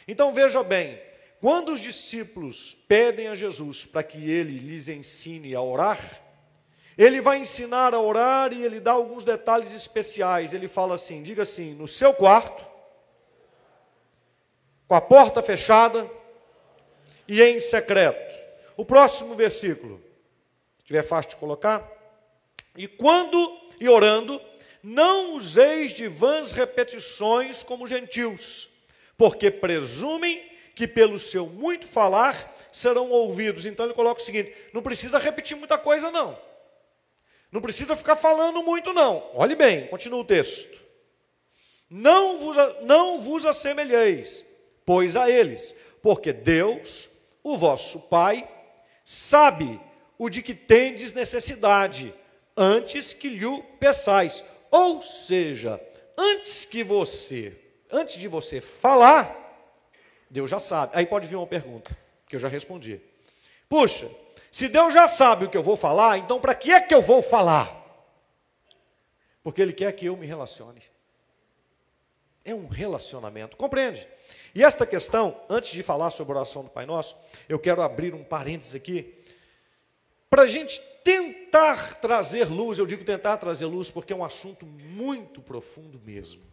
Então 0.07 0.33
veja 0.33 0.61
bem, 0.63 1.01
quando 1.39 1.73
os 1.73 1.79
discípulos 1.79 2.75
pedem 2.87 3.27
a 3.27 3.35
Jesus 3.35 3.85
para 3.85 4.03
que 4.03 4.29
ele 4.29 4.57
lhes 4.57 4.87
ensine 4.87 5.55
a 5.55 5.61
orar, 5.61 5.99
ele 6.97 7.19
vai 7.19 7.37
ensinar 7.37 7.93
a 7.93 7.99
orar 7.99 8.53
e 8.53 8.63
ele 8.63 8.79
dá 8.79 8.93
alguns 8.93 9.23
detalhes 9.23 9.73
especiais. 9.73 10.53
Ele 10.53 10.67
fala 10.67 10.95
assim: 10.95 11.21
diga 11.21 11.43
assim, 11.43 11.73
no 11.73 11.87
seu 11.87 12.13
quarto, 12.13 12.65
com 14.87 14.95
a 14.95 15.01
porta 15.01 15.41
fechada 15.41 16.09
e 17.27 17.41
em 17.41 17.59
secreto. 17.59 18.33
O 18.77 18.85
próximo 18.85 19.35
versículo, 19.35 20.01
se 20.79 20.85
tiver 20.85 21.03
fácil 21.03 21.31
de 21.31 21.35
colocar. 21.37 21.91
E 22.77 22.87
quando, 22.87 23.37
e 23.79 23.87
orando, 23.87 24.39
não 24.85 25.33
useis 25.33 25.93
de 25.93 26.07
vãs 26.07 26.51
repetições 26.51 27.63
como 27.63 27.87
gentios, 27.87 28.69
porque 29.17 29.49
presumem 29.49 30.47
que 30.75 30.87
pelo 30.87 31.17
seu 31.17 31.47
muito 31.47 31.87
falar 31.87 32.55
serão 32.71 33.09
ouvidos. 33.09 33.65
Então 33.65 33.87
ele 33.87 33.95
coloca 33.95 34.21
o 34.21 34.23
seguinte: 34.23 34.53
não 34.71 34.83
precisa 34.83 35.17
repetir 35.17 35.57
muita 35.57 35.75
coisa, 35.75 36.11
não. 36.11 36.37
Não 37.51 37.61
precisa 37.61 37.95
ficar 37.95 38.15
falando 38.15 38.61
muito, 38.61 38.93
não. 38.93 39.27
Olhe 39.33 39.55
bem, 39.55 39.87
continua 39.87 40.19
o 40.19 40.25
texto. 40.25 40.77
Não 41.89 42.39
vos, 42.39 42.55
não 42.83 43.21
vos 43.21 43.43
assemelheis, 43.43 44.45
pois 44.85 45.17
a 45.17 45.27
eles, 45.27 45.75
porque 45.99 46.31
Deus, 46.31 47.09
o 47.41 47.57
vosso 47.57 48.01
Pai, 48.01 48.47
sabe 49.03 49.79
o 50.15 50.29
de 50.29 50.43
que 50.43 50.53
tendes 50.53 51.11
necessidade, 51.11 52.13
antes 52.55 53.13
que 53.13 53.29
lhe 53.29 53.63
peçais. 53.79 54.43
Ou 54.75 55.01
seja, 55.01 55.81
antes 56.17 56.65
que 56.65 56.83
você, 56.83 57.57
antes 57.89 58.17
de 58.17 58.27
você 58.27 58.59
falar, 58.59 59.33
Deus 60.29 60.49
já 60.49 60.59
sabe. 60.59 60.91
Aí 60.97 61.05
pode 61.05 61.27
vir 61.27 61.37
uma 61.37 61.47
pergunta, 61.47 61.97
que 62.27 62.35
eu 62.35 62.39
já 62.41 62.49
respondi. 62.49 62.99
Puxa, 63.69 64.11
se 64.51 64.67
Deus 64.67 64.93
já 64.93 65.07
sabe 65.07 65.45
o 65.45 65.49
que 65.49 65.55
eu 65.55 65.63
vou 65.63 65.77
falar, 65.77 66.17
então 66.17 66.41
para 66.41 66.53
que 66.53 66.73
é 66.73 66.81
que 66.81 66.93
eu 66.93 67.01
vou 67.01 67.21
falar? 67.21 67.73
Porque 69.41 69.61
Ele 69.61 69.71
quer 69.71 69.93
que 69.93 70.07
eu 70.07 70.17
me 70.17 70.25
relacione. 70.25 70.81
É 72.43 72.53
um 72.53 72.67
relacionamento, 72.67 73.55
compreende? 73.55 74.05
E 74.53 74.61
esta 74.61 74.85
questão, 74.85 75.39
antes 75.49 75.71
de 75.71 75.83
falar 75.83 76.09
sobre 76.09 76.33
a 76.33 76.35
oração 76.35 76.65
do 76.65 76.69
Pai 76.69 76.85
Nosso, 76.85 77.15
eu 77.47 77.57
quero 77.57 77.81
abrir 77.81 78.13
um 78.13 78.25
parênteses 78.25 78.75
aqui, 78.75 79.23
para 80.35 80.43
a 80.43 80.47
gente 80.47 80.81
tentar 81.01 82.01
trazer 82.01 82.49
luz, 82.49 82.77
eu 82.77 82.85
digo 82.85 83.05
tentar 83.05 83.37
trazer 83.37 83.67
luz, 83.67 83.89
porque 83.89 84.11
é 84.11 84.15
um 84.17 84.25
assunto 84.25 84.65
muito 84.65 85.41
profundo 85.41 85.97
mesmo. 86.03 86.43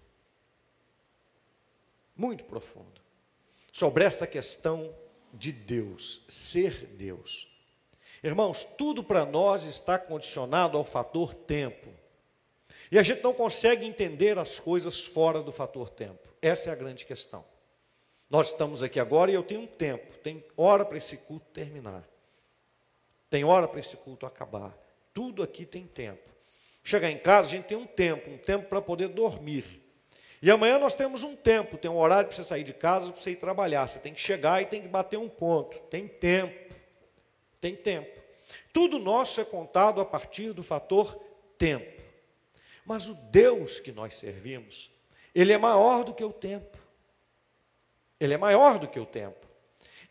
Muito 2.14 2.44
profundo. 2.44 3.00
Sobre 3.72 4.04
esta 4.04 4.24
questão 4.24 4.94
de 5.34 5.50
Deus, 5.50 6.22
ser 6.28 6.86
Deus. 6.96 7.48
Irmãos, 8.22 8.64
tudo 8.78 9.02
para 9.02 9.26
nós 9.26 9.64
está 9.64 9.98
condicionado 9.98 10.78
ao 10.78 10.84
fator 10.84 11.34
tempo. 11.34 11.90
E 12.88 13.00
a 13.00 13.02
gente 13.02 13.24
não 13.24 13.34
consegue 13.34 13.84
entender 13.84 14.38
as 14.38 14.60
coisas 14.60 15.00
fora 15.00 15.42
do 15.42 15.50
fator 15.50 15.90
tempo. 15.90 16.28
Essa 16.40 16.70
é 16.70 16.72
a 16.72 16.76
grande 16.76 17.04
questão. 17.04 17.44
Nós 18.30 18.50
estamos 18.50 18.80
aqui 18.80 19.00
agora 19.00 19.32
e 19.32 19.34
eu 19.34 19.42
tenho 19.42 19.62
um 19.62 19.66
tempo, 19.66 20.16
tem 20.18 20.44
hora 20.56 20.84
para 20.84 20.98
esse 20.98 21.16
culto 21.16 21.46
terminar. 21.46 22.11
Tem 23.32 23.44
hora 23.44 23.66
para 23.66 23.80
esse 23.80 23.96
culto 23.96 24.26
acabar. 24.26 24.76
Tudo 25.14 25.42
aqui 25.42 25.64
tem 25.64 25.86
tempo. 25.86 26.28
Chegar 26.84 27.10
em 27.10 27.16
casa, 27.16 27.48
a 27.48 27.50
gente 27.52 27.64
tem 27.64 27.78
um 27.78 27.86
tempo, 27.86 28.28
um 28.28 28.36
tempo 28.36 28.68
para 28.68 28.82
poder 28.82 29.08
dormir. 29.08 29.82
E 30.42 30.50
amanhã 30.50 30.78
nós 30.78 30.92
temos 30.92 31.22
um 31.22 31.34
tempo, 31.34 31.78
tem 31.78 31.90
um 31.90 31.96
horário 31.96 32.28
para 32.28 32.36
você 32.36 32.44
sair 32.44 32.62
de 32.62 32.74
casa, 32.74 33.10
para 33.10 33.18
você 33.18 33.30
ir 33.30 33.36
trabalhar. 33.36 33.88
Você 33.88 33.98
tem 34.00 34.12
que 34.12 34.20
chegar 34.20 34.60
e 34.60 34.66
tem 34.66 34.82
que 34.82 34.88
bater 34.88 35.18
um 35.18 35.30
ponto. 35.30 35.78
Tem 35.88 36.06
tempo. 36.06 36.74
Tem 37.58 37.74
tempo. 37.74 38.20
Tudo 38.70 38.98
nosso 38.98 39.40
é 39.40 39.46
contado 39.46 39.98
a 40.02 40.04
partir 40.04 40.52
do 40.52 40.62
fator 40.62 41.18
tempo. 41.56 42.02
Mas 42.84 43.08
o 43.08 43.14
Deus 43.14 43.80
que 43.80 43.92
nós 43.92 44.14
servimos, 44.14 44.90
ele 45.34 45.54
é 45.54 45.58
maior 45.58 46.04
do 46.04 46.12
que 46.12 46.22
o 46.22 46.34
tempo. 46.34 46.76
Ele 48.20 48.34
é 48.34 48.36
maior 48.36 48.78
do 48.78 48.86
que 48.86 49.00
o 49.00 49.06
tempo. 49.06 49.51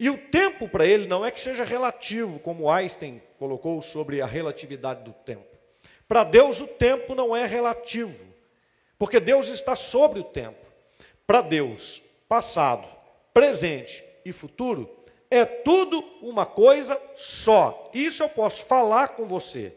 E 0.02 0.10
o 0.10 0.18
tempo 0.18 0.68
para 0.68 0.84
ele 0.84 1.06
não 1.06 1.24
é 1.24 1.30
que 1.30 1.40
seja 1.40 1.64
relativo, 1.64 2.40
como 2.40 2.72
Einstein 2.72 3.22
colocou 3.38 3.80
sobre 3.84 4.20
a 4.20 4.26
relatividade 4.26 5.04
do 5.04 5.14
tempo. 5.14 5.56
Para 6.08 6.24
Deus, 6.24 6.60
o 6.60 6.66
tempo 6.66 7.14
não 7.14 7.38
é 7.38 7.46
relativo, 7.46 8.26
porque 8.98 9.20
Deus 9.20 9.48
está 9.48 9.76
sobre 9.76 10.20
o 10.20 10.24
tempo. 10.24 10.66
Para 11.28 11.42
Deus, 11.42 12.02
passado, 12.28 12.88
presente 13.32 14.04
e 14.26 14.32
futuro 14.32 14.90
é 15.30 15.46
tudo 15.46 16.04
uma 16.24 16.48
coisa 16.48 17.00
só. 17.14 17.92
Isso 17.94 18.24
eu 18.24 18.30
posso 18.30 18.66
falar 18.66 19.10
com 19.10 19.28
você. 19.28 19.72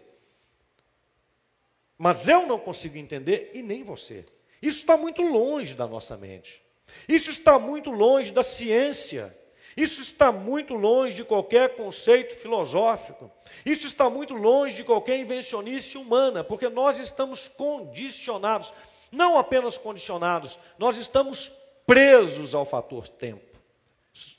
Mas 1.99 2.29
eu 2.29 2.47
não 2.47 2.59
consigo 2.59 2.97
entender 2.97 3.51
e 3.53 3.61
nem 3.61 3.83
você. 3.83 4.25
Isso 4.63 4.79
está 4.79 4.97
muito 4.97 5.21
longe 5.21 5.75
da 5.75 5.87
nossa 5.87 6.17
mente. 6.17 6.63
Isso 7.07 7.29
está 7.29 7.59
muito 7.59 7.91
longe 7.91 8.33
da 8.33 8.43
ciência. 8.43 9.44
Isso 9.77 10.01
está 10.01 10.31
muito 10.31 10.75
longe 10.75 11.15
de 11.15 11.25
qualquer 11.25 11.77
conceito 11.77 12.37
filosófico. 12.37 13.31
Isso 13.67 13.87
está 13.87 14.09
muito 14.09 14.35
longe 14.35 14.77
de 14.77 14.85
qualquer 14.85 15.19
invencionice 15.19 15.99
humana, 15.99 16.45
porque 16.45 16.69
nós 16.69 16.99
estamos 16.99 17.49
condicionados, 17.49 18.73
não 19.11 19.39
apenas 19.39 19.77
condicionados, 19.77 20.59
nós 20.79 20.97
estamos 20.97 21.53
presos 21.87 22.55
ao 22.55 22.65
fator 22.65 23.09
tempo. 23.09 23.59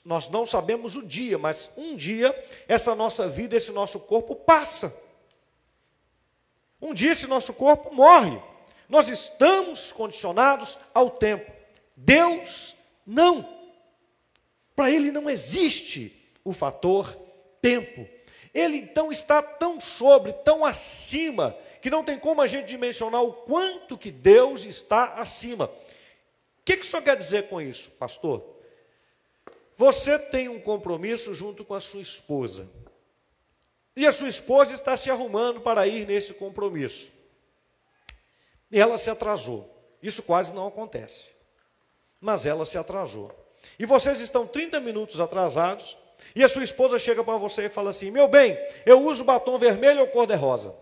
Nós 0.04 0.30
não 0.30 0.46
sabemos 0.46 0.96
o 0.96 1.04
dia, 1.06 1.38
mas 1.38 1.72
um 1.76 1.96
dia 1.96 2.34
essa 2.68 2.96
nossa 2.96 3.28
vida, 3.28 3.58
esse 3.58 3.72
nosso 3.72 4.00
corpo 4.00 4.36
passa. 4.36 4.96
Um 6.82 6.94
dia 6.94 7.12
esse 7.12 7.28
nosso 7.28 7.54
corpo 7.54 7.94
morre. 7.94 8.40
Nós 8.88 9.10
estamos 9.10 9.92
condicionados 9.92 10.78
ao 10.94 11.10
tempo. 11.10 11.52
Deus 11.96 12.76
não. 13.06 13.55
Para 14.76 14.92
ele 14.92 15.12
não 15.12 15.30
existe 15.30 16.34
o 16.44 16.52
fator 16.52 17.18
tempo. 17.62 18.08
Ele 18.54 18.78
então 18.78 19.12
está 19.12 19.42
tão 19.42 19.80
sobre, 19.80 20.34
tão 20.34 20.66
acima, 20.66 21.56
que 21.82 21.90
não 21.90 22.04
tem 22.04 22.18
como 22.18 22.42
a 22.42 22.48
gente 22.48 22.68
dimensionar 22.68 23.22
o 23.22 23.34
quanto 23.34 23.98
que 23.98 24.12
Deus 24.12 24.66
está 24.66 25.14
acima. 25.16 25.66
O 25.66 26.64
que, 26.64 26.78
que 26.78 26.86
isso 26.86 27.02
quer 27.02 27.16
dizer 27.16 27.48
com 27.48 27.62
isso, 27.62 27.92
pastor? 27.92 28.44
Você 29.78 30.18
tem 30.18 30.50
um 30.50 30.60
compromisso 30.60 31.34
junto 31.34 31.64
com 31.64 31.74
a 31.74 31.82
sua 31.82 32.02
esposa. 32.02 32.70
E 33.96 34.06
a 34.06 34.12
sua 34.12 34.30
esposa 34.30 34.74
está 34.74 34.98
se 34.98 35.12
arrumando 35.12 35.62
para 35.62 35.88
ir 35.88 36.08
nesse 36.08 36.34
compromisso. 36.34 37.14
E 38.72 38.80
ela 38.80 38.98
se 38.98 39.10
atrasou. 39.10 39.70
Isso 40.02 40.24
quase 40.24 40.54
não 40.54 40.68
acontece. 40.68 41.34
Mas 42.20 42.46
ela 42.46 42.66
se 42.66 42.78
atrasou. 42.78 43.45
E 43.78 43.86
vocês 43.86 44.20
estão 44.22 44.48
30 44.48 44.80
minutos 44.80 45.20
atrasados, 45.20 45.98
e 46.36 46.44
a 46.44 46.48
sua 46.48 46.64
esposa 46.64 46.98
chega 46.98 47.24
para 47.24 47.38
você 47.38 47.66
e 47.66 47.70
fala 47.70 47.90
assim: 47.90 48.12
Meu 48.12 48.28
bem, 48.28 48.58
eu 48.86 49.02
uso 49.02 49.24
batom 49.24 49.58
vermelho 49.58 50.02
ou 50.02 50.08
cor-de-rosa? 50.08 50.76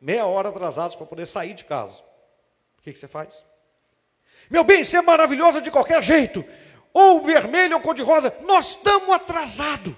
Meia 0.00 0.26
hora 0.26 0.48
atrasados 0.48 0.96
para 0.96 1.06
poder 1.06 1.26
sair 1.26 1.54
de 1.54 1.64
casa. 1.64 2.02
O 2.78 2.82
que, 2.82 2.92
que 2.92 2.98
você 2.98 3.06
faz? 3.06 3.44
Meu 4.50 4.64
bem, 4.64 4.82
você 4.82 4.96
é 4.96 5.02
maravilhosa 5.02 5.60
de 5.60 5.70
qualquer 5.70 6.02
jeito. 6.02 6.44
Ou 6.92 7.22
vermelho 7.22 7.76
ou 7.76 7.82
cor-de-rosa. 7.82 8.34
Nós 8.42 8.70
estamos 8.70 9.08
atrasados. 9.10 9.94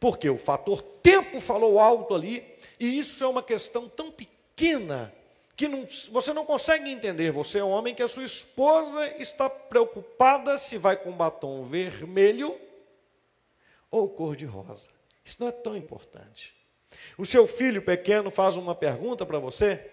Porque 0.00 0.28
o 0.28 0.36
fator 0.36 0.82
tempo 0.82 1.40
falou 1.40 1.78
alto 1.78 2.14
ali, 2.14 2.44
e 2.78 2.98
isso 2.98 3.22
é 3.22 3.26
uma 3.26 3.42
questão 3.42 3.88
tão 3.88 4.10
pequena 4.10 5.12
que 5.56 5.68
não, 5.68 5.86
você 6.10 6.32
não 6.32 6.44
consegue 6.44 6.90
entender. 6.90 7.30
Você 7.30 7.58
é 7.58 7.64
um 7.64 7.70
homem 7.70 7.94
que 7.94 8.02
a 8.02 8.08
sua 8.08 8.24
esposa 8.24 9.06
está 9.18 9.48
preocupada 9.48 10.58
se 10.58 10.76
vai 10.76 10.96
com 10.96 11.12
batom 11.12 11.64
vermelho 11.64 12.58
ou 13.90 14.08
cor 14.08 14.34
de 14.34 14.44
rosa. 14.44 14.90
Isso 15.24 15.36
não 15.40 15.48
é 15.48 15.52
tão 15.52 15.76
importante. 15.76 16.54
O 17.16 17.24
seu 17.24 17.46
filho 17.46 17.82
pequeno 17.82 18.30
faz 18.30 18.56
uma 18.56 18.74
pergunta 18.74 19.24
para 19.24 19.38
você, 19.38 19.90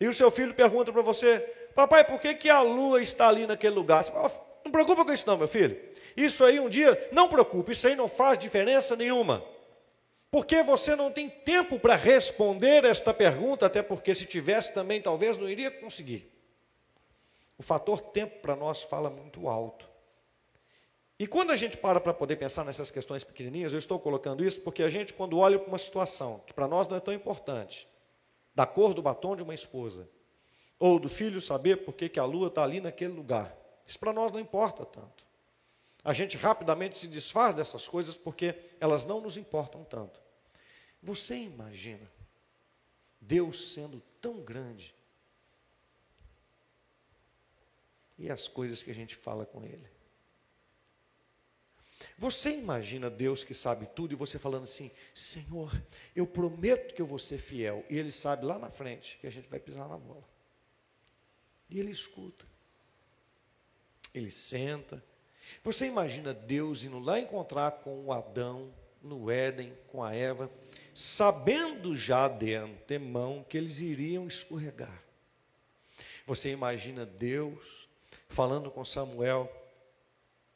e 0.00 0.08
o 0.08 0.12
seu 0.12 0.30
filho 0.30 0.54
pergunta 0.54 0.92
para 0.92 1.02
você: 1.02 1.40
Papai, 1.74 2.04
por 2.04 2.20
que, 2.20 2.34
que 2.34 2.48
a 2.48 2.62
lua 2.62 3.02
está 3.02 3.28
ali 3.28 3.46
naquele 3.46 3.74
lugar? 3.74 4.02
Você 4.02 4.10
fala, 4.10 4.32
não 4.64 4.72
preocupa 4.72 5.04
com 5.04 5.12
isso, 5.12 5.26
não, 5.26 5.36
meu 5.36 5.48
filho. 5.48 5.78
Isso 6.16 6.44
aí 6.44 6.58
um 6.58 6.68
dia, 6.68 7.08
não 7.12 7.28
preocupe, 7.28 7.72
isso 7.72 7.86
aí 7.86 7.94
não 7.94 8.08
faz 8.08 8.38
diferença 8.38 8.96
nenhuma. 8.96 9.44
Porque 10.30 10.62
você 10.62 10.94
não 10.94 11.10
tem 11.10 11.28
tempo 11.28 11.78
para 11.78 11.96
responder 11.96 12.84
esta 12.84 13.12
pergunta, 13.12 13.66
até 13.66 13.82
porque 13.82 14.14
se 14.14 14.26
tivesse 14.26 14.72
também 14.72 15.02
talvez 15.02 15.36
não 15.36 15.48
iria 15.48 15.70
conseguir. 15.70 16.30
O 17.58 17.62
fator 17.62 18.00
tempo 18.00 18.40
para 18.40 18.54
nós 18.54 18.82
fala 18.82 19.10
muito 19.10 19.48
alto. 19.48 19.90
E 21.18 21.26
quando 21.26 21.50
a 21.50 21.56
gente 21.56 21.76
para 21.76 22.00
para 22.00 22.14
poder 22.14 22.36
pensar 22.36 22.64
nessas 22.64 22.90
questões 22.90 23.22
pequenininhas, 23.22 23.74
eu 23.74 23.78
estou 23.78 23.98
colocando 23.98 24.42
isso 24.42 24.62
porque 24.62 24.82
a 24.82 24.88
gente, 24.88 25.12
quando 25.12 25.36
olha 25.36 25.58
para 25.58 25.68
uma 25.68 25.76
situação 25.76 26.42
que 26.46 26.54
para 26.54 26.66
nós 26.66 26.88
não 26.88 26.96
é 26.96 27.00
tão 27.00 27.12
importante, 27.12 27.86
da 28.54 28.64
cor 28.64 28.94
do 28.94 29.02
batom 29.02 29.36
de 29.36 29.42
uma 29.42 29.54
esposa, 29.54 30.08
ou 30.78 30.98
do 30.98 31.10
filho 31.10 31.40
saber 31.42 31.84
por 31.84 31.92
que, 31.92 32.18
a 32.18 32.24
lua 32.24 32.46
está 32.46 32.62
ali 32.62 32.80
naquele 32.80 33.12
lugar, 33.12 33.54
isso 33.86 33.98
para 33.98 34.14
nós 34.14 34.32
não 34.32 34.40
importa 34.40 34.86
tanto. 34.86 35.29
A 36.02 36.12
gente 36.12 36.36
rapidamente 36.36 36.98
se 36.98 37.06
desfaz 37.06 37.54
dessas 37.54 37.86
coisas 37.86 38.16
porque 38.16 38.54
elas 38.80 39.04
não 39.04 39.20
nos 39.20 39.36
importam 39.36 39.84
tanto. 39.84 40.20
Você 41.02 41.36
imagina 41.36 42.10
Deus 43.20 43.72
sendo 43.72 44.02
tão 44.20 44.40
grande 44.40 44.94
e 48.18 48.30
as 48.30 48.48
coisas 48.48 48.82
que 48.82 48.90
a 48.90 48.94
gente 48.94 49.16
fala 49.16 49.44
com 49.46 49.64
Ele? 49.64 49.88
Você 52.16 52.50
imagina 52.50 53.08
Deus 53.08 53.44
que 53.44 53.54
sabe 53.54 53.86
tudo 53.86 54.12
e 54.12 54.16
você 54.16 54.38
falando 54.38 54.64
assim: 54.64 54.90
Senhor, 55.14 55.72
eu 56.14 56.26
prometo 56.26 56.94
que 56.94 57.00
eu 57.00 57.06
vou 57.06 57.18
ser 57.18 57.38
fiel. 57.38 57.84
E 57.88 57.98
Ele 57.98 58.12
sabe 58.12 58.44
lá 58.44 58.58
na 58.58 58.70
frente 58.70 59.18
que 59.18 59.26
a 59.26 59.30
gente 59.30 59.48
vai 59.48 59.58
pisar 59.58 59.88
na 59.88 59.96
bola. 59.96 60.28
E 61.68 61.80
Ele 61.80 61.90
escuta. 61.90 62.46
Ele 64.14 64.30
senta. 64.30 65.02
Você 65.62 65.86
imagina 65.86 66.32
Deus 66.32 66.84
indo 66.84 66.98
lá 66.98 67.18
encontrar 67.18 67.70
com 67.82 68.06
o 68.06 68.12
Adão 68.12 68.72
no 69.02 69.30
Éden, 69.30 69.72
com 69.88 70.02
a 70.02 70.14
Eva, 70.14 70.50
sabendo 70.94 71.96
já 71.96 72.28
de 72.28 72.54
antemão 72.54 73.44
que 73.48 73.56
eles 73.56 73.80
iriam 73.80 74.26
escorregar. 74.26 75.02
Você 76.26 76.50
imagina 76.50 77.06
Deus 77.06 77.88
falando 78.28 78.70
com 78.70 78.84
Samuel 78.84 79.50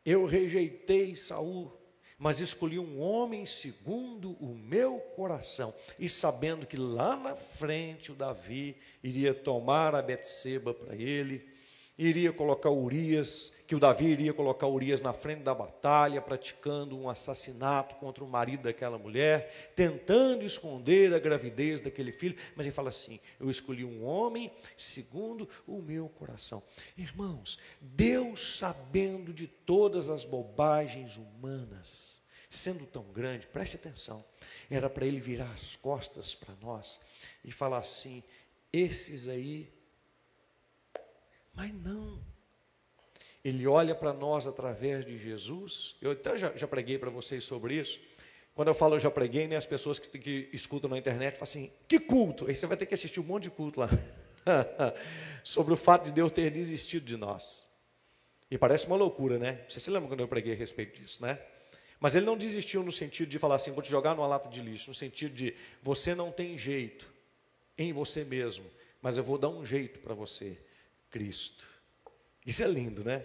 eu 0.05 0.27
rejeitei 0.27 1.17
Saul, 1.17 1.73
mas 2.19 2.39
escolhi 2.39 2.79
um 2.79 3.01
homem 3.01 3.47
segundo 3.47 4.33
o 4.33 4.55
meu 4.55 4.99
coração, 5.17 5.73
e 5.99 6.09
sabendo 6.09 6.67
que 6.67 6.77
lá 6.77 7.17
na 7.17 7.35
frente 7.35 8.13
o 8.13 8.15
Davi 8.15 8.77
iria 9.03 9.33
tomar 9.33 9.95
a 9.95 10.03
Betseba 10.03 10.75
para 10.75 10.95
ele, 10.95 11.49
iria 11.97 12.33
colocar 12.33 12.71
Urias, 12.71 13.53
que 13.67 13.75
o 13.75 13.81
Davi 13.81 14.07
iria 14.07 14.35
colocar 14.35 14.67
Urias 14.67 15.01
na 15.01 15.13
frente 15.13 15.43
da 15.43 15.55
batalha, 15.55 16.21
praticando 16.21 16.99
um 16.99 17.09
assassinato 17.09 17.95
contra 17.97 18.23
o 18.23 18.29
marido 18.29 18.65
daquela 18.65 18.99
mulher, 18.99 19.73
tentando 19.75 20.45
esconder 20.45 21.15
a 21.15 21.19
gravidez 21.19 21.81
daquele 21.81 22.13
filho, 22.13 22.37
mas 22.55 22.67
ele 22.67 22.75
fala 22.75 22.91
assim: 22.91 23.19
Eu 23.41 23.51
escolhi 23.51 23.85
um 23.85 24.05
homem 24.05 24.53
segundo 24.77 25.49
o 25.67 25.81
meu 25.81 26.09
coração. 26.09 26.63
Irmãos, 26.97 27.59
Deus 27.81 28.59
sabendo 28.59 29.33
de 29.33 29.47
todas 29.47 30.11
as 30.11 30.25
bobagens 30.25 31.17
humanas, 31.17 32.21
sendo 32.51 32.87
tão 32.87 33.05
grande, 33.05 33.47
preste 33.47 33.77
atenção, 33.77 34.25
era 34.71 34.91
para 34.91 35.07
ele 35.07 35.21
virar 35.21 35.51
as 35.51 35.75
costas 35.77 36.35
para 36.35 36.55
nós 36.61 37.01
e 37.45 37.51
falar 37.51 37.79
assim: 37.79 38.23
esses 38.73 39.29
aí 39.29 39.73
mas 41.55 41.73
não. 41.73 42.34
Ele 43.45 43.67
olha 43.67 43.95
para 43.95 44.13
nós 44.13 44.47
através 44.47 45.05
de 45.05 45.19
Jesus. 45.19 45.97
Eu 46.01 46.13
até 46.13 46.35
já, 46.35 46.53
já 46.57 46.67
preguei 46.67 46.99
para 46.99 47.11
vocês 47.11 47.45
sobre 47.45 47.75
isso. 47.75 48.01
Quando 48.55 48.69
eu 48.69 48.75
falo 48.75 48.95
eu 48.95 49.01
já 49.01 49.11
preguei, 49.11 49.47
né, 49.47 49.57
as 49.57 49.67
pessoas 49.67 49.99
que, 49.99 50.19
que 50.19 50.49
escutam 50.53 50.89
na 50.89 50.97
internet 50.97 51.35
falam 51.35 51.43
assim: 51.43 51.71
que 51.87 51.99
culto? 51.99 52.47
Aí 52.47 52.55
você 52.55 52.67
vai 52.67 52.77
ter 52.77 52.87
que 52.87 52.95
assistir 52.95 53.21
um 53.21 53.25
monte 53.25 53.45
de 53.45 53.51
culto 53.51 53.81
lá. 53.81 53.91
sobre 55.43 55.73
o 55.73 55.77
fato 55.77 56.07
de 56.07 56.13
Deus 56.13 56.33
ter 56.33 56.51
desistido 56.51 57.05
de 57.05 57.17
nós. 57.17 57.65
E 58.51 58.57
parece 58.57 58.87
uma 58.87 58.97
loucura, 58.97 59.39
né? 59.39 59.65
Você 59.69 59.81
se 59.81 59.91
lembra 59.91 60.09
quando 60.09 60.21
eu 60.21 60.29
preguei 60.29 60.53
a 60.53 60.57
respeito 60.57 61.01
disso, 61.01 61.23
né? 61.23 61.39
Mas 61.99 62.15
ele 62.15 62.27
não 62.27 62.37
desistiu 62.37 62.83
no 62.83 62.93
sentido 62.93 63.29
de 63.29 63.39
falar 63.39 63.57
assim: 63.57 63.73
vou 63.73 63.83
te 63.83 63.91
jogar 63.91 64.15
numa 64.15 64.27
lata 64.27 64.49
de 64.49 64.61
lixo, 64.61 64.89
no 64.89 64.95
sentido 64.95 65.35
de 65.35 65.55
você 65.83 66.15
não 66.15 66.31
tem 66.31 66.57
jeito 66.57 67.13
em 67.77 67.93
você 67.93 68.25
mesmo, 68.25 68.65
mas 69.03 69.17
eu 69.19 69.25
vou 69.25 69.37
dar 69.37 69.49
um 69.49 69.65
jeito 69.65 69.99
para 69.99 70.15
você. 70.15 70.57
Cristo. 71.11 71.74
Isso 72.45 72.63
é 72.63 72.67
lindo, 72.67 73.05
né? 73.05 73.25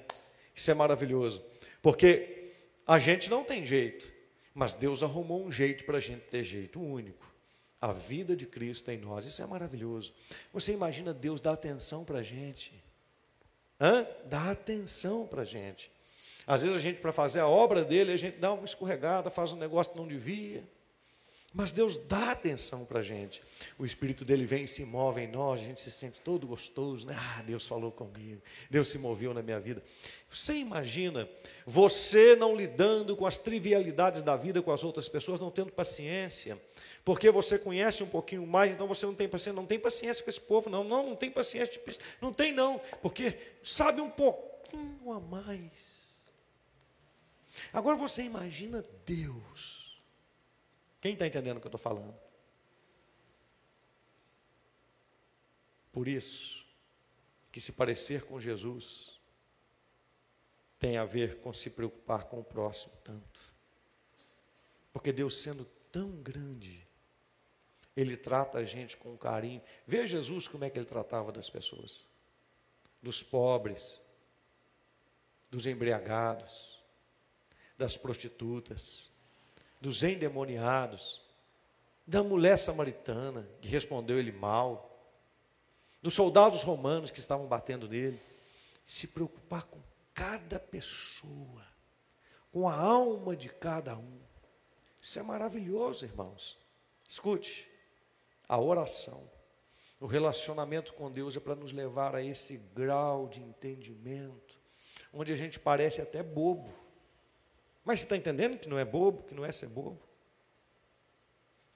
Isso 0.55 0.69
é 0.69 0.73
maravilhoso. 0.73 1.43
Porque 1.81 2.51
a 2.85 2.97
gente 2.97 3.29
não 3.29 3.43
tem 3.43 3.65
jeito, 3.65 4.11
mas 4.53 4.73
Deus 4.73 5.03
arrumou 5.03 5.45
um 5.45 5.51
jeito 5.51 5.85
para 5.85 5.97
a 5.97 6.01
gente 6.01 6.21
ter 6.21 6.43
jeito, 6.43 6.81
único. 6.81 7.27
A 7.81 7.93
vida 7.93 8.35
de 8.35 8.45
Cristo 8.45 8.91
em 8.91 8.97
nós, 8.97 9.25
isso 9.25 9.41
é 9.41 9.45
maravilhoso. 9.45 10.13
Você 10.51 10.73
imagina 10.73 11.13
Deus 11.13 11.39
dar 11.39 11.53
atenção 11.53 12.03
para 12.03 12.19
a 12.19 12.23
gente? 12.23 12.73
Hã? 13.79 14.05
Dá 14.25 14.51
atenção 14.51 15.25
para 15.25 15.43
a 15.43 15.45
gente. 15.45 15.89
Às 16.45 16.63
vezes 16.63 16.75
a 16.75 16.79
gente, 16.79 16.99
para 16.99 17.13
fazer 17.13 17.39
a 17.39 17.47
obra 17.47 17.85
dele, 17.85 18.11
a 18.11 18.17
gente 18.17 18.37
dá 18.37 18.51
uma 18.51 18.65
escorregada, 18.65 19.29
faz 19.29 19.53
um 19.53 19.55
negócio 19.55 19.93
que 19.93 19.99
não 19.99 20.07
devia. 20.07 20.63
Mas 21.51 21.71
Deus 21.71 21.95
dá 21.95 22.31
atenção 22.31 22.85
para 22.85 22.99
a 22.99 23.03
gente. 23.03 23.41
O 23.77 23.83
Espírito 23.83 24.23
dele 24.23 24.45
vem 24.45 24.65
e 24.65 24.67
se 24.67 24.85
move 24.85 25.21
em 25.21 25.27
nós, 25.27 25.59
a 25.59 25.63
gente 25.63 25.81
se 25.81 25.89
sente 25.89 26.21
todo 26.21 26.45
gostoso, 26.45 27.07
né? 27.07 27.15
Ah, 27.17 27.41
Deus 27.41 27.67
falou 27.67 27.91
comigo, 27.91 28.41
Deus 28.69 28.87
se 28.89 28.99
moveu 28.99 29.33
na 29.33 29.41
minha 29.41 29.59
vida. 29.59 29.81
Você 30.29 30.53
imagina 30.53 31.27
você 31.65 32.35
não 32.35 32.55
lidando 32.55 33.17
com 33.17 33.25
as 33.25 33.39
trivialidades 33.39 34.21
da 34.21 34.35
vida 34.35 34.61
com 34.61 34.71
as 34.71 34.83
outras 34.83 35.09
pessoas, 35.09 35.39
não 35.39 35.49
tendo 35.49 35.71
paciência, 35.71 36.61
porque 37.03 37.31
você 37.31 37.57
conhece 37.57 38.03
um 38.03 38.09
pouquinho 38.09 38.45
mais, 38.45 38.75
então 38.75 38.87
você 38.87 39.07
não 39.07 39.15
tem 39.15 39.27
paciência, 39.27 39.53
não 39.53 39.65
tem 39.65 39.79
paciência 39.79 40.23
com 40.23 40.29
esse 40.29 40.41
povo, 40.41 40.69
não, 40.69 40.83
não, 40.83 41.07
não 41.07 41.15
tem 41.15 41.31
paciência, 41.31 41.81
não 42.21 42.31
tem 42.31 42.53
não, 42.53 42.79
porque 43.01 43.35
sabe 43.63 44.01
um 44.01 44.09
pouquinho 44.09 45.11
a 45.11 45.19
mais. 45.19 46.29
Agora 47.73 47.95
você 47.95 48.21
imagina 48.21 48.85
Deus 49.03 49.78
quem 51.01 51.13
está 51.13 51.25
entendendo 51.25 51.57
o 51.57 51.59
que 51.61 51.67
eu 51.67 51.69
estou 51.69 51.79
falando? 51.79 52.17
Por 55.91 56.07
isso, 56.07 56.65
que 57.51 57.59
se 57.59 57.71
parecer 57.71 58.25
com 58.25 58.39
Jesus 58.39 59.19
tem 60.77 60.97
a 60.97 61.05
ver 61.05 61.39
com 61.41 61.51
se 61.51 61.69
preocupar 61.69 62.25
com 62.25 62.39
o 62.39 62.43
próximo 62.43 62.95
tanto. 63.03 63.39
Porque 64.93 65.11
Deus, 65.11 65.41
sendo 65.41 65.65
tão 65.91 66.11
grande, 66.21 66.87
Ele 67.95 68.15
trata 68.15 68.59
a 68.59 68.63
gente 68.63 68.95
com 68.95 69.17
carinho. 69.17 69.61
Veja 69.85 70.17
Jesus 70.17 70.47
como 70.47 70.63
é 70.63 70.69
que 70.69 70.79
Ele 70.79 70.85
tratava 70.85 71.31
das 71.31 71.49
pessoas, 71.49 72.07
dos 73.01 73.21
pobres, 73.21 74.01
dos 75.51 75.65
embriagados, 75.65 76.81
das 77.77 77.97
prostitutas, 77.97 79.08
dos 79.79 80.03
endemoniados, 80.03 81.21
da 82.05 82.23
mulher 82.23 82.57
samaritana 82.57 83.47
que 83.61 83.67
respondeu 83.67 84.17
ele 84.17 84.31
mal, 84.31 84.89
dos 86.01 86.13
soldados 86.13 86.63
romanos 86.63 87.11
que 87.11 87.19
estavam 87.19 87.47
batendo 87.47 87.87
nele. 87.87 88.19
Se 88.87 89.07
preocupar 89.07 89.63
com 89.63 89.79
cada 90.13 90.59
pessoa, 90.59 91.65
com 92.51 92.67
a 92.67 92.75
alma 92.75 93.35
de 93.35 93.49
cada 93.49 93.95
um. 93.95 94.19
Isso 95.01 95.19
é 95.19 95.23
maravilhoso, 95.23 96.05
irmãos. 96.05 96.57
Escute, 97.07 97.69
a 98.47 98.59
oração, 98.59 99.29
o 99.99 100.05
relacionamento 100.05 100.93
com 100.93 101.11
Deus 101.11 101.37
é 101.37 101.39
para 101.39 101.55
nos 101.55 101.71
levar 101.71 102.15
a 102.15 102.23
esse 102.23 102.57
grau 102.73 103.27
de 103.27 103.41
entendimento, 103.41 104.57
onde 105.13 105.31
a 105.31 105.35
gente 105.35 105.59
parece 105.59 106.01
até 106.01 106.23
bobo 106.23 106.69
mas 107.83 107.99
você 107.99 108.05
está 108.05 108.17
entendendo 108.17 108.57
que 108.57 108.67
não 108.67 108.77
é 108.77 108.85
bobo, 108.85 109.23
que 109.23 109.33
não 109.33 109.45
é 109.45 109.51
ser 109.51 109.67
bobo? 109.67 110.01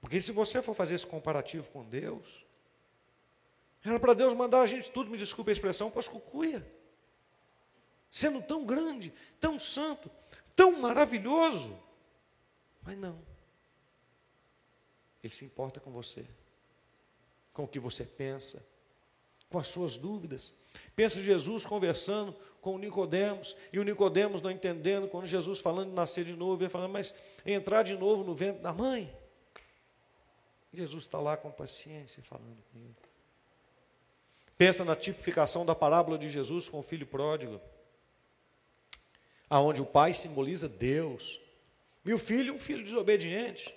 Porque 0.00 0.20
se 0.20 0.32
você 0.32 0.60
for 0.60 0.74
fazer 0.74 0.94
esse 0.94 1.06
comparativo 1.06 1.68
com 1.70 1.82
Deus, 1.82 2.44
era 3.82 3.98
para 3.98 4.14
Deus 4.14 4.32
mandar 4.32 4.60
a 4.60 4.66
gente 4.66 4.90
tudo, 4.90 5.10
me 5.10 5.18
desculpe 5.18 5.50
a 5.50 5.52
expressão, 5.52 5.90
para 5.90 6.00
as 6.00 6.08
cucuia. 6.08 6.66
Sendo 8.10 8.40
tão 8.42 8.64
grande, 8.64 9.12
tão 9.40 9.58
santo, 9.58 10.10
tão 10.54 10.80
maravilhoso. 10.80 11.78
Mas 12.82 12.96
não. 12.98 13.18
Ele 15.22 15.32
se 15.32 15.44
importa 15.44 15.80
com 15.80 15.90
você, 15.90 16.26
com 17.52 17.64
o 17.64 17.68
que 17.68 17.78
você 17.78 18.04
pensa, 18.04 18.64
com 19.48 19.58
as 19.58 19.68
suas 19.68 19.96
dúvidas. 19.96 20.54
Pensa 20.94 21.20
Jesus 21.20 21.64
conversando 21.64 22.36
com 22.64 22.74
o 22.74 22.78
Nicodemos, 22.78 23.54
e 23.70 23.78
o 23.78 23.82
Nicodemos 23.82 24.40
não 24.40 24.50
entendendo, 24.50 25.06
quando 25.06 25.26
Jesus 25.26 25.58
falando 25.58 25.90
de 25.90 25.94
nascer 25.94 26.24
de 26.24 26.34
novo, 26.34 26.62
ele 26.62 26.70
falando, 26.70 26.92
mas 26.92 27.14
entrar 27.44 27.82
de 27.82 27.94
novo 27.94 28.24
no 28.24 28.34
ventre 28.34 28.62
da 28.62 28.72
mãe. 28.72 29.14
Jesus 30.72 31.04
está 31.04 31.20
lá 31.20 31.36
com 31.36 31.50
paciência 31.52 32.22
falando 32.22 32.56
com 32.72 32.78
ele. 32.78 32.96
Pensa 34.56 34.82
na 34.82 34.96
tipificação 34.96 35.66
da 35.66 35.74
parábola 35.74 36.16
de 36.16 36.30
Jesus 36.30 36.66
com 36.66 36.78
o 36.78 36.82
filho 36.82 37.06
pródigo, 37.06 37.60
aonde 39.50 39.82
o 39.82 39.86
pai 39.86 40.14
simboliza 40.14 40.66
Deus, 40.66 41.38
e 42.02 42.14
o 42.14 42.18
filho, 42.18 42.54
um 42.54 42.58
filho 42.58 42.82
desobediente. 42.82 43.74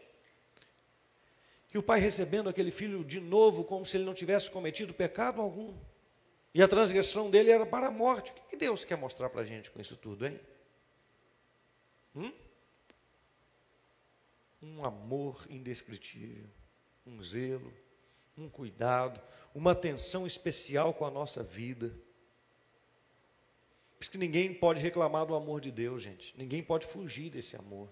E 1.74 1.78
o 1.78 1.84
pai 1.84 2.00
recebendo 2.00 2.48
aquele 2.48 2.72
filho 2.72 3.04
de 3.04 3.20
novo, 3.20 3.66
como 3.66 3.86
se 3.86 3.98
ele 3.98 4.06
não 4.06 4.14
tivesse 4.14 4.50
cometido 4.50 4.94
pecado 4.94 5.42
algum. 5.42 5.76
E 6.58 6.64
a 6.64 6.68
transgressão 6.68 7.30
dele 7.30 7.52
era 7.52 7.68
para 7.68 7.86
a 7.86 7.92
morte. 7.92 8.32
O 8.32 8.50
que 8.50 8.58
Deus 8.58 8.84
quer 8.84 8.98
mostrar 8.98 9.30
para 9.30 9.42
a 9.42 9.44
gente 9.44 9.70
com 9.70 9.80
isso 9.80 9.96
tudo, 9.96 10.26
hein? 10.26 10.40
Hum? 12.16 12.34
Um 14.60 14.84
amor 14.84 15.46
indescritível, 15.52 16.50
um 17.06 17.22
zelo, 17.22 17.72
um 18.36 18.50
cuidado, 18.50 19.22
uma 19.54 19.74
atenção 19.74 20.26
especial 20.26 20.96
com 20.96 21.06
a 21.06 21.12
nossa 21.12 21.44
vida. 21.44 21.90
Por 23.96 24.02
isso 24.02 24.10
que 24.10 24.18
ninguém 24.18 24.52
pode 24.52 24.82
reclamar 24.82 25.28
do 25.28 25.36
amor 25.36 25.62
de 25.62 25.70
Deus, 25.70 26.02
gente. 26.02 26.36
Ninguém 26.36 26.64
pode 26.64 26.88
fugir 26.88 27.30
desse 27.30 27.56
amor. 27.56 27.88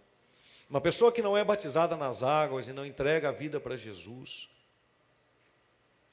Uma 0.68 0.82
pessoa 0.82 1.12
que 1.12 1.22
não 1.22 1.38
é 1.38 1.44
batizada 1.44 1.96
nas 1.96 2.24
águas 2.24 2.68
e 2.68 2.74
não 2.74 2.84
entrega 2.84 3.30
a 3.30 3.32
vida 3.32 3.60
para 3.60 3.78
Jesus, 3.78 4.50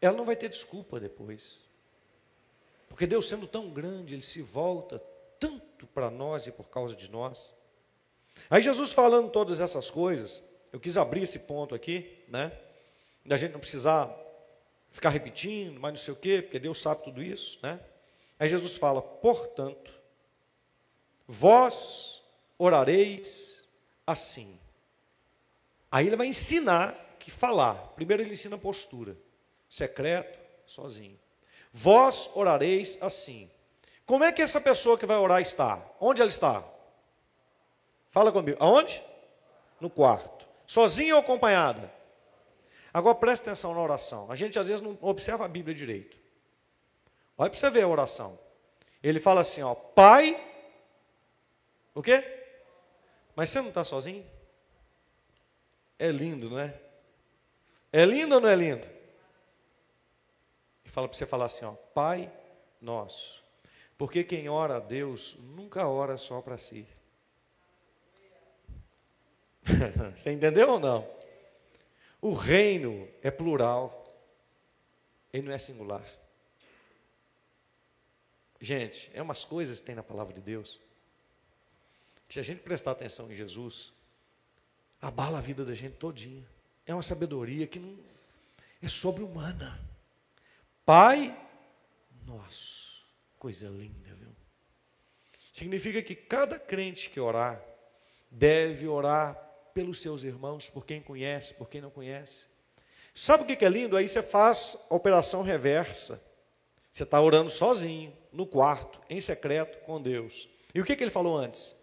ela 0.02 0.14
não 0.14 0.26
vai 0.26 0.36
ter 0.36 0.50
desculpa 0.50 1.00
depois. 1.00 1.71
Porque 2.92 3.06
Deus, 3.06 3.26
sendo 3.26 3.46
tão 3.46 3.70
grande, 3.70 4.14
Ele 4.14 4.22
se 4.22 4.42
volta 4.42 5.02
tanto 5.40 5.86
para 5.86 6.10
nós 6.10 6.46
e 6.46 6.52
por 6.52 6.68
causa 6.68 6.94
de 6.94 7.10
nós. 7.10 7.54
Aí 8.50 8.60
Jesus 8.62 8.92
falando 8.92 9.30
todas 9.30 9.60
essas 9.60 9.90
coisas, 9.90 10.42
eu 10.70 10.78
quis 10.78 10.98
abrir 10.98 11.22
esse 11.22 11.40
ponto 11.40 11.74
aqui, 11.74 12.22
né? 12.28 12.52
Da 13.24 13.38
gente 13.38 13.52
não 13.52 13.60
precisar 13.60 14.14
ficar 14.90 15.08
repetindo, 15.08 15.80
mas 15.80 15.94
não 15.94 16.00
sei 16.00 16.12
o 16.12 16.16
quê, 16.16 16.42
porque 16.42 16.58
Deus 16.58 16.82
sabe 16.82 17.02
tudo 17.02 17.22
isso, 17.22 17.58
né? 17.62 17.80
Aí 18.38 18.50
Jesus 18.50 18.76
fala: 18.76 19.00
portanto, 19.00 19.90
vós 21.26 22.22
orareis 22.58 23.66
assim. 24.06 24.60
Aí 25.90 26.06
ele 26.06 26.16
vai 26.16 26.26
ensinar 26.26 27.16
que 27.18 27.30
falar. 27.30 27.74
Primeiro 27.94 28.22
ele 28.22 28.32
ensina 28.32 28.58
postura, 28.58 29.16
secreto, 29.66 30.38
sozinho. 30.66 31.21
Vós 31.72 32.30
orareis 32.34 32.98
assim. 33.00 33.50
Como 34.04 34.24
é 34.24 34.32
que 34.32 34.42
essa 34.42 34.60
pessoa 34.60 34.98
que 34.98 35.06
vai 35.06 35.16
orar 35.16 35.40
está? 35.40 35.82
Onde 35.98 36.20
ela 36.20 36.30
está? 36.30 36.62
Fala 38.10 38.30
comigo. 38.30 38.58
Aonde? 38.60 39.02
No 39.80 39.88
quarto. 39.88 40.46
Sozinha 40.66 41.14
ou 41.14 41.20
acompanhada? 41.20 41.90
Agora 42.92 43.14
preste 43.14 43.42
atenção 43.42 43.74
na 43.74 43.80
oração. 43.80 44.30
A 44.30 44.34
gente 44.36 44.58
às 44.58 44.68
vezes 44.68 44.82
não 44.82 44.98
observa 45.00 45.46
a 45.46 45.48
Bíblia 45.48 45.74
direito. 45.74 46.16
Olha 47.38 47.48
para 47.48 47.58
você 47.58 47.70
ver 47.70 47.84
a 47.84 47.88
oração. 47.88 48.38
Ele 49.02 49.18
fala 49.18 49.40
assim, 49.40 49.62
ó, 49.62 49.74
Pai, 49.74 50.38
o 51.94 52.02
quê? 52.02 52.22
Mas 53.34 53.50
você 53.50 53.60
não 53.60 53.68
está 53.68 53.82
sozinho? 53.82 54.24
É 55.98 56.10
lindo, 56.10 56.50
não 56.50 56.58
é? 56.58 56.74
É 57.92 58.04
lindo 58.04 58.34
ou 58.34 58.40
não 58.40 58.48
é 58.48 58.54
lindo? 58.54 58.86
Fala 60.92 61.08
para 61.08 61.16
você 61.16 61.24
falar 61.24 61.46
assim, 61.46 61.64
ó, 61.64 61.72
Pai 61.72 62.30
nosso. 62.78 63.42
Porque 63.96 64.22
quem 64.22 64.50
ora 64.50 64.76
a 64.76 64.78
Deus 64.78 65.36
nunca 65.38 65.88
ora 65.88 66.18
só 66.18 66.42
para 66.42 66.58
si. 66.58 66.86
você 70.14 70.32
entendeu 70.32 70.68
ou 70.68 70.78
não? 70.78 71.08
O 72.20 72.34
reino 72.34 73.08
é 73.22 73.30
plural, 73.30 74.04
ele 75.32 75.46
não 75.46 75.54
é 75.54 75.58
singular. 75.58 76.04
Gente, 78.60 79.10
é 79.14 79.22
umas 79.22 79.46
coisas 79.46 79.80
que 79.80 79.86
tem 79.86 79.94
na 79.94 80.02
palavra 80.02 80.34
de 80.34 80.42
Deus, 80.42 80.78
que 82.28 82.34
se 82.34 82.40
a 82.40 82.42
gente 82.42 82.60
prestar 82.60 82.90
atenção 82.90 83.32
em 83.32 83.34
Jesus, 83.34 83.94
abala 85.00 85.38
a 85.38 85.40
vida 85.40 85.64
da 85.64 85.74
gente 85.74 85.96
todinha. 85.96 86.46
É 86.84 86.92
uma 86.92 87.02
sabedoria 87.02 87.66
que 87.66 87.78
não 87.78 87.98
é 88.82 88.88
sobre-humana. 88.88 89.90
Pai 90.94 91.34
nosso, 92.26 93.02
coisa 93.38 93.66
linda, 93.66 94.12
viu? 94.12 94.28
Significa 95.50 96.02
que 96.02 96.14
cada 96.14 96.58
crente 96.58 97.08
que 97.08 97.18
orar 97.18 97.64
deve 98.30 98.86
orar 98.86 99.34
pelos 99.72 100.02
seus 100.02 100.22
irmãos, 100.22 100.68
por 100.68 100.84
quem 100.84 101.00
conhece, 101.00 101.54
por 101.54 101.70
quem 101.70 101.80
não 101.80 101.88
conhece. 101.88 102.44
Sabe 103.14 103.44
o 103.44 103.46
que 103.46 103.64
é 103.64 103.68
lindo? 103.70 103.96
Aí 103.96 104.06
você 104.06 104.22
faz 104.22 104.76
a 104.90 104.94
operação 104.94 105.40
reversa. 105.40 106.22
Você 106.92 107.04
está 107.04 107.18
orando 107.18 107.48
sozinho, 107.48 108.14
no 108.30 108.46
quarto, 108.46 109.00
em 109.08 109.18
secreto, 109.18 109.78
com 109.86 109.98
Deus. 109.98 110.46
E 110.74 110.80
o 110.82 110.84
que, 110.84 110.94
que 110.94 111.02
ele 111.02 111.10
falou 111.10 111.38
antes? 111.38 111.74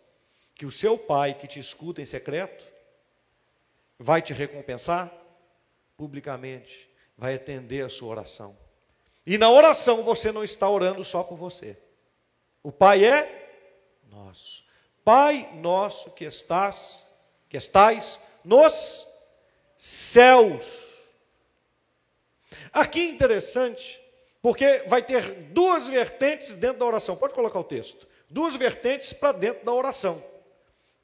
Que 0.54 0.68
o 0.68 0.72
seu 0.72 1.00
pai 1.00 1.34
que 1.34 1.48
te 1.48 1.60
escuta 1.60 2.00
em 2.00 2.06
secreto 2.06 2.64
vai 3.98 4.22
te 4.22 4.34
recompensar 4.34 5.12
publicamente, 5.98 6.88
vai 7.18 7.34
atender 7.34 7.84
a 7.84 7.90
sua 7.90 8.10
oração. 8.10 8.69
E 9.30 9.38
na 9.38 9.48
oração 9.48 10.02
você 10.02 10.32
não 10.32 10.44
está 10.44 10.68
orando 10.68 11.04
só 11.04 11.22
por 11.22 11.38
você. 11.38 11.78
O 12.64 12.72
Pai 12.72 13.06
é 13.06 13.62
nosso. 14.10 14.64
Pai 15.06 15.52
nosso 15.54 16.10
que 16.16 16.26
estás, 16.26 17.06
que 17.48 17.56
estais 17.56 18.20
nos 18.44 19.08
céus. 19.78 20.66
Aqui 22.74 23.02
é 23.02 23.10
interessante 23.10 24.02
porque 24.42 24.86
vai 24.88 25.04
ter 25.04 25.32
duas 25.52 25.88
vertentes 25.88 26.56
dentro 26.56 26.80
da 26.80 26.88
oração. 26.88 27.16
Pode 27.16 27.36
colocar 27.36 27.60
o 27.60 27.64
texto. 27.64 28.08
Duas 28.28 28.56
vertentes 28.56 29.14
para 29.14 29.34
dentro 29.34 29.64
da 29.64 29.72
oração. 29.72 30.24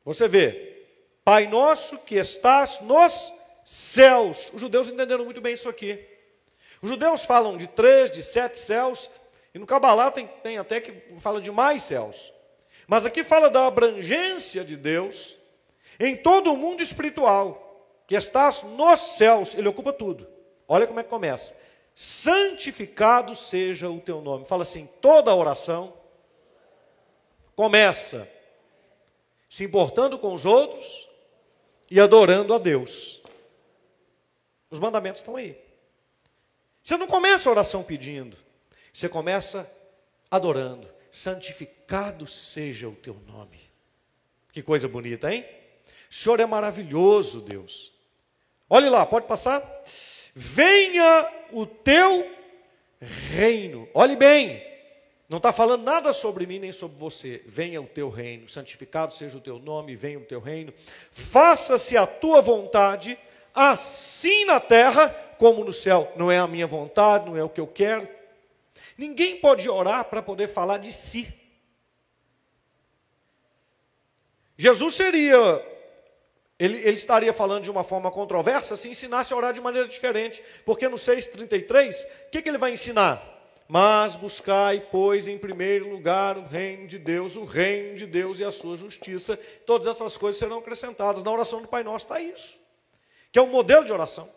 Você 0.03 0.27
vê, 0.27 0.87
Pai 1.23 1.45
nosso 1.45 1.99
que 1.99 2.15
estás 2.15 2.81
nos 2.81 3.31
céus. 3.63 4.51
Os 4.51 4.61
judeus 4.61 4.87
entenderam 4.87 5.25
muito 5.25 5.41
bem 5.41 5.53
isso 5.53 5.69
aqui. 5.69 6.14
Os 6.85 6.89
judeus 6.89 7.25
falam 7.25 7.57
de 7.57 7.65
três, 7.65 8.11
de 8.11 8.21
sete 8.21 8.59
céus, 8.59 9.09
e 9.55 9.57
no 9.57 9.65
Kabbalah 9.65 10.11
tem, 10.11 10.27
tem 10.43 10.59
até 10.59 10.79
que 10.79 11.17
fala 11.17 11.41
de 11.41 11.51
mais 11.51 11.81
céus. 11.81 12.31
Mas 12.87 13.07
aqui 13.07 13.23
fala 13.23 13.49
da 13.49 13.65
abrangência 13.65 14.63
de 14.63 14.77
Deus 14.77 15.35
em 15.99 16.15
todo 16.15 16.53
o 16.53 16.55
mundo 16.55 16.83
espiritual, 16.83 17.89
que 18.05 18.13
estás 18.13 18.61
nos 18.61 18.99
céus, 18.99 19.55
ele 19.55 19.67
ocupa 19.67 19.91
tudo. 19.91 20.27
Olha 20.67 20.85
como 20.85 20.99
é 20.99 21.03
que 21.03 21.09
começa 21.09 21.55
santificado 21.95 23.33
seja 23.33 23.89
o 23.89 23.99
teu 23.99 24.21
nome. 24.21 24.45
Fala 24.45 24.61
assim: 24.61 24.87
toda 25.01 25.33
oração 25.33 25.91
começa 27.55 28.29
se 29.49 29.63
importando 29.63 30.19
com 30.19 30.35
os 30.35 30.45
outros 30.45 31.09
e 31.89 31.99
adorando 31.99 32.53
a 32.53 32.59
Deus. 32.59 33.23
Os 34.69 34.77
mandamentos 34.77 35.21
estão 35.21 35.35
aí. 35.35 35.64
Você 36.85 36.95
não 36.95 37.07
começa 37.07 37.49
a 37.49 37.51
oração 37.51 37.83
pedindo, 37.83 38.37
você 38.93 39.09
começa 39.09 39.69
adorando. 40.31 40.87
Santificado 41.11 42.27
seja 42.27 42.87
o 42.87 42.95
teu 42.95 43.15
nome. 43.27 43.59
Que 44.51 44.61
coisa 44.61 44.87
bonita, 44.87 45.33
hein? 45.33 45.45
O 46.11 46.13
Senhor 46.13 46.39
é 46.39 46.45
maravilhoso, 46.45 47.41
Deus. 47.41 47.91
Olhe 48.69 48.89
lá, 48.89 49.05
pode 49.05 49.25
passar? 49.25 49.63
venha 50.35 51.31
o 51.53 51.65
teu 51.65 52.29
reino. 52.99 53.87
Olhe 53.93 54.17
bem, 54.17 54.61
não 55.29 55.37
está 55.37 55.53
falando 55.53 55.83
nada 55.83 56.11
sobre 56.11 56.45
mim 56.45 56.59
nem 56.59 56.73
sobre 56.73 56.99
você. 56.99 57.41
Venha 57.45 57.81
o 57.81 57.87
teu 57.87 58.09
reino, 58.09 58.49
santificado 58.49 59.15
seja 59.15 59.37
o 59.37 59.41
teu 59.41 59.57
nome, 59.57 59.95
venha 59.95 60.19
o 60.19 60.25
teu 60.25 60.41
reino. 60.41 60.73
Faça-se 61.09 61.95
a 61.95 62.05
tua 62.05 62.41
vontade, 62.41 63.17
assim 63.55 64.45
na 64.45 64.59
terra 64.59 65.09
como 65.37 65.63
no 65.63 65.73
céu. 65.73 66.11
Não 66.15 66.31
é 66.31 66.37
a 66.37 66.47
minha 66.47 66.67
vontade, 66.67 67.25
não 67.25 67.37
é 67.37 67.43
o 67.43 67.49
que 67.49 67.61
eu 67.61 67.67
quero. 67.67 68.07
Ninguém 68.97 69.37
pode 69.37 69.69
orar 69.69 70.05
para 70.05 70.21
poder 70.21 70.47
falar 70.47 70.77
de 70.77 70.91
si. 70.91 71.33
Jesus 74.57 74.95
seria 74.95 75.63
ele, 76.57 76.77
ele, 76.79 76.95
estaria 76.95 77.33
falando 77.33 77.63
de 77.63 77.71
uma 77.71 77.83
forma 77.83 78.09
controversa 78.09 78.77
se 78.77 78.89
ensinasse 78.89 79.33
a 79.33 79.37
orar 79.37 79.53
de 79.53 79.59
maneira 79.59 79.87
diferente. 79.87 80.41
Porque 80.65 80.87
no 80.87 80.95
6,33, 80.95 82.05
o 82.27 82.29
que, 82.31 82.41
que 82.41 82.49
ele 82.49 82.57
vai 82.57 82.71
ensinar? 82.71 83.33
Mas 83.67 84.15
buscai, 84.15 84.87
pois, 84.91 85.27
em 85.27 85.37
primeiro 85.37 85.89
lugar 85.89 86.37
o 86.37 86.45
reino 86.45 86.87
de 86.87 86.99
Deus, 86.99 87.35
o 87.35 87.43
reino 87.43 87.97
de 87.97 88.05
Deus 88.05 88.39
e 88.39 88.45
a 88.45 88.51
sua 88.51 88.77
justiça. 88.77 89.37
Todas 89.65 89.87
essas 89.87 90.15
coisas 90.15 90.39
serão 90.39 90.59
acrescentadas. 90.59 91.23
Na 91.23 91.31
oração 91.31 91.61
do 91.61 91.67
Pai 91.67 91.83
Nosso 91.83 92.05
está 92.05 92.21
isso. 92.21 92.64
Que 93.35 93.39
é 93.39 93.41
um 93.41 93.47
modelo 93.47 93.83
de 93.83 93.91
oração. 93.91 94.31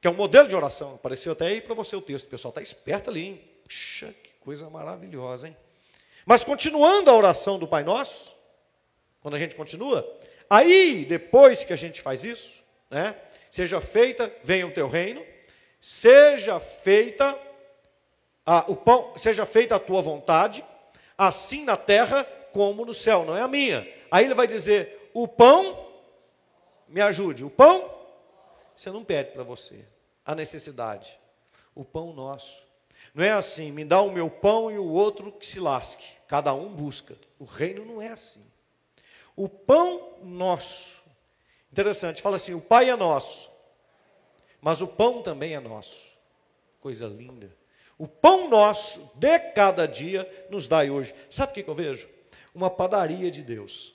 Que 0.00 0.08
é 0.08 0.10
um 0.10 0.14
modelo 0.14 0.48
de 0.48 0.56
oração. 0.56 0.94
Apareceu 0.94 1.32
até 1.32 1.48
aí 1.48 1.60
para 1.60 1.74
você 1.74 1.94
o 1.94 2.00
texto. 2.00 2.24
O 2.24 2.30
pessoal 2.30 2.48
está 2.48 2.62
esperto 2.62 3.10
ali, 3.10 3.26
hein? 3.26 3.44
Puxa, 3.62 4.14
que 4.24 4.30
coisa 4.40 4.70
maravilhosa, 4.70 5.48
hein? 5.48 5.56
Mas 6.24 6.42
continuando 6.42 7.10
a 7.10 7.14
oração 7.14 7.58
do 7.58 7.68
Pai 7.68 7.84
Nosso, 7.84 8.34
quando 9.20 9.34
a 9.34 9.38
gente 9.38 9.54
continua, 9.54 10.10
Aí, 10.48 11.04
depois 11.04 11.64
que 11.64 11.74
a 11.74 11.76
gente 11.76 12.00
faz 12.00 12.24
isso, 12.24 12.62
né? 12.90 13.14
Seja 13.50 13.78
feita, 13.78 14.32
venha 14.42 14.66
o 14.66 14.72
teu 14.72 14.88
reino, 14.88 15.22
seja 15.78 16.58
feita 16.58 17.38
a, 18.46 18.64
o 18.68 18.74
pão, 18.74 19.12
seja 19.18 19.44
feita 19.44 19.76
a 19.76 19.78
tua 19.78 20.00
vontade, 20.00 20.64
assim 21.18 21.62
na 21.62 21.76
terra 21.76 22.24
como 22.52 22.86
no 22.86 22.94
céu, 22.94 23.26
não 23.26 23.36
é 23.36 23.42
a 23.42 23.48
minha. 23.48 23.86
Aí 24.10 24.24
ele 24.24 24.34
vai 24.34 24.46
dizer: 24.46 25.10
o 25.12 25.28
pão, 25.28 25.87
me 26.88 27.00
ajude, 27.00 27.44
o 27.44 27.50
pão, 27.50 27.94
você 28.74 28.90
não 28.90 29.04
pede 29.04 29.32
para 29.32 29.42
você, 29.42 29.84
a 30.24 30.34
necessidade, 30.34 31.18
o 31.74 31.84
pão 31.84 32.12
nosso. 32.12 32.66
Não 33.14 33.24
é 33.24 33.30
assim, 33.30 33.70
me 33.70 33.84
dá 33.84 34.00
o 34.00 34.10
meu 34.10 34.28
pão 34.30 34.70
e 34.70 34.78
o 34.78 34.86
outro 34.86 35.32
que 35.32 35.46
se 35.46 35.60
lasque, 35.60 36.04
cada 36.26 36.52
um 36.52 36.68
busca. 36.74 37.16
O 37.38 37.44
reino 37.44 37.84
não 37.84 38.02
é 38.02 38.08
assim. 38.08 38.44
o 39.36 39.48
pão 39.48 40.14
nosso. 40.22 41.02
Interessante, 41.70 42.20
fala 42.20 42.36
assim: 42.36 42.54
o 42.54 42.60
Pai 42.60 42.90
é 42.90 42.96
nosso, 42.96 43.48
mas 44.60 44.82
o 44.82 44.88
pão 44.88 45.22
também 45.22 45.54
é 45.54 45.60
nosso. 45.60 46.04
Coisa 46.80 47.06
linda. 47.06 47.56
O 47.96 48.06
pão 48.06 48.48
nosso 48.48 49.10
de 49.14 49.38
cada 49.38 49.86
dia 49.86 50.28
nos 50.50 50.66
dai 50.66 50.90
hoje. 50.90 51.14
Sabe 51.28 51.52
o 51.52 51.54
que 51.54 51.68
eu 51.68 51.74
vejo? 51.74 52.08
Uma 52.54 52.70
padaria 52.70 53.30
de 53.30 53.42
Deus. 53.42 53.94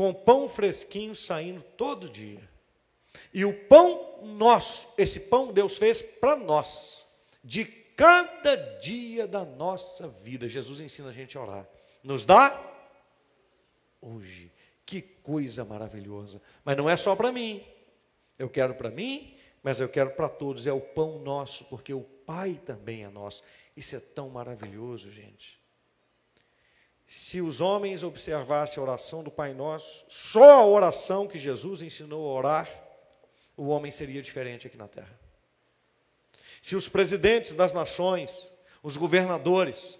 Com 0.00 0.14
pão 0.14 0.48
fresquinho 0.48 1.14
saindo 1.14 1.62
todo 1.76 2.08
dia. 2.08 2.40
E 3.34 3.44
o 3.44 3.52
pão 3.66 4.22
nosso, 4.22 4.88
esse 4.96 5.20
pão 5.28 5.52
Deus 5.52 5.76
fez 5.76 6.00
para 6.00 6.36
nós, 6.36 7.04
de 7.44 7.66
cada 7.66 8.56
dia 8.78 9.26
da 9.26 9.44
nossa 9.44 10.08
vida. 10.08 10.48
Jesus 10.48 10.80
ensina 10.80 11.10
a 11.10 11.12
gente 11.12 11.36
a 11.36 11.42
orar. 11.42 11.68
Nos 12.02 12.24
dá 12.24 12.58
hoje. 14.00 14.50
Que 14.86 15.02
coisa 15.02 15.66
maravilhosa. 15.66 16.40
Mas 16.64 16.78
não 16.78 16.88
é 16.88 16.96
só 16.96 17.14
para 17.14 17.30
mim. 17.30 17.62
Eu 18.38 18.48
quero 18.48 18.74
para 18.74 18.90
mim, 18.90 19.36
mas 19.62 19.80
eu 19.80 19.88
quero 19.90 20.12
para 20.12 20.30
todos. 20.30 20.66
É 20.66 20.72
o 20.72 20.80
pão 20.80 21.18
nosso, 21.18 21.66
porque 21.66 21.92
o 21.92 22.00
Pai 22.00 22.58
também 22.64 23.04
é 23.04 23.10
nosso. 23.10 23.42
Isso 23.76 23.94
é 23.94 24.00
tão 24.00 24.30
maravilhoso, 24.30 25.10
gente. 25.10 25.59
Se 27.12 27.40
os 27.40 27.60
homens 27.60 28.04
observassem 28.04 28.80
a 28.80 28.84
oração 28.84 29.24
do 29.24 29.32
Pai 29.32 29.52
Nosso, 29.52 30.04
só 30.08 30.60
a 30.60 30.64
oração 30.64 31.26
que 31.26 31.36
Jesus 31.36 31.82
ensinou 31.82 32.24
a 32.24 32.38
orar, 32.38 32.70
o 33.56 33.66
homem 33.66 33.90
seria 33.90 34.22
diferente 34.22 34.68
aqui 34.68 34.76
na 34.76 34.86
terra. 34.86 35.10
Se 36.62 36.76
os 36.76 36.88
presidentes 36.88 37.52
das 37.52 37.72
nações, 37.72 38.52
os 38.80 38.96
governadores, 38.96 39.98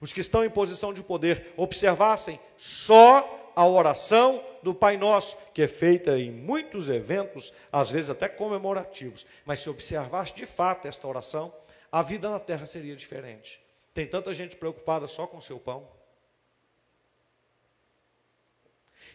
os 0.00 0.14
que 0.14 0.22
estão 0.22 0.42
em 0.46 0.48
posição 0.48 0.94
de 0.94 1.02
poder, 1.02 1.52
observassem 1.58 2.40
só 2.56 3.52
a 3.54 3.68
oração 3.68 4.42
do 4.62 4.74
Pai 4.74 4.96
Nosso, 4.96 5.36
que 5.52 5.60
é 5.60 5.68
feita 5.68 6.18
em 6.18 6.30
muitos 6.30 6.88
eventos, 6.88 7.52
às 7.70 7.90
vezes 7.90 8.08
até 8.08 8.30
comemorativos, 8.30 9.26
mas 9.44 9.60
se 9.60 9.68
observasse 9.68 10.32
de 10.32 10.46
fato 10.46 10.88
esta 10.88 11.06
oração, 11.06 11.52
a 11.92 12.00
vida 12.00 12.30
na 12.30 12.40
terra 12.40 12.64
seria 12.64 12.96
diferente. 12.96 13.60
Tem 13.92 14.06
tanta 14.06 14.32
gente 14.32 14.56
preocupada 14.56 15.06
só 15.06 15.26
com 15.26 15.38
seu 15.38 15.60
pão. 15.60 15.95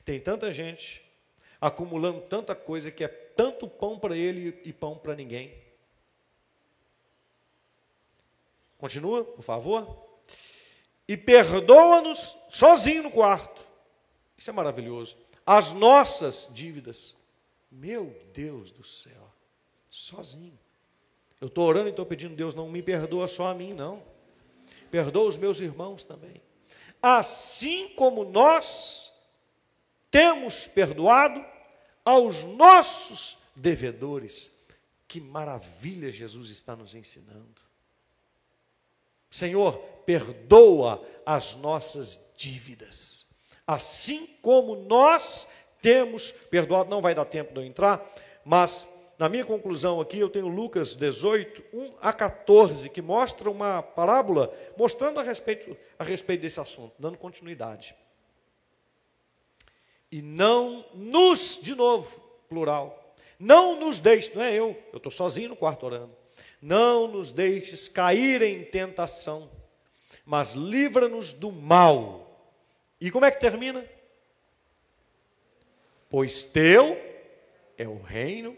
Tem 0.03 0.19
tanta 0.19 0.51
gente 0.51 1.03
acumulando 1.59 2.21
tanta 2.21 2.55
coisa 2.55 2.89
que 2.89 3.03
é 3.03 3.07
tanto 3.07 3.67
pão 3.67 3.99
para 3.99 4.17
ele 4.17 4.59
e 4.65 4.73
pão 4.73 4.97
para 4.97 5.15
ninguém. 5.15 5.53
Continua, 8.79 9.23
por 9.23 9.43
favor. 9.43 10.09
E 11.07 11.15
perdoa-nos 11.15 12.35
sozinho 12.49 13.03
no 13.03 13.11
quarto. 13.11 13.63
Isso 14.35 14.49
é 14.49 14.53
maravilhoso. 14.53 15.17
As 15.45 15.71
nossas 15.71 16.49
dívidas. 16.51 17.15
Meu 17.71 18.15
Deus 18.33 18.71
do 18.71 18.83
céu. 18.83 19.31
Sozinho. 19.89 20.57
Eu 21.39 21.47
estou 21.47 21.67
orando 21.67 21.87
e 21.87 21.91
estou 21.91 22.05
pedindo, 22.05 22.35
Deus, 22.35 22.55
não 22.55 22.69
me 22.69 22.81
perdoa 22.81 23.27
só 23.27 23.47
a 23.47 23.53
mim, 23.53 23.73
não. 23.73 24.01
Perdoa 24.89 25.27
os 25.27 25.37
meus 25.37 25.59
irmãos 25.59 26.03
também. 26.05 26.41
Assim 27.01 27.89
como 27.89 28.23
nós 28.23 29.10
temos 30.11 30.67
perdoado 30.67 31.43
aos 32.05 32.43
nossos 32.43 33.37
devedores. 33.55 34.51
Que 35.07 35.19
maravilha 35.19 36.11
Jesus 36.11 36.49
está 36.49 36.75
nos 36.75 36.93
ensinando. 36.93 37.61
Senhor, 39.29 39.77
perdoa 40.05 41.03
as 41.25 41.55
nossas 41.55 42.19
dívidas, 42.35 43.25
assim 43.65 44.27
como 44.41 44.75
nós 44.75 45.47
temos 45.81 46.31
perdoado. 46.31 46.89
Não 46.89 47.01
vai 47.01 47.15
dar 47.15 47.25
tempo 47.25 47.53
de 47.53 47.59
eu 47.59 47.65
entrar, 47.65 48.05
mas 48.43 48.85
na 49.17 49.29
minha 49.29 49.45
conclusão 49.45 50.01
aqui 50.01 50.19
eu 50.19 50.29
tenho 50.29 50.47
Lucas 50.47 50.95
18, 50.95 51.63
1 51.73 51.93
a 52.01 52.11
14, 52.11 52.89
que 52.89 53.01
mostra 53.01 53.49
uma 53.49 53.81
parábola 53.81 54.53
mostrando 54.75 55.19
a 55.19 55.23
respeito, 55.23 55.77
a 55.97 56.03
respeito 56.03 56.41
desse 56.41 56.59
assunto, 56.59 56.93
dando 56.99 57.17
continuidade. 57.17 57.95
E 60.11 60.21
não 60.21 60.85
nos, 60.93 61.59
de 61.61 61.73
novo, 61.73 62.21
plural, 62.49 63.15
não 63.39 63.79
nos 63.79 63.99
deixe, 63.99 64.33
não 64.35 64.41
é 64.41 64.53
eu, 64.53 64.77
eu 64.91 64.97
estou 64.97 65.11
sozinho 65.11 65.49
no 65.49 65.55
quarto 65.55 65.85
orando 65.85 66.21
não 66.61 67.07
nos 67.07 67.31
deixes 67.31 67.87
cair 67.87 68.41
em 68.43 68.63
tentação, 68.63 69.49
mas 70.23 70.53
livra-nos 70.53 71.33
do 71.33 71.51
mal. 71.51 72.39
E 72.99 73.09
como 73.09 73.25
é 73.25 73.31
que 73.31 73.39
termina? 73.39 73.83
Pois 76.07 76.45
teu 76.45 76.99
é 77.77 77.87
o 77.87 77.99
reino, 77.99 78.55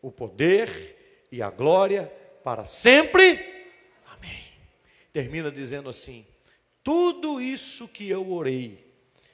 o 0.00 0.12
poder 0.12 1.26
e 1.32 1.42
a 1.42 1.50
glória 1.50 2.06
para 2.44 2.64
sempre. 2.64 3.66
Amém. 4.06 4.44
Termina 5.12 5.50
dizendo 5.50 5.88
assim: 5.88 6.24
tudo 6.84 7.40
isso 7.40 7.88
que 7.88 8.08
eu 8.08 8.30
orei, 8.30 8.86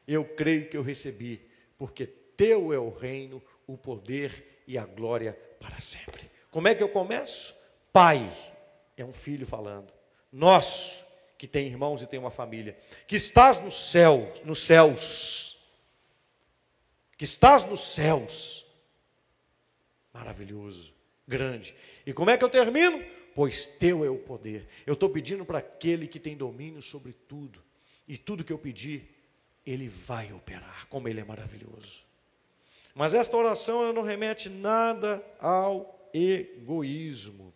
eu 0.08 0.24
creio 0.24 0.70
que 0.70 0.76
eu 0.76 0.82
recebi, 0.82 1.45
porque 1.78 2.06
teu 2.06 2.72
é 2.72 2.78
o 2.78 2.90
reino, 2.90 3.42
o 3.66 3.76
poder 3.76 4.62
e 4.66 4.76
a 4.76 4.84
glória 4.84 5.32
para 5.60 5.80
sempre. 5.80 6.30
Como 6.50 6.68
é 6.68 6.74
que 6.74 6.82
eu 6.82 6.88
começo? 6.88 7.54
Pai, 7.92 8.30
é 8.96 9.04
um 9.04 9.12
filho 9.12 9.46
falando. 9.46 9.92
Nós, 10.30 11.04
que 11.38 11.46
tem 11.46 11.66
irmãos 11.66 12.02
e 12.02 12.06
tem 12.06 12.18
uma 12.18 12.30
família, 12.30 12.76
que 13.06 13.16
estás 13.16 13.60
no 13.60 13.70
céu, 13.70 14.32
nos 14.44 14.60
céus, 14.60 15.58
que 17.16 17.24
estás 17.24 17.64
nos 17.64 17.80
céus, 17.94 18.66
maravilhoso, 20.12 20.92
grande. 21.26 21.74
E 22.04 22.12
como 22.12 22.30
é 22.30 22.36
que 22.36 22.44
eu 22.44 22.48
termino? 22.48 23.02
Pois 23.34 23.66
teu 23.66 24.04
é 24.04 24.08
o 24.08 24.18
poder. 24.18 24.66
Eu 24.86 24.94
estou 24.94 25.10
pedindo 25.10 25.44
para 25.44 25.58
aquele 25.58 26.06
que 26.06 26.18
tem 26.18 26.36
domínio 26.36 26.80
sobre 26.80 27.12
tudo, 27.12 27.62
e 28.08 28.16
tudo 28.16 28.44
que 28.44 28.52
eu 28.52 28.58
pedir, 28.58 29.15
ele 29.66 29.88
vai 29.88 30.32
operar, 30.32 30.86
como 30.88 31.08
ele 31.08 31.20
é 31.20 31.24
maravilhoso. 31.24 32.02
Mas 32.94 33.12
esta 33.12 33.36
oração 33.36 33.92
não 33.92 34.02
remete 34.02 34.48
nada 34.48 35.22
ao 35.38 36.08
egoísmo 36.14 37.52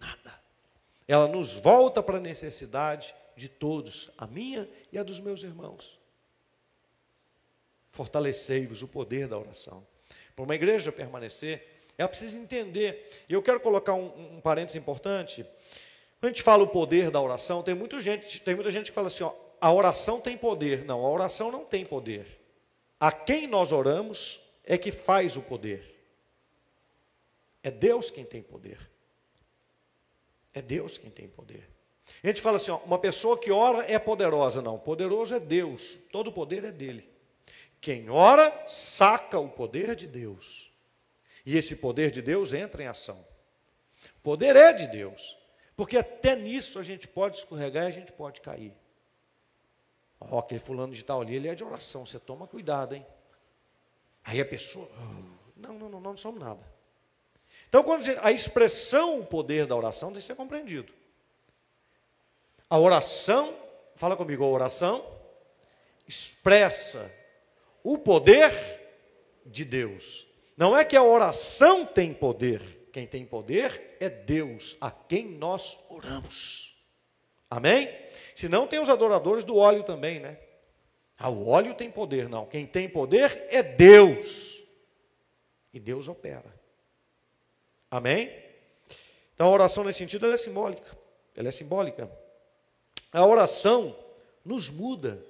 nada. 0.00 0.40
Ela 1.06 1.28
nos 1.28 1.56
volta 1.56 2.02
para 2.02 2.16
a 2.16 2.20
necessidade 2.20 3.14
de 3.36 3.48
todos, 3.48 4.10
a 4.16 4.26
minha 4.26 4.68
e 4.90 4.98
a 4.98 5.02
dos 5.02 5.20
meus 5.20 5.42
irmãos. 5.42 5.98
Fortalecei-vos 7.92 8.82
o 8.82 8.88
poder 8.88 9.28
da 9.28 9.38
oração. 9.38 9.86
Para 10.34 10.44
uma 10.44 10.54
igreja 10.54 10.90
permanecer, 10.90 11.66
ela 11.98 12.08
precisa 12.08 12.38
entender. 12.38 13.24
E 13.28 13.32
eu 13.32 13.42
quero 13.42 13.60
colocar 13.60 13.94
um, 13.94 14.36
um 14.36 14.40
parênteses 14.40 14.76
importante. 14.76 15.44
Quando 16.18 16.24
a 16.24 16.28
gente 16.28 16.42
fala 16.42 16.62
o 16.62 16.68
poder 16.68 17.10
da 17.10 17.20
oração, 17.20 17.62
tem 17.62 17.74
muita 17.74 18.00
gente, 18.00 18.40
tem 18.40 18.54
muita 18.54 18.70
gente 18.70 18.90
que 18.90 18.94
fala 18.94 19.08
assim: 19.08 19.24
ó, 19.24 19.32
a 19.60 19.72
oração 19.72 20.20
tem 20.20 20.36
poder. 20.36 20.84
Não, 20.84 21.04
a 21.04 21.10
oração 21.10 21.50
não 21.50 21.64
tem 21.64 21.84
poder. 21.84 22.26
A 22.98 23.12
quem 23.12 23.46
nós 23.46 23.72
oramos 23.72 24.40
é 24.64 24.78
que 24.78 24.90
faz 24.90 25.36
o 25.36 25.42
poder. 25.42 25.96
É 27.62 27.70
Deus 27.70 28.10
quem 28.10 28.24
tem 28.24 28.42
poder. 28.42 28.78
É 30.54 30.62
Deus 30.62 30.98
quem 30.98 31.10
tem 31.10 31.28
poder. 31.28 31.68
A 32.22 32.26
gente 32.26 32.40
fala 32.40 32.56
assim, 32.56 32.70
ó, 32.70 32.78
uma 32.78 32.98
pessoa 32.98 33.38
que 33.38 33.52
ora 33.52 33.84
é 33.90 33.98
poderosa. 33.98 34.60
Não, 34.60 34.78
poderoso 34.78 35.34
é 35.34 35.40
Deus. 35.40 35.98
Todo 36.10 36.28
o 36.28 36.32
poder 36.32 36.64
é 36.64 36.72
dele. 36.72 37.08
Quem 37.80 38.10
ora, 38.10 38.66
saca 38.66 39.38
o 39.38 39.48
poder 39.48 39.94
de 39.94 40.06
Deus. 40.06 40.70
E 41.46 41.56
esse 41.56 41.76
poder 41.76 42.10
de 42.10 42.20
Deus 42.20 42.52
entra 42.52 42.82
em 42.82 42.86
ação. 42.86 43.24
O 44.18 44.20
poder 44.22 44.56
é 44.56 44.72
de 44.72 44.86
Deus. 44.88 45.38
Porque 45.76 45.96
até 45.96 46.36
nisso 46.36 46.78
a 46.78 46.82
gente 46.82 47.08
pode 47.08 47.36
escorregar 47.36 47.84
e 47.84 47.88
a 47.88 47.90
gente 47.90 48.12
pode 48.12 48.40
cair. 48.40 48.74
Ó, 50.20 50.38
aquele 50.38 50.60
fulano 50.60 50.92
de 50.92 51.02
tal 51.02 51.22
ali, 51.22 51.34
ele 51.34 51.48
é 51.48 51.54
de 51.54 51.64
oração. 51.64 52.04
Você 52.04 52.18
toma 52.18 52.46
cuidado, 52.46 52.94
hein? 52.94 53.06
Aí 54.22 54.40
a 54.40 54.44
pessoa, 54.44 54.88
oh, 54.92 55.60
não, 55.60 55.78
não, 55.78 55.88
não, 55.88 56.00
não 56.00 56.16
somos 56.16 56.40
nada. 56.40 56.60
Então, 57.68 57.82
quando 57.82 58.04
a 58.20 58.32
expressão, 58.32 59.20
o 59.20 59.26
poder 59.26 59.66
da 59.66 59.76
oração 59.76 60.10
tem 60.10 60.20
que 60.20 60.26
ser 60.26 60.34
compreendido. 60.34 60.92
A 62.68 62.78
oração, 62.78 63.56
fala 63.96 64.16
comigo, 64.16 64.44
a 64.44 64.48
oração 64.48 65.04
expressa 66.06 67.10
o 67.82 67.96
poder 67.96 68.52
de 69.46 69.64
Deus. 69.64 70.26
Não 70.56 70.76
é 70.76 70.84
que 70.84 70.96
a 70.96 71.02
oração 71.02 71.86
tem 71.86 72.12
poder, 72.12 72.88
quem 72.92 73.06
tem 73.06 73.24
poder 73.24 73.96
é 74.00 74.10
Deus, 74.10 74.76
a 74.80 74.90
quem 74.90 75.26
nós 75.26 75.78
oramos. 75.88 76.69
Amém? 77.50 77.92
Se 78.34 78.48
não, 78.48 78.66
tem 78.66 78.78
os 78.78 78.88
adoradores 78.88 79.42
do 79.42 79.56
óleo 79.56 79.82
também, 79.82 80.20
né? 80.20 80.38
Ah, 81.18 81.28
o 81.28 81.48
óleo 81.48 81.74
tem 81.74 81.90
poder, 81.90 82.28
não. 82.28 82.46
Quem 82.46 82.64
tem 82.64 82.88
poder 82.88 83.46
é 83.50 83.62
Deus. 83.62 84.62
E 85.74 85.80
Deus 85.80 86.08
opera. 86.08 86.54
Amém? 87.90 88.32
Então 89.34 89.48
a 89.48 89.50
oração 89.50 89.84
nesse 89.84 89.98
sentido 89.98 90.24
ela 90.26 90.34
é 90.34 90.38
simbólica. 90.38 90.96
Ela 91.36 91.48
é 91.48 91.50
simbólica. 91.50 92.10
A 93.12 93.26
oração 93.26 93.96
nos 94.44 94.70
muda. 94.70 95.22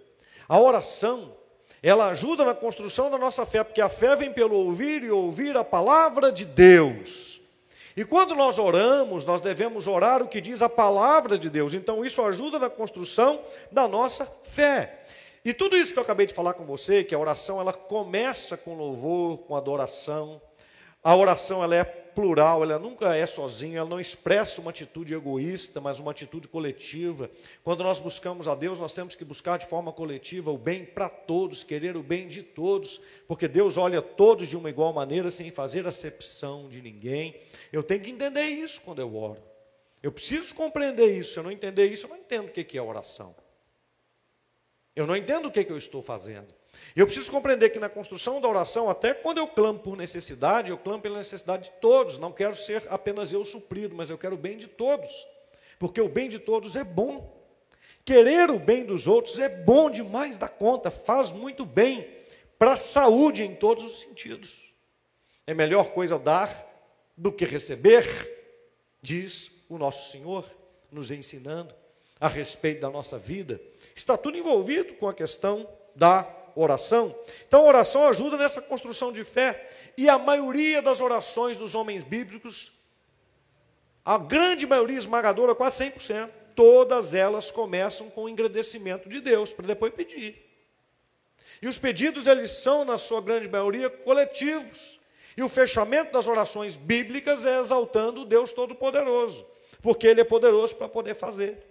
A 0.47 0.61
oração 0.61 1.37
ela 1.83 2.09
ajuda 2.09 2.45
na 2.45 2.55
construção 2.55 3.11
da 3.11 3.17
nossa 3.17 3.47
fé, 3.47 3.65
porque 3.65 3.81
a 3.81 3.89
fé 3.89 4.15
vem 4.15 4.33
pelo 4.33 4.55
ouvir 4.55 5.03
e 5.03 5.11
ouvir 5.11 5.57
a 5.57 5.65
palavra 5.65 6.31
de 6.31 6.45
Deus. 6.45 7.40
E 7.97 8.05
quando 8.05 8.35
nós 8.35 8.59
oramos, 8.59 9.25
nós 9.25 9.41
devemos 9.41 9.87
orar 9.87 10.23
o 10.23 10.29
que 10.29 10.41
diz 10.41 10.63
a 10.63 10.69
palavra 10.69 11.39
de 11.39 11.51
Deus. 11.51 11.75
Então 11.75 12.05
isso 12.05 12.23
ajuda 12.23 12.59
na 12.59 12.71
construção 12.71 13.41
da 13.71 13.89
nossa 13.89 14.27
fé. 14.45 15.01
E 15.45 15.55
tudo 15.55 15.77
isso 15.77 15.93
que 15.93 15.99
eu 15.99 16.03
acabei 16.03 16.27
de 16.27 16.35
falar 16.35 16.55
com 16.55 16.65
você, 16.65 17.03
que 17.03 17.15
a 17.15 17.19
oração 17.19 17.61
ela 17.61 17.73
começa 17.73 18.57
com 18.57 18.75
louvor, 18.75 19.39
com 19.39 19.57
adoração. 19.57 20.41
A 21.03 21.17
oração 21.17 21.65
ela 21.65 21.75
é 21.75 22.00
plural, 22.21 22.63
ela 22.63 22.79
nunca 22.79 23.17
é 23.17 23.25
sozinha, 23.25 23.79
ela 23.79 23.89
não 23.89 23.99
expressa 23.99 24.61
uma 24.61 24.71
atitude 24.71 25.15
egoísta, 25.15 25.81
mas 25.81 25.99
uma 25.99 26.11
atitude 26.11 26.47
coletiva. 26.47 27.31
Quando 27.65 27.83
nós 27.83 27.99
buscamos 27.99 28.47
a 28.47 28.55
Deus, 28.55 28.79
nós 28.79 28.93
temos 28.93 29.17
que 29.17 29.25
buscar 29.25 29.59
de 29.59 29.65
forma 29.65 29.91
coletiva 29.91 30.51
o 30.51 30.59
bem 30.59 30.85
para 30.85 31.09
todos, 31.09 31.65
querer 31.65 31.97
o 31.97 32.03
bem 32.03 32.29
de 32.29 32.43
todos, 32.43 33.01
porque 33.27 33.49
Deus 33.49 33.79
olha 33.79 34.03
todos 34.03 34.49
de 34.49 34.57
uma 34.57 34.69
igual 34.69 34.93
maneira, 34.93 35.31
sem 35.31 35.51
fazer 35.51 35.89
acepção 35.89 36.69
de 36.69 36.83
ninguém. 36.83 37.35
Eu 37.73 37.83
tenho 37.83 38.03
que 38.03 38.11
entender 38.11 38.45
isso 38.45 38.83
quando 38.83 39.01
eu 39.01 39.17
oro. 39.17 39.41
Eu 40.03 40.13
preciso 40.13 40.55
compreender 40.55 41.19
isso. 41.19 41.33
Se 41.33 41.39
eu 41.39 41.43
não 41.43 41.51
entender 41.51 41.91
isso, 41.91 42.05
eu 42.05 42.11
não 42.11 42.19
entendo 42.19 42.49
o 42.49 42.53
que 42.53 42.77
é 42.77 42.83
oração. 42.83 43.35
Eu 44.95 45.07
não 45.07 45.17
entendo 45.17 45.47
o 45.47 45.51
que 45.51 45.61
eu 45.61 45.79
estou 45.79 46.03
fazendo. 46.03 46.60
Eu 46.95 47.07
preciso 47.07 47.31
compreender 47.31 47.71
que 47.71 47.79
na 47.79 47.89
construção 47.89 48.41
da 48.41 48.49
oração, 48.49 48.91
até 48.91 49.15
quando 49.15 49.39
eu 49.39 49.47
clamo 49.47 49.79
por 49.79 49.97
necessidade, 49.97 50.71
eu 50.71 50.79
clamo 50.79 51.01
pela 51.01 51.19
necessidade 51.19 51.65
de 51.65 51.71
todos. 51.81 52.19
Não 52.19 52.33
quero 52.33 52.57
ser 52.57 52.85
apenas 52.89 53.33
eu 53.33 53.45
suprido, 53.45 53.95
mas 53.95 54.11
eu 54.11 54.19
quero 54.19 54.35
o 54.35 54.39
bem 54.39 54.57
de 54.57 54.67
todos. 54.67 55.11
Porque 55.79 56.01
o 56.01 56.09
bem 56.09 56.29
de 56.29 56.39
todos 56.39 56.77
é 56.77 56.85
bom. 56.85 57.39
Querer 58.05 58.51
o 58.51 58.59
bem 58.59 58.85
dos 58.85 59.07
outros 59.07 59.39
é 59.39 59.49
bom 59.49 59.91
demais 59.91 60.37
da 60.37 60.49
conta, 60.49 60.91
faz 60.91 61.33
muito 61.33 61.65
bem 61.65 62.09
para 62.59 62.73
a 62.73 62.77
saúde 62.77 63.43
em 63.45 63.55
todos 63.55 63.85
os 63.85 64.01
sentidos. 64.01 64.75
É 65.47 65.55
melhor 65.55 65.91
coisa 65.93 66.19
dar 66.19 66.67
do 67.17 67.31
que 67.31 67.45
receber, 67.45 68.05
diz 69.01 69.51
o 69.69 69.79
nosso 69.79 70.11
Senhor, 70.11 70.45
nos 70.91 71.11
ensinando 71.11 71.75
a 72.19 72.29
respeito 72.29 72.81
da 72.81 72.91
nossa 72.91 73.19
vida. 73.19 73.61
Está 73.95 74.17
tudo 74.17 74.37
envolvido 74.37 74.95
com 74.95 75.09
a 75.09 75.15
questão 75.15 75.69
da 75.95 76.23
oração. 76.55 77.15
Então, 77.47 77.61
a 77.61 77.69
oração 77.69 78.07
ajuda 78.09 78.37
nessa 78.37 78.61
construção 78.61 79.13
de 79.13 79.25
fé. 79.25 79.69
E 79.97 80.09
a 80.09 80.19
maioria 80.19 80.81
das 80.81 81.01
orações 81.01 81.57
dos 81.57 81.75
homens 81.75 82.03
bíblicos, 82.03 82.73
a 84.05 84.17
grande 84.19 84.67
maioria 84.67 84.99
esmagadora, 84.99 85.55
quase 85.55 85.85
100%, 85.85 86.31
todas 86.55 87.15
elas 87.15 87.51
começam 87.51 88.11
com 88.11 88.25
o 88.25 88.29
engrandecimento 88.29 89.09
de 89.09 89.21
Deus, 89.21 89.53
para 89.53 89.67
depois 89.67 89.93
pedir. 89.93 90.47
E 91.63 91.69
os 91.69 91.79
pedidos, 91.79 92.27
eles 92.27 92.51
são, 92.51 92.85
na 92.85 92.97
sua 92.97 93.21
grande 93.21 93.49
maioria, 93.49 93.91
coletivos. 93.91 94.99
E 95.37 95.43
o 95.43 95.49
fechamento 95.49 96.13
das 96.13 96.27
orações 96.27 96.77
bíblicas 96.77 97.47
é 97.47 97.59
exaltando 97.61 98.23
o 98.23 98.25
Deus 98.25 98.53
Todo-Poderoso, 98.53 99.47
porque 99.83 100.07
Ele 100.07 100.21
é 100.21 100.25
poderoso 100.25 100.77
para 100.77 100.89
poder 100.89 101.15
fazer. 101.15 101.70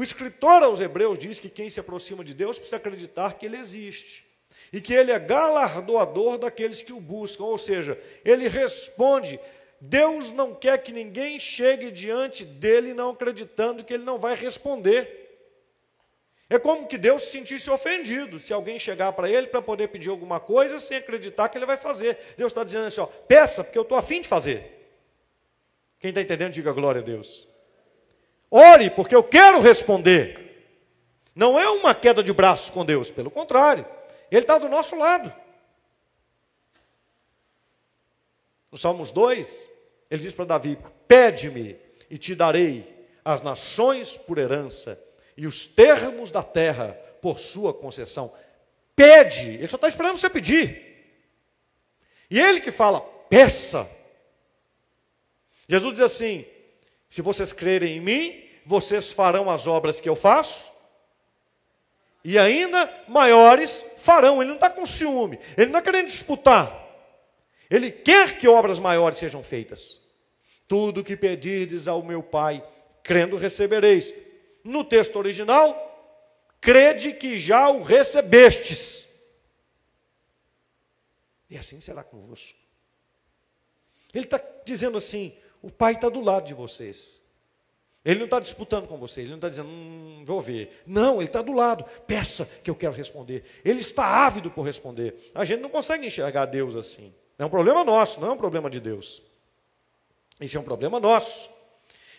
O 0.00 0.02
escritor 0.02 0.62
aos 0.62 0.80
Hebreus 0.80 1.18
diz 1.18 1.38
que 1.38 1.50
quem 1.50 1.68
se 1.68 1.78
aproxima 1.78 2.24
de 2.24 2.32
Deus 2.32 2.56
precisa 2.56 2.78
acreditar 2.78 3.34
que 3.34 3.44
Ele 3.44 3.58
existe 3.58 4.24
e 4.72 4.80
que 4.80 4.94
Ele 4.94 5.12
é 5.12 5.18
galardoador 5.18 6.38
daqueles 6.38 6.82
que 6.82 6.90
o 6.90 6.98
buscam, 6.98 7.44
ou 7.44 7.58
seja, 7.58 8.00
Ele 8.24 8.48
responde. 8.48 9.38
Deus 9.78 10.30
não 10.30 10.54
quer 10.54 10.78
que 10.78 10.90
ninguém 10.90 11.38
chegue 11.38 11.90
diante 11.90 12.46
dele 12.46 12.94
não 12.94 13.10
acreditando 13.10 13.84
que 13.84 13.92
Ele 13.92 14.02
não 14.02 14.18
vai 14.18 14.34
responder. 14.34 15.52
É 16.48 16.58
como 16.58 16.88
que 16.88 16.96
Deus 16.96 17.24
se 17.24 17.32
sentisse 17.32 17.68
ofendido 17.68 18.38
se 18.38 18.54
alguém 18.54 18.78
chegar 18.78 19.12
para 19.12 19.28
Ele 19.28 19.48
para 19.48 19.60
poder 19.60 19.88
pedir 19.88 20.08
alguma 20.08 20.40
coisa 20.40 20.80
sem 20.80 20.96
acreditar 20.96 21.50
que 21.50 21.58
Ele 21.58 21.66
vai 21.66 21.76
fazer. 21.76 22.16
Deus 22.38 22.52
está 22.52 22.64
dizendo 22.64 22.86
assim: 22.86 23.02
ó, 23.02 23.06
peça, 23.06 23.62
porque 23.62 23.76
eu 23.76 23.82
estou 23.82 23.98
afim 23.98 24.22
de 24.22 24.28
fazer. 24.28 24.64
Quem 25.98 26.08
está 26.08 26.22
entendendo, 26.22 26.54
diga 26.54 26.72
glória 26.72 27.02
a 27.02 27.04
Deus. 27.04 27.49
Ore, 28.50 28.90
porque 28.90 29.14
eu 29.14 29.22
quero 29.22 29.60
responder. 29.60 30.40
Não 31.34 31.58
é 31.58 31.68
uma 31.70 31.94
queda 31.94 32.22
de 32.22 32.32
braço 32.32 32.72
com 32.72 32.84
Deus, 32.84 33.10
pelo 33.10 33.30
contrário, 33.30 33.86
Ele 34.30 34.40
está 34.40 34.58
do 34.58 34.68
nosso 34.68 34.96
lado. 34.96 35.32
No 38.70 38.78
Salmos 38.78 39.10
2, 39.10 39.68
ele 40.10 40.22
diz 40.22 40.32
para 40.32 40.44
Davi: 40.44 40.78
Pede-me 41.08 41.76
e 42.08 42.16
te 42.16 42.34
darei 42.34 43.08
as 43.24 43.42
nações 43.42 44.16
por 44.16 44.38
herança 44.38 45.02
e 45.36 45.46
os 45.46 45.64
termos 45.64 46.30
da 46.30 46.42
terra 46.42 46.92
por 47.20 47.38
sua 47.38 47.74
concessão. 47.74 48.32
Pede, 48.94 49.54
ele 49.54 49.68
só 49.68 49.76
está 49.76 49.88
esperando 49.88 50.18
você 50.18 50.30
pedir. 50.30 50.88
E 52.30 52.40
ele 52.40 52.60
que 52.60 52.70
fala, 52.70 53.00
peça. 53.00 53.88
Jesus 55.68 55.94
diz 55.94 56.02
assim: 56.02 56.46
se 57.10 57.20
vocês 57.20 57.52
crerem 57.52 57.96
em 57.96 58.00
mim, 58.00 58.44
vocês 58.64 59.12
farão 59.12 59.50
as 59.50 59.66
obras 59.66 60.00
que 60.00 60.08
eu 60.08 60.14
faço, 60.14 60.70
e 62.22 62.38
ainda 62.38 62.88
maiores 63.08 63.84
farão. 63.96 64.40
Ele 64.40 64.50
não 64.50 64.54
está 64.54 64.70
com 64.70 64.86
ciúme, 64.86 65.38
ele 65.56 65.70
não 65.70 65.78
está 65.78 65.82
querendo 65.82 66.06
disputar. 66.06 66.78
Ele 67.68 67.90
quer 67.90 68.38
que 68.38 68.46
obras 68.46 68.78
maiores 68.78 69.18
sejam 69.18 69.42
feitas. 69.42 70.00
Tudo 70.68 71.04
que 71.04 71.16
pedirdes 71.16 71.88
ao 71.88 72.02
meu 72.02 72.22
Pai, 72.22 72.64
crendo 73.02 73.36
recebereis. 73.36 74.14
No 74.62 74.84
texto 74.84 75.16
original, 75.16 75.86
crede 76.60 77.12
que 77.12 77.36
já 77.36 77.68
o 77.68 77.82
recebestes. 77.82 79.06
E 81.48 81.58
assim 81.58 81.80
será 81.80 82.04
convosco. 82.04 82.58
Ele 84.12 84.24
está 84.24 84.40
dizendo 84.64 84.98
assim: 84.98 85.36
o 85.62 85.70
Pai 85.70 85.94
está 85.94 86.08
do 86.08 86.20
lado 86.20 86.46
de 86.46 86.54
vocês. 86.54 87.20
Ele 88.04 88.18
não 88.18 88.24
está 88.24 88.40
disputando 88.40 88.86
com 88.86 88.96
você, 88.96 89.20
ele 89.20 89.30
não 89.30 89.36
está 89.36 89.48
dizendo, 89.48 89.68
hum, 89.68 90.22
vou 90.24 90.40
ver. 90.40 90.82
Não, 90.86 91.16
ele 91.16 91.26
está 91.26 91.42
do 91.42 91.52
lado, 91.52 91.84
peça 92.06 92.48
que 92.64 92.70
eu 92.70 92.74
quero 92.74 92.94
responder. 92.94 93.44
Ele 93.62 93.80
está 93.80 94.04
ávido 94.24 94.50
por 94.50 94.62
responder. 94.62 95.30
A 95.34 95.44
gente 95.44 95.60
não 95.60 95.68
consegue 95.68 96.06
enxergar 96.06 96.46
Deus 96.46 96.74
assim. 96.74 97.12
É 97.38 97.44
um 97.44 97.50
problema 97.50 97.84
nosso, 97.84 98.20
não 98.20 98.28
é 98.28 98.32
um 98.32 98.38
problema 98.38 98.70
de 98.70 98.80
Deus. 98.80 99.22
Isso 100.40 100.56
é 100.56 100.60
um 100.60 100.64
problema 100.64 100.98
nosso. 100.98 101.50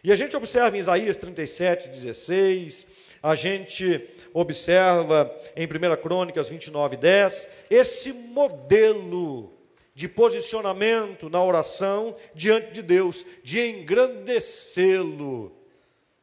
E 0.03 0.11
a 0.11 0.15
gente 0.15 0.35
observa 0.35 0.75
em 0.75 0.79
Isaías 0.79 1.17
37, 1.17 1.89
16, 1.89 2.87
a 3.21 3.35
gente 3.35 4.07
observa 4.33 5.35
em 5.55 5.65
1 5.65 6.01
Crônicas 6.01 6.49
29, 6.49 6.97
10, 6.97 7.49
esse 7.69 8.13
modelo 8.13 9.60
de 9.93 10.07
posicionamento 10.07 11.29
na 11.29 11.43
oração 11.43 12.15
diante 12.33 12.71
de 12.71 12.81
Deus, 12.81 13.25
de 13.43 13.59
engrandecê-lo, 13.59 15.55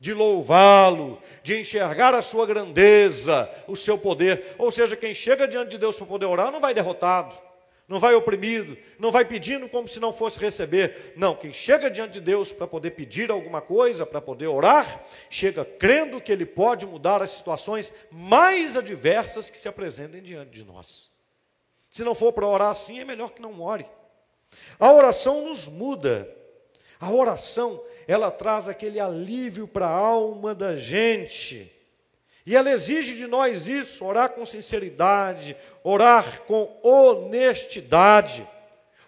de 0.00 0.14
louvá-lo, 0.14 1.20
de 1.42 1.58
enxergar 1.58 2.14
a 2.14 2.22
sua 2.22 2.46
grandeza, 2.46 3.50
o 3.66 3.76
seu 3.76 3.98
poder. 3.98 4.54
Ou 4.58 4.70
seja, 4.70 4.96
quem 4.96 5.12
chega 5.12 5.46
diante 5.46 5.72
de 5.72 5.78
Deus 5.78 5.96
para 5.96 6.06
poder 6.06 6.26
orar 6.26 6.50
não 6.50 6.60
vai 6.60 6.72
derrotado, 6.72 7.34
não 7.86 7.98
vai 7.98 8.14
oprimido, 8.14 8.76
não 8.98 9.10
vai 9.10 9.24
pedindo 9.24 9.68
como 9.68 9.88
se 9.88 9.98
não 9.98 10.12
fosse 10.12 10.38
receber. 10.38 11.14
Não, 11.16 11.34
quem 11.34 11.52
chega 11.52 11.90
diante 11.90 12.14
de 12.14 12.20
Deus 12.20 12.52
para 12.52 12.66
poder 12.66 12.92
pedir 12.92 13.30
alguma 13.30 13.60
coisa, 13.60 14.06
para 14.06 14.20
poder 14.20 14.46
orar, 14.46 15.04
chega 15.28 15.64
crendo 15.64 16.20
que 16.20 16.30
Ele 16.30 16.46
pode 16.46 16.86
mudar 16.86 17.22
as 17.22 17.32
situações 17.32 17.92
mais 18.10 18.76
adversas 18.76 19.50
que 19.50 19.58
se 19.58 19.68
apresentem 19.68 20.22
diante 20.22 20.50
de 20.50 20.64
nós. 20.64 21.17
Se 21.90 22.04
não 22.04 22.14
for 22.14 22.32
para 22.32 22.46
orar 22.46 22.70
assim, 22.70 23.00
é 23.00 23.04
melhor 23.04 23.30
que 23.30 23.42
não 23.42 23.60
ore. 23.60 23.86
A 24.78 24.92
oração 24.92 25.46
nos 25.46 25.68
muda. 25.68 26.28
A 27.00 27.10
oração, 27.10 27.82
ela 28.06 28.30
traz 28.30 28.68
aquele 28.68 28.98
alívio 28.98 29.68
para 29.68 29.86
a 29.86 29.96
alma 29.96 30.54
da 30.54 30.76
gente. 30.76 31.72
E 32.44 32.56
ela 32.56 32.70
exige 32.70 33.14
de 33.14 33.26
nós 33.26 33.68
isso, 33.68 34.04
orar 34.04 34.30
com 34.30 34.44
sinceridade, 34.44 35.56
orar 35.84 36.42
com 36.42 36.78
honestidade. 36.82 38.48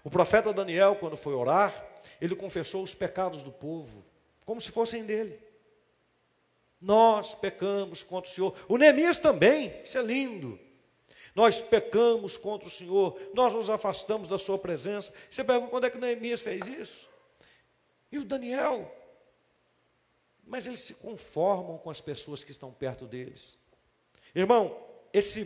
O 0.05 0.11
profeta 0.11 0.53
Daniel, 0.53 0.97
quando 0.97 1.17
foi 1.17 1.35
orar, 1.35 1.73
ele 2.21 2.37
confessou 2.37 2.83
os 2.83 2.95
pecados 2.95 3.43
do 3.43 3.51
povo, 3.51 4.05
como 4.45 4.61
se 4.61 4.71
fossem 4.71 5.05
dele. 5.05 5.39
Nós 6.81 7.35
pecamos 7.35 8.03
contra 8.03 8.31
o 8.31 8.33
Senhor. 8.33 8.55
O 8.69 8.77
Neemias 8.77 9.19
também, 9.19 9.75
isso 9.83 9.99
é 9.99 10.03
lindo. 10.03 10.59
Nós 11.35 11.61
pecamos 11.61 12.37
contra 12.37 12.67
o 12.67 12.71
Senhor, 12.71 13.19
nós 13.35 13.55
nos 13.55 13.71
afastamos 13.71 14.27
da 14.27 14.39
Sua 14.39 14.59
presença. 14.59 15.13
Você 15.31 15.45
pergunta 15.45 15.71
quando 15.71 15.87
é 15.87 15.91
que 15.91 15.99
Neemias 15.99 16.41
fez 16.41 16.67
isso? 16.67 17.09
E 18.11 18.19
o 18.19 18.25
Daniel? 18.25 18.93
Mas 20.45 20.67
eles 20.67 20.81
se 20.81 20.95
conformam 20.95 21.79
com 21.79 21.91
as 21.91 22.01
pessoas 22.01 22.43
que 22.43 22.51
estão 22.51 22.73
perto 22.73 23.07
deles. 23.07 23.57
Irmão, 24.35 24.77
esse 25.13 25.45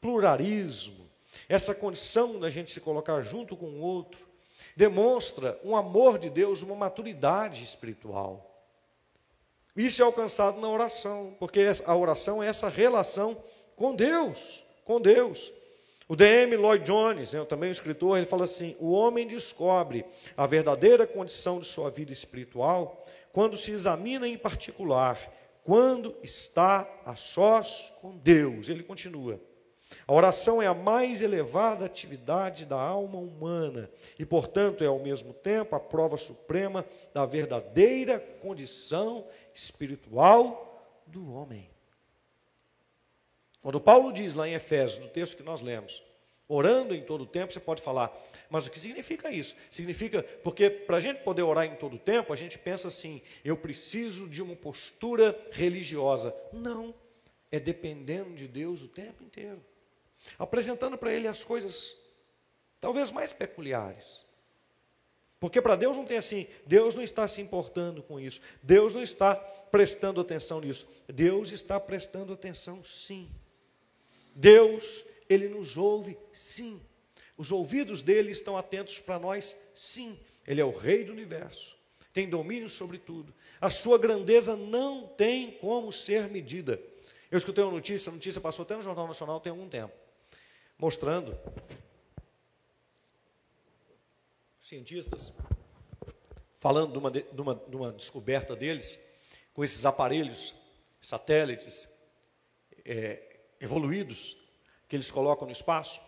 pluralismo, 0.00 1.08
essa 1.48 1.74
condição 1.74 2.38
da 2.38 2.50
gente 2.50 2.70
se 2.70 2.80
colocar 2.80 3.20
junto 3.22 3.56
com 3.56 3.66
o 3.66 3.80
outro, 3.80 4.28
demonstra 4.76 5.58
um 5.64 5.74
amor 5.74 6.18
de 6.18 6.28
Deus, 6.28 6.60
uma 6.60 6.74
maturidade 6.74 7.64
espiritual. 7.64 8.50
Isso 9.74 10.02
é 10.02 10.04
alcançado 10.04 10.60
na 10.60 10.68
oração, 10.68 11.34
porque 11.38 11.60
a 11.86 11.96
oração 11.96 12.42
é 12.42 12.48
essa 12.48 12.68
relação 12.68 13.42
com 13.74 13.94
Deus 13.94 14.62
com 14.84 15.00
Deus. 15.00 15.52
O 16.08 16.16
DM 16.16 16.56
Lloyd 16.56 16.84
Jones, 16.84 17.32
né, 17.32 17.44
também 17.44 17.68
um 17.68 17.72
escritor, 17.72 18.16
ele 18.16 18.26
fala 18.26 18.44
assim: 18.44 18.76
o 18.78 18.90
homem 18.92 19.26
descobre 19.26 20.04
a 20.36 20.46
verdadeira 20.46 21.06
condição 21.06 21.58
de 21.58 21.66
sua 21.66 21.90
vida 21.90 22.12
espiritual 22.12 23.04
quando 23.32 23.56
se 23.56 23.70
examina 23.70 24.28
em 24.28 24.36
particular, 24.36 25.18
quando 25.64 26.14
está 26.22 26.88
a 27.06 27.16
sós 27.16 27.92
com 28.02 28.16
Deus. 28.16 28.68
Ele 28.68 28.82
continua. 28.82 29.40
A 30.06 30.12
oração 30.12 30.60
é 30.60 30.66
a 30.66 30.74
mais 30.74 31.22
elevada 31.22 31.84
atividade 31.84 32.66
da 32.66 32.80
alma 32.80 33.18
humana 33.18 33.90
e, 34.18 34.24
portanto, 34.24 34.82
é 34.82 34.86
ao 34.86 34.98
mesmo 34.98 35.32
tempo 35.32 35.74
a 35.74 35.80
prova 35.80 36.16
suprema 36.16 36.84
da 37.14 37.24
verdadeira 37.24 38.18
condição 38.40 39.26
espiritual 39.54 41.02
do 41.06 41.32
homem. 41.32 41.71
Quando 43.62 43.80
Paulo 43.80 44.12
diz 44.12 44.34
lá 44.34 44.48
em 44.48 44.54
Efésios, 44.54 44.98
no 44.98 45.08
texto 45.08 45.36
que 45.36 45.42
nós 45.42 45.60
lemos, 45.60 46.02
orando 46.48 46.94
em 46.94 47.02
todo 47.02 47.22
o 47.22 47.26
tempo, 47.26 47.52
você 47.52 47.60
pode 47.60 47.80
falar, 47.80 48.12
mas 48.50 48.66
o 48.66 48.70
que 48.70 48.78
significa 48.78 49.30
isso? 49.30 49.56
Significa, 49.70 50.22
porque 50.42 50.68
para 50.68 50.98
a 50.98 51.00
gente 51.00 51.22
poder 51.22 51.42
orar 51.42 51.64
em 51.64 51.76
todo 51.76 51.94
o 51.94 51.98
tempo, 51.98 52.32
a 52.32 52.36
gente 52.36 52.58
pensa 52.58 52.88
assim, 52.88 53.22
eu 53.44 53.56
preciso 53.56 54.28
de 54.28 54.42
uma 54.42 54.56
postura 54.56 55.38
religiosa. 55.52 56.34
Não, 56.52 56.92
é 57.50 57.60
dependendo 57.60 58.34
de 58.34 58.48
Deus 58.48 58.82
o 58.82 58.88
tempo 58.88 59.22
inteiro 59.22 59.62
apresentando 60.38 60.96
para 60.96 61.12
ele 61.12 61.26
as 61.26 61.44
coisas 61.44 61.96
talvez 62.80 63.10
mais 63.10 63.32
peculiares. 63.32 64.24
Porque 65.38 65.60
para 65.60 65.74
Deus 65.74 65.96
não 65.96 66.04
tem 66.04 66.16
assim, 66.16 66.46
Deus 66.64 66.94
não 66.94 67.02
está 67.02 67.26
se 67.26 67.40
importando 67.40 68.02
com 68.02 68.20
isso, 68.20 68.40
Deus 68.62 68.94
não 68.94 69.02
está 69.02 69.34
prestando 69.34 70.20
atenção 70.20 70.60
nisso, 70.60 70.86
Deus 71.08 71.50
está 71.50 71.80
prestando 71.80 72.32
atenção 72.32 72.82
sim. 72.84 73.28
Deus, 74.34 75.04
Ele 75.28 75.48
nos 75.48 75.76
ouve 75.76 76.18
sim. 76.32 76.80
Os 77.36 77.50
ouvidos 77.50 78.02
dele 78.02 78.30
estão 78.30 78.56
atentos 78.56 78.98
para 78.98 79.18
nós 79.18 79.56
sim. 79.74 80.18
Ele 80.46 80.60
é 80.60 80.64
o 80.64 80.76
Rei 80.76 81.04
do 81.04 81.12
universo, 81.12 81.76
tem 82.12 82.28
domínio 82.28 82.68
sobre 82.68 82.98
tudo. 82.98 83.34
A 83.60 83.70
sua 83.70 83.98
grandeza 83.98 84.56
não 84.56 85.06
tem 85.06 85.52
como 85.52 85.92
ser 85.92 86.28
medida. 86.28 86.80
Eu 87.30 87.38
escutei 87.38 87.64
uma 87.64 87.72
notícia, 87.72 88.10
a 88.10 88.12
notícia 88.12 88.40
passou 88.40 88.64
até 88.64 88.76
no 88.76 88.82
Jornal 88.82 89.06
Nacional 89.06 89.40
tem 89.40 89.50
algum 89.50 89.68
tempo 89.68 89.94
mostrando 90.78 91.38
cientistas 94.60 95.32
falando 96.58 96.92
de 96.92 96.98
uma, 96.98 97.10
de, 97.10 97.40
uma, 97.40 97.54
de 97.54 97.76
uma 97.76 97.92
descoberta 97.92 98.56
deles 98.56 98.98
com 99.54 99.62
esses 99.64 99.84
aparelhos, 99.84 100.54
satélites 101.00 101.88
é, 102.84 103.31
evoluídos 103.62 104.36
que 104.88 104.96
eles 104.96 105.10
colocam 105.10 105.46
no 105.46 105.52
espaço, 105.52 106.00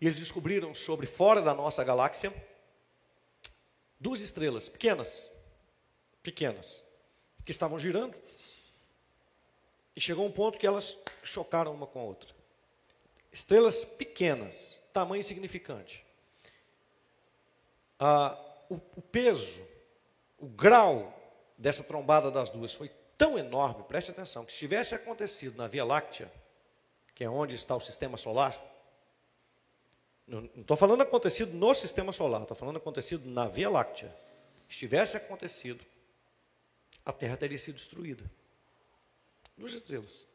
e 0.00 0.06
eles 0.06 0.20
descobriram 0.20 0.74
sobre 0.74 1.06
fora 1.06 1.40
da 1.40 1.54
nossa 1.54 1.82
galáxia 1.82 2.32
duas 3.98 4.20
estrelas 4.20 4.68
pequenas, 4.68 5.30
pequenas, 6.22 6.84
que 7.42 7.50
estavam 7.50 7.78
girando, 7.78 8.20
e 9.96 10.00
chegou 10.00 10.26
um 10.26 10.30
ponto 10.30 10.58
que 10.58 10.66
elas 10.66 10.96
chocaram 11.24 11.72
uma 11.72 11.86
com 11.86 11.98
a 11.98 12.02
outra. 12.02 12.34
Estrelas 13.32 13.84
pequenas, 13.84 14.78
tamanho 14.92 15.20
insignificante. 15.20 16.04
Ah, 17.98 18.38
o, 18.68 18.74
o 18.74 19.02
peso, 19.02 19.66
o 20.38 20.46
grau 20.46 21.12
dessa 21.56 21.82
trombada 21.82 22.30
das 22.30 22.50
duas 22.50 22.74
foi 22.74 22.90
tão 23.16 23.38
enorme, 23.38 23.84
preste 23.84 24.10
atenção, 24.10 24.44
que 24.44 24.52
se 24.52 24.58
tivesse 24.58 24.94
acontecido 24.94 25.56
na 25.56 25.66
Via 25.66 25.84
Láctea, 25.84 26.30
que 27.16 27.24
é 27.24 27.30
onde 27.30 27.54
está 27.54 27.74
o 27.74 27.80
sistema 27.80 28.18
solar, 28.18 28.54
não 30.28 30.44
estou 30.54 30.76
falando 30.76 31.00
acontecido 31.00 31.54
no 31.54 31.72
sistema 31.72 32.12
solar, 32.12 32.42
estou 32.42 32.56
falando 32.56 32.76
acontecido 32.76 33.26
na 33.26 33.48
Via 33.48 33.70
Láctea. 33.70 34.14
Se 34.68 34.76
tivesse 34.76 35.16
acontecido, 35.16 35.82
a 37.04 37.12
Terra 37.12 37.38
teria 37.38 37.58
sido 37.58 37.76
destruída. 37.76 38.22
Duas 39.56 39.72
estrelas. 39.72 40.26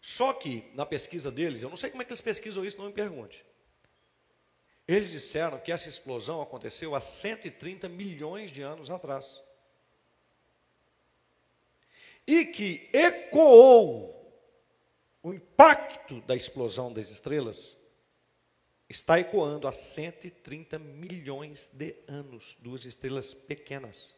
Só 0.00 0.32
que, 0.34 0.70
na 0.74 0.86
pesquisa 0.86 1.32
deles, 1.32 1.62
eu 1.62 1.68
não 1.70 1.76
sei 1.76 1.90
como 1.90 2.02
é 2.02 2.04
que 2.04 2.12
eles 2.12 2.20
pesquisam 2.20 2.64
isso, 2.64 2.78
não 2.78 2.86
me 2.86 2.92
pergunte. 2.92 3.44
Eles 4.86 5.10
disseram 5.10 5.58
que 5.58 5.72
essa 5.72 5.88
explosão 5.88 6.40
aconteceu 6.40 6.94
há 6.94 7.00
130 7.00 7.88
milhões 7.88 8.52
de 8.52 8.62
anos 8.62 8.88
atrás. 8.88 9.42
E 12.24 12.44
que 12.44 12.88
ecoou 12.92 14.13
o 15.24 15.32
impacto 15.32 16.20
da 16.20 16.36
explosão 16.36 16.92
das 16.92 17.08
estrelas 17.08 17.78
está 18.86 19.18
ecoando 19.18 19.66
há 19.66 19.72
130 19.72 20.78
milhões 20.78 21.70
de 21.72 21.96
anos, 22.06 22.58
duas 22.60 22.84
estrelas 22.84 23.32
pequenas. 23.32 24.14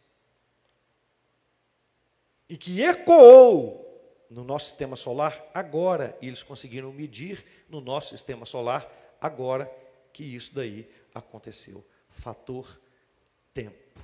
E 2.48 2.58
que 2.58 2.82
ecoou 2.82 3.86
no 4.28 4.42
nosso 4.42 4.70
sistema 4.70 4.96
solar 4.96 5.48
agora, 5.54 6.18
e 6.20 6.26
eles 6.26 6.42
conseguiram 6.42 6.92
medir 6.92 7.44
no 7.68 7.80
nosso 7.80 8.08
sistema 8.08 8.44
solar 8.44 8.90
agora 9.20 9.72
que 10.12 10.24
isso 10.24 10.56
daí 10.56 10.90
aconteceu. 11.14 11.86
Fator 12.10 12.80
tempo. 13.54 14.00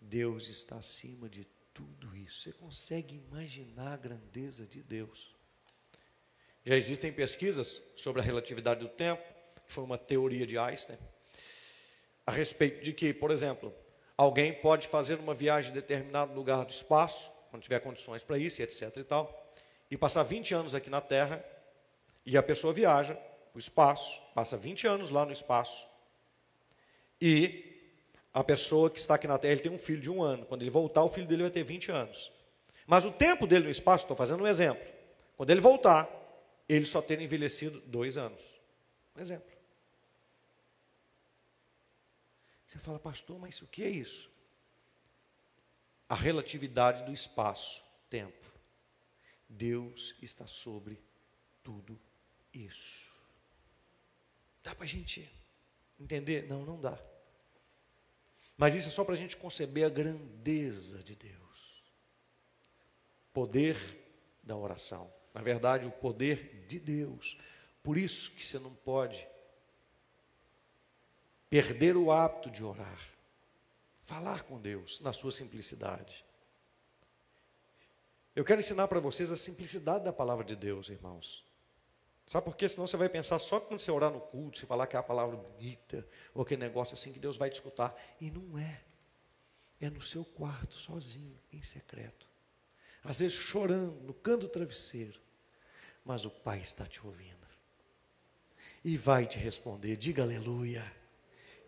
Deus 0.00 0.48
está 0.48 0.76
acima 0.76 1.28
de 1.28 1.44
tudo 1.74 2.16
isso. 2.16 2.40
Você 2.40 2.52
consegue 2.54 3.16
imaginar 3.16 3.92
a 3.92 3.98
grandeza 3.98 4.66
de 4.66 4.82
Deus? 4.82 5.38
Já 6.64 6.76
existem 6.76 7.12
pesquisas 7.12 7.82
sobre 7.96 8.20
a 8.20 8.24
relatividade 8.24 8.80
do 8.80 8.88
tempo, 8.88 9.22
que 9.66 9.72
foi 9.72 9.84
uma 9.84 9.98
teoria 9.98 10.46
de 10.46 10.58
Einstein, 10.58 10.98
a 12.26 12.30
respeito 12.30 12.82
de 12.82 12.92
que, 12.92 13.12
por 13.12 13.30
exemplo, 13.30 13.72
alguém 14.16 14.52
pode 14.52 14.88
fazer 14.88 15.14
uma 15.16 15.34
viagem 15.34 15.70
em 15.70 15.74
determinado 15.74 16.34
lugar 16.34 16.64
do 16.64 16.70
espaço 16.70 17.30
quando 17.50 17.62
tiver 17.62 17.80
condições 17.80 18.22
para 18.22 18.38
isso, 18.38 18.62
etc 18.62 18.96
e 18.96 19.04
tal, 19.04 19.52
e 19.90 19.96
passar 19.96 20.22
20 20.22 20.54
anos 20.54 20.74
aqui 20.74 20.88
na 20.88 21.00
Terra, 21.00 21.44
e 22.24 22.36
a 22.36 22.42
pessoa 22.42 22.72
viaja 22.72 23.14
para 23.14 23.56
o 23.56 23.58
espaço, 23.58 24.22
passa 24.34 24.56
20 24.56 24.86
anos 24.86 25.10
lá 25.10 25.24
no 25.24 25.32
espaço, 25.32 25.88
e 27.20 27.66
a 28.32 28.44
pessoa 28.44 28.88
que 28.88 29.00
está 29.00 29.16
aqui 29.16 29.26
na 29.26 29.36
Terra, 29.36 29.54
ele 29.54 29.62
tem 29.62 29.72
um 29.72 29.78
filho 29.78 30.00
de 30.00 30.08
um 30.08 30.22
ano. 30.22 30.46
Quando 30.46 30.62
ele 30.62 30.70
voltar, 30.70 31.02
o 31.02 31.08
filho 31.08 31.26
dele 31.26 31.42
vai 31.42 31.50
ter 31.50 31.64
20 31.64 31.90
anos. 31.90 32.32
Mas 32.86 33.04
o 33.04 33.10
tempo 33.10 33.46
dele 33.46 33.64
no 33.64 33.70
espaço, 33.70 34.04
estou 34.04 34.16
fazendo 34.16 34.44
um 34.44 34.46
exemplo. 34.46 34.86
Quando 35.36 35.50
ele 35.50 35.60
voltar, 35.60 36.08
ele 36.74 36.86
só 36.86 37.00
ter 37.02 37.20
envelhecido 37.20 37.80
dois 37.82 38.16
anos. 38.16 38.42
Um 39.16 39.20
exemplo. 39.20 39.50
Você 42.66 42.78
fala, 42.78 42.98
pastor, 42.98 43.38
mas 43.38 43.60
o 43.62 43.66
que 43.66 43.82
é 43.82 43.90
isso? 43.90 44.30
a 46.10 46.16
relatividade 46.16 47.04
do 47.04 47.12
espaço-tempo. 47.12 48.44
Deus 49.48 50.16
está 50.20 50.44
sobre 50.44 51.00
tudo 51.62 51.96
isso. 52.52 53.12
Dá 54.60 54.74
para 54.74 54.84
a 54.84 54.88
gente 54.88 55.30
entender? 56.00 56.48
Não, 56.48 56.66
não 56.66 56.80
dá. 56.80 56.98
Mas 58.56 58.74
isso 58.74 58.88
é 58.88 58.90
só 58.90 59.04
para 59.04 59.14
a 59.14 59.16
gente 59.16 59.36
conceber 59.36 59.86
a 59.86 59.88
grandeza 59.88 61.00
de 61.00 61.14
Deus. 61.14 61.84
Poder 63.32 63.76
da 64.42 64.56
oração. 64.56 65.12
Na 65.32 65.40
verdade, 65.40 65.86
o 65.86 65.90
poder 65.90 66.64
de 66.66 66.78
Deus. 66.78 67.38
Por 67.82 67.96
isso 67.96 68.30
que 68.32 68.44
você 68.44 68.58
não 68.58 68.74
pode 68.74 69.26
perder 71.48 71.96
o 71.96 72.12
hábito 72.12 72.50
de 72.50 72.62
orar. 72.62 73.00
Falar 74.04 74.42
com 74.44 74.60
Deus 74.60 75.00
na 75.00 75.12
sua 75.12 75.30
simplicidade. 75.30 76.24
Eu 78.34 78.44
quero 78.44 78.60
ensinar 78.60 78.88
para 78.88 79.00
vocês 79.00 79.30
a 79.30 79.36
simplicidade 79.36 80.04
da 80.04 80.12
palavra 80.12 80.44
de 80.44 80.54
Deus, 80.56 80.88
irmãos. 80.88 81.44
Sabe 82.26 82.44
por 82.44 82.56
quê? 82.56 82.68
Senão 82.68 82.86
você 82.86 82.96
vai 82.96 83.08
pensar 83.08 83.40
só 83.40 83.58
quando 83.58 83.80
você 83.80 83.90
orar 83.90 84.10
no 84.10 84.20
culto, 84.20 84.58
se 84.58 84.66
falar 84.66 84.86
que 84.86 84.94
é 84.94 84.98
a 85.00 85.02
palavra 85.02 85.36
bonita, 85.36 86.06
ou 86.32 86.42
aquele 86.42 86.60
negócio 86.60 86.94
assim 86.94 87.12
que 87.12 87.18
Deus 87.18 87.36
vai 87.36 87.50
te 87.50 87.54
escutar. 87.54 87.92
E 88.20 88.30
não 88.30 88.56
é. 88.56 88.80
É 89.80 89.90
no 89.90 90.00
seu 90.00 90.24
quarto, 90.24 90.74
sozinho, 90.74 91.36
em 91.52 91.60
secreto. 91.60 92.29
Às 93.04 93.20
vezes 93.20 93.36
chorando, 93.36 94.00
no 94.02 94.14
canto 94.14 94.46
do 94.46 94.48
travesseiro. 94.48 95.20
Mas 96.04 96.24
o 96.24 96.30
Pai 96.30 96.60
está 96.60 96.84
te 96.86 97.04
ouvindo. 97.04 97.30
E 98.84 98.96
vai 98.96 99.26
te 99.26 99.38
responder. 99.38 99.96
Diga 99.96 100.22
aleluia. 100.22 100.84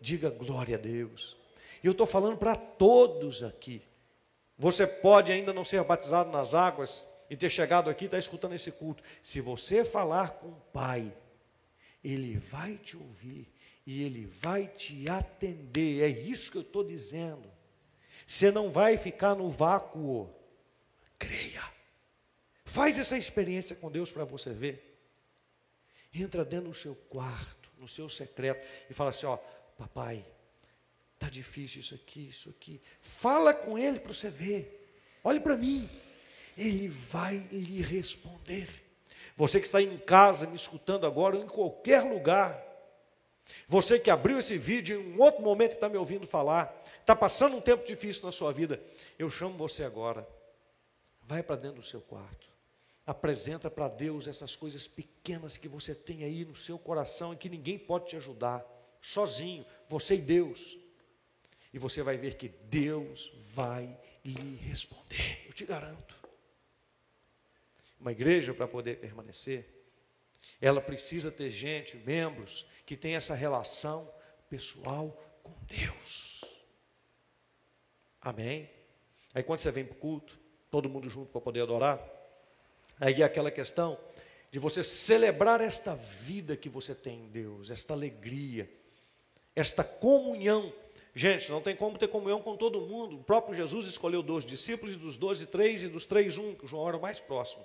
Diga 0.01 0.29
glória 0.29 0.75
a 0.75 0.79
Deus. 0.79 1.37
E 1.83 1.87
eu 1.87 1.91
estou 1.91 2.05
falando 2.05 2.37
para 2.37 2.55
todos 2.55 3.43
aqui. 3.43 3.81
Você 4.57 4.85
pode 4.85 5.31
ainda 5.31 5.53
não 5.53 5.63
ser 5.63 5.83
batizado 5.83 6.31
nas 6.31 6.53
águas 6.53 7.05
e 7.29 7.35
ter 7.35 7.49
chegado 7.49 7.89
aqui 7.89 8.05
e 8.05 8.07
estar 8.07 8.17
tá 8.17 8.19
escutando 8.19 8.53
esse 8.53 8.71
culto. 8.71 9.03
Se 9.21 9.41
você 9.41 9.83
falar 9.83 10.31
com 10.31 10.49
o 10.49 10.61
Pai, 10.71 11.11
Ele 12.03 12.37
vai 12.37 12.77
te 12.77 12.95
ouvir 12.95 13.51
e 13.85 14.03
Ele 14.03 14.25
vai 14.25 14.67
te 14.67 15.09
atender. 15.09 16.03
É 16.03 16.07
isso 16.07 16.51
que 16.51 16.57
eu 16.57 16.61
estou 16.61 16.83
dizendo. 16.83 17.51
Você 18.25 18.51
não 18.51 18.71
vai 18.71 18.97
ficar 18.97 19.35
no 19.35 19.49
vácuo. 19.49 20.29
Creia. 21.23 21.63
Faz 22.65 22.97
essa 22.97 23.17
experiência 23.17 23.75
com 23.75 23.91
Deus 23.91 24.11
para 24.11 24.25
você 24.25 24.51
ver. 24.51 24.99
Entra 26.13 26.43
dentro 26.43 26.69
do 26.69 26.75
seu 26.75 26.95
quarto, 26.95 27.69
no 27.77 27.87
seu 27.87 28.09
secreto, 28.09 28.67
e 28.89 28.93
fala 28.93 29.09
assim: 29.11 29.25
ó, 29.25 29.37
papai, 29.77 30.25
tá 31.17 31.29
difícil 31.29 31.79
isso 31.81 31.95
aqui, 31.95 32.27
isso 32.29 32.49
aqui. 32.49 32.81
Fala 33.01 33.53
com 33.53 33.77
ele 33.77 33.99
para 33.99 34.13
você 34.13 34.29
ver. 34.29 34.99
Olhe 35.23 35.39
para 35.39 35.57
mim. 35.57 35.89
Ele 36.57 36.87
vai 36.87 37.37
lhe 37.51 37.81
responder. 37.81 38.69
Você 39.35 39.59
que 39.59 39.65
está 39.65 39.81
em 39.81 39.97
casa 39.97 40.45
me 40.45 40.55
escutando 40.55 41.07
agora, 41.07 41.35
ou 41.35 41.43
em 41.43 41.47
qualquer 41.47 42.03
lugar, 42.03 42.61
você 43.67 43.99
que 43.99 44.11
abriu 44.11 44.39
esse 44.39 44.57
vídeo 44.57 45.01
em 45.01 45.13
um 45.13 45.21
outro 45.21 45.41
momento 45.41 45.73
está 45.73 45.89
me 45.89 45.97
ouvindo 45.97 46.27
falar, 46.27 46.79
está 46.99 47.15
passando 47.15 47.57
um 47.57 47.61
tempo 47.61 47.85
difícil 47.85 48.23
na 48.23 48.31
sua 48.31 48.51
vida, 48.51 48.79
eu 49.17 49.29
chamo 49.29 49.57
você 49.57 49.83
agora. 49.83 50.27
Vai 51.27 51.41
para 51.41 51.55
dentro 51.55 51.77
do 51.77 51.85
seu 51.85 52.01
quarto. 52.01 52.51
Apresenta 53.05 53.69
para 53.69 53.87
Deus 53.87 54.27
essas 54.27 54.55
coisas 54.55 54.87
pequenas 54.87 55.57
que 55.57 55.67
você 55.67 55.93
tem 55.93 56.23
aí 56.23 56.45
no 56.45 56.55
seu 56.55 56.77
coração 56.79 57.33
e 57.33 57.37
que 57.37 57.49
ninguém 57.49 57.77
pode 57.77 58.07
te 58.07 58.15
ajudar, 58.15 58.65
sozinho, 59.01 59.65
você 59.89 60.15
e 60.15 60.21
Deus. 60.21 60.77
E 61.73 61.79
você 61.79 62.01
vai 62.01 62.17
ver 62.17 62.35
que 62.37 62.47
Deus 62.47 63.31
vai 63.53 63.99
lhe 64.23 64.55
responder, 64.55 65.43
eu 65.45 65.53
te 65.53 65.65
garanto. 65.65 66.15
Uma 67.99 68.11
igreja, 68.11 68.53
para 68.53 68.67
poder 68.67 68.99
permanecer, 68.99 69.65
ela 70.61 70.81
precisa 70.81 71.31
ter 71.31 71.49
gente, 71.49 71.97
membros, 71.97 72.65
que 72.85 72.95
tem 72.95 73.15
essa 73.15 73.33
relação 73.33 74.09
pessoal 74.49 75.11
com 75.41 75.53
Deus. 75.65 76.43
Amém? 78.21 78.69
Aí 79.33 79.43
quando 79.43 79.59
você 79.59 79.71
vem 79.71 79.83
para 79.83 79.95
o 79.95 79.99
culto, 79.99 80.39
todo 80.73 80.89
mundo 80.89 81.07
junto 81.07 81.31
para 81.31 81.39
poder 81.39 81.61
adorar, 81.61 82.01
aí 82.99 83.21
é 83.21 83.23
aquela 83.23 83.51
questão 83.51 83.95
de 84.51 84.57
você 84.57 84.81
celebrar 84.81 85.61
esta 85.61 85.93
vida 85.93 86.57
que 86.57 86.67
você 86.67 86.95
tem 86.95 87.19
em 87.19 87.27
Deus, 87.27 87.69
esta 87.69 87.93
alegria, 87.93 88.67
esta 89.55 89.83
comunhão. 89.83 90.73
Gente, 91.13 91.51
não 91.51 91.61
tem 91.61 91.75
como 91.75 91.95
ter 91.99 92.07
comunhão 92.07 92.41
com 92.41 92.57
todo 92.57 92.81
mundo. 92.81 93.17
O 93.17 93.23
próprio 93.23 93.53
Jesus 93.53 93.85
escolheu 93.85 94.23
dois 94.23 94.43
discípulos, 94.43 94.95
dos 94.95 95.15
doze, 95.15 95.45
três, 95.45 95.83
e 95.83 95.87
dos 95.87 96.05
três, 96.07 96.39
um, 96.39 96.55
que 96.55 96.65
João 96.65 96.87
era 96.87 96.97
o 96.97 97.01
mais 97.01 97.19
próximo. 97.19 97.63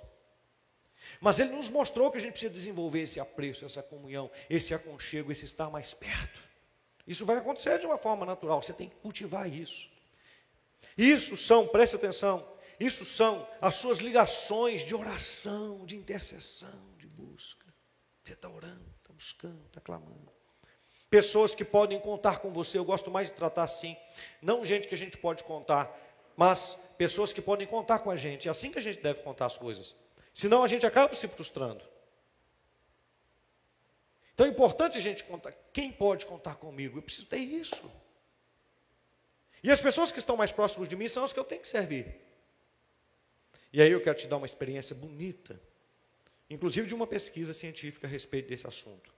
Mas 1.19 1.41
ele 1.41 1.53
nos 1.53 1.71
mostrou 1.71 2.11
que 2.11 2.19
a 2.19 2.21
gente 2.21 2.33
precisa 2.33 2.53
desenvolver 2.53 3.01
esse 3.01 3.19
apreço, 3.19 3.65
essa 3.65 3.83
comunhão, 3.83 4.31
esse 4.51 4.75
aconchego, 4.75 5.33
esse 5.33 5.47
estar 5.47 5.71
mais 5.71 5.95
perto. 5.95 6.41
Isso 7.07 7.25
vai 7.25 7.39
acontecer 7.39 7.79
de 7.79 7.87
uma 7.87 7.97
forma 7.97 8.27
natural, 8.27 8.61
você 8.61 8.75
tem 8.75 8.91
que 8.91 8.97
cultivar 8.97 9.51
isso. 9.51 9.89
Isso 10.97 11.39
são, 11.39 11.67
preste 11.67 11.97
atenção, 11.97 12.47
isso 12.79 13.05
são 13.05 13.47
as 13.61 13.75
suas 13.75 13.99
ligações 13.99 14.83
de 14.83 14.95
oração, 14.95 15.85
de 15.85 15.97
intercessão, 15.97 16.95
de 16.97 17.07
busca. 17.07 17.67
Você 18.23 18.35
está 18.35 18.49
orando, 18.49 18.95
está 19.01 19.13
buscando, 19.13 19.67
está 19.67 19.81
clamando. 19.81 20.33
Pessoas 21.11 21.55
que 21.55 21.65
podem 21.65 21.99
contar 21.99 22.39
com 22.39 22.53
você, 22.53 22.79
eu 22.79 22.85
gosto 22.85 23.11
mais 23.11 23.29
de 23.29 23.35
tratar 23.35 23.63
assim, 23.63 23.97
não 24.43 24.65
gente 24.65 24.87
que 24.87 24.95
a 24.95 24.99
gente 24.99 25.17
pode 25.17 25.43
contar, 25.43 25.91
mas 26.37 26.79
pessoas 26.99 27.33
que 27.33 27.41
podem 27.41 27.67
contar 27.67 28.01
com 28.01 28.11
a 28.11 28.17
gente. 28.17 28.47
É 28.47 28.51
assim 28.51 28.71
que 28.71 28.79
a 28.79 28.83
gente 28.83 29.01
deve 29.01 29.23
contar 29.23 29.47
as 29.47 29.57
coisas. 29.57 29.97
Senão 30.33 30.63
a 30.63 30.69
gente 30.69 30.87
acaba 30.87 31.15
se 31.15 31.27
frustrando. 31.27 31.83
Então 34.35 34.47
é 34.47 34.51
importante 34.51 34.97
a 34.97 35.01
gente 35.01 35.25
contar. 35.25 35.53
Quem 35.73 35.91
pode 35.91 36.27
contar 36.27 36.55
comigo? 36.55 36.99
Eu 36.99 37.03
preciso 37.03 37.27
ter 37.27 37.39
isso. 37.39 37.91
E 39.65 39.71
as 39.71 39.81
pessoas 39.81 40.13
que 40.13 40.19
estão 40.21 40.37
mais 40.37 40.53
próximas 40.53 40.89
de 40.89 40.95
mim 40.95 41.09
são 41.09 41.25
as 41.25 41.33
que 41.33 41.41
eu 41.41 41.45
tenho 41.45 41.63
que 41.63 41.69
servir. 41.69 42.28
E 43.73 43.83
aí 43.83 43.91
eu 43.91 44.01
quero 44.01 44.19
te 44.19 44.27
dar 44.27 44.37
uma 44.37 44.47
experiência 44.47 44.95
bonita, 44.97 45.61
inclusive 46.49 46.87
de 46.87 46.95
uma 46.95 47.07
pesquisa 47.07 47.53
científica 47.53 48.07
a 48.07 48.11
respeito 48.11 48.49
desse 48.49 48.67
assunto. 48.67 49.13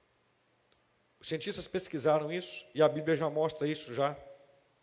Os 1.21 1.29
cientistas 1.29 1.69
pesquisaram 1.69 2.33
isso 2.33 2.67
e 2.75 2.83
a 2.83 2.89
Bíblia 2.89 3.15
já 3.15 3.29
mostra 3.29 3.69
isso 3.69 3.95
já, 3.95 4.17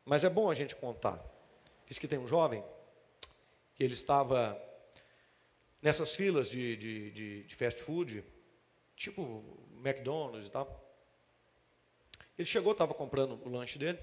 mas 0.06 0.24
é 0.24 0.30
bom 0.30 0.50
a 0.50 0.54
gente 0.54 0.76
contar. 0.76 1.24
Diz 1.86 1.98
que 1.98 2.08
tem 2.08 2.20
um 2.20 2.28
jovem 2.28 2.64
que 3.76 3.84
ele 3.84 3.94
estava 3.94 4.62
nessas 5.82 6.16
filas 6.16 6.50
de, 6.50 6.76
de, 6.78 7.12
de, 7.12 7.44
de 7.44 7.56
fast 7.56 7.82
food, 7.82 8.24
tipo 8.96 9.44
McDonald's 9.84 10.48
e 10.48 10.52
tal. 10.52 10.84
Ele 12.38 12.46
chegou, 12.46 12.72
estava 12.72 12.94
comprando 12.94 13.40
o 13.44 13.50
lanche 13.50 13.80
dele, 13.80 14.00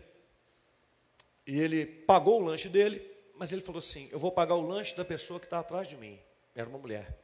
e 1.47 1.61
ele 1.61 1.87
pagou 1.87 2.41
o 2.41 2.45
lanche 2.45 2.69
dele, 2.69 3.14
mas 3.37 3.53
ele 3.53 3.63
falou 3.63 3.79
assim: 3.79 4.09
Eu 4.11 4.19
vou 4.19 4.33
pagar 4.33 4.55
o 4.55 4.67
lanche 4.67 4.95
da 4.97 5.05
pessoa 5.05 5.41
que 5.41 5.47
está 5.47 5.59
atrás 5.59 5.89
de 5.89 5.97
mim. 5.97 6.19
Era 6.55 6.69
uma 6.69 6.79
mulher. 6.79 7.17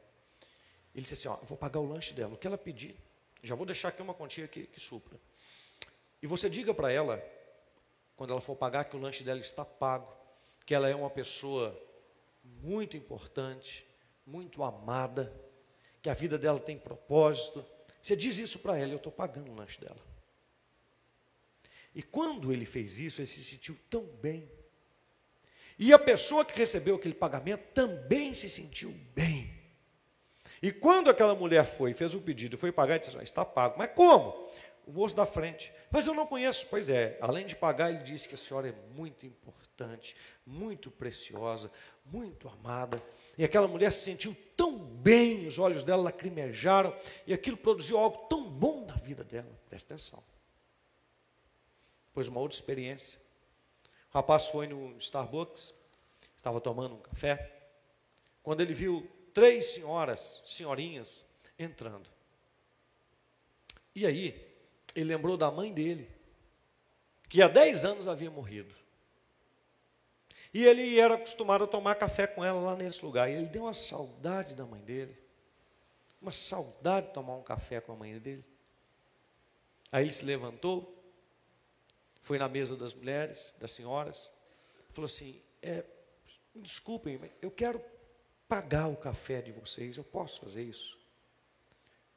Ele 0.93 1.03
disse 1.03 1.13
assim: 1.13 1.27
ó, 1.27 1.41
Eu 1.41 1.47
vou 1.47 1.57
pagar 1.57 1.79
o 1.79 1.87
lanche 1.87 2.13
dela. 2.13 2.33
O 2.33 2.37
que 2.37 2.47
ela 2.47 2.57
pedir, 2.57 2.95
já 3.43 3.55
vou 3.55 3.65
deixar 3.65 3.89
aqui 3.89 4.01
uma 4.01 4.13
quantia 4.13 4.47
que, 4.47 4.65
que 4.67 4.79
supra. 4.79 5.17
E 6.21 6.27
você 6.27 6.49
diga 6.49 6.73
para 6.73 6.91
ela, 6.91 7.23
quando 8.15 8.31
ela 8.31 8.41
for 8.41 8.55
pagar, 8.55 8.85
que 8.85 8.95
o 8.95 8.99
lanche 8.99 9.23
dela 9.23 9.39
está 9.39 9.65
pago, 9.65 10.11
que 10.65 10.75
ela 10.75 10.87
é 10.87 10.95
uma 10.95 11.09
pessoa 11.09 11.75
muito 12.43 12.95
importante, 12.95 13.85
muito 14.25 14.63
amada, 14.63 15.33
que 16.01 16.09
a 16.09 16.13
vida 16.13 16.37
dela 16.37 16.59
tem 16.59 16.77
propósito. 16.77 17.65
Você 18.01 18.15
diz 18.15 18.37
isso 18.37 18.59
para 18.59 18.77
ela, 18.77 18.91
eu 18.91 18.97
estou 18.97 19.11
pagando 19.11 19.51
o 19.51 19.55
lanche 19.55 19.79
dela. 19.79 20.11
E 21.93 22.01
quando 22.01 22.53
ele 22.53 22.65
fez 22.65 22.99
isso, 22.99 23.21
ele 23.21 23.27
se 23.27 23.43
sentiu 23.43 23.77
tão 23.89 24.03
bem. 24.03 24.49
E 25.81 25.91
a 25.91 25.97
pessoa 25.97 26.45
que 26.45 26.55
recebeu 26.55 26.95
aquele 26.95 27.15
pagamento 27.15 27.63
também 27.73 28.35
se 28.35 28.47
sentiu 28.47 28.93
bem. 29.15 29.51
E 30.61 30.71
quando 30.71 31.09
aquela 31.09 31.33
mulher 31.33 31.65
foi, 31.65 31.91
fez 31.91 32.13
o 32.13 32.21
pedido, 32.21 32.55
foi 32.55 32.71
pagar, 32.71 32.99
disse: 32.99 33.09
assim, 33.09 33.23
está 33.23 33.43
pago. 33.43 33.79
Mas 33.79 33.89
como? 33.95 34.47
O 34.85 34.91
moço 34.91 35.15
da 35.15 35.25
frente. 35.25 35.73
Mas 35.89 36.05
eu 36.05 36.13
não 36.13 36.27
conheço. 36.27 36.67
Pois 36.69 36.87
é, 36.87 37.17
além 37.19 37.47
de 37.47 37.55
pagar, 37.55 37.89
ele 37.89 38.03
disse 38.03 38.27
que 38.27 38.35
a 38.35 38.37
senhora 38.37 38.69
é 38.69 38.75
muito 38.95 39.25
importante, 39.25 40.15
muito 40.45 40.91
preciosa, 40.91 41.71
muito 42.05 42.47
amada. 42.47 43.01
E 43.35 43.43
aquela 43.43 43.67
mulher 43.67 43.91
se 43.91 44.05
sentiu 44.05 44.37
tão 44.55 44.77
bem, 44.77 45.47
os 45.47 45.57
olhos 45.57 45.81
dela 45.81 46.03
lacrimejaram, 46.03 46.95
e 47.25 47.33
aquilo 47.33 47.57
produziu 47.57 47.97
algo 47.97 48.27
tão 48.27 48.47
bom 48.47 48.85
na 48.85 48.97
vida 48.97 49.23
dela. 49.23 49.49
Presta 49.67 49.95
atenção. 49.95 50.23
Pois 52.13 52.27
uma 52.27 52.39
outra 52.39 52.55
experiência. 52.55 53.20
O 54.13 54.17
rapaz 54.17 54.47
foi 54.47 54.67
no 54.67 54.97
Starbucks, 54.97 55.73
estava 56.35 56.59
tomando 56.59 56.95
um 56.95 56.99
café, 56.99 57.51
quando 58.43 58.61
ele 58.61 58.73
viu 58.73 59.09
três 59.33 59.73
senhoras, 59.73 60.43
senhorinhas, 60.45 61.23
entrando. 61.57 62.09
E 63.95 64.05
aí, 64.05 64.47
ele 64.95 65.05
lembrou 65.05 65.37
da 65.37 65.49
mãe 65.49 65.73
dele, 65.73 66.09
que 67.29 67.41
há 67.41 67.47
dez 67.47 67.85
anos 67.85 68.07
havia 68.07 68.29
morrido. 68.29 68.75
E 70.53 70.65
ele 70.65 70.99
era 70.99 71.15
acostumado 71.15 71.63
a 71.63 71.67
tomar 71.67 71.95
café 71.95 72.27
com 72.27 72.43
ela 72.43 72.59
lá 72.59 72.75
nesse 72.75 73.03
lugar. 73.05 73.29
E 73.29 73.35
ele 73.35 73.45
deu 73.45 73.63
uma 73.63 73.73
saudade 73.73 74.53
da 74.53 74.65
mãe 74.65 74.81
dele. 74.81 75.17
Uma 76.21 76.31
saudade 76.31 77.07
de 77.07 77.13
tomar 77.13 77.35
um 77.35 77.41
café 77.41 77.79
com 77.79 77.93
a 77.93 77.95
mãe 77.95 78.17
dele. 78.19 78.43
Aí 79.91 80.03
ele 80.03 80.11
se 80.11 80.25
levantou, 80.25 81.00
foi 82.21 82.37
na 82.37 82.47
mesa 82.47 82.75
das 82.75 82.93
mulheres, 82.93 83.55
das 83.59 83.71
senhoras, 83.71 84.31
falou 84.91 85.05
assim: 85.05 85.41
é, 85.61 85.83
desculpem, 86.55 87.19
eu 87.41 87.51
quero 87.51 87.83
pagar 88.47 88.87
o 88.87 88.95
café 88.95 89.41
de 89.41 89.51
vocês, 89.51 89.97
eu 89.97 90.03
posso 90.03 90.39
fazer 90.41 90.63
isso? 90.63 90.99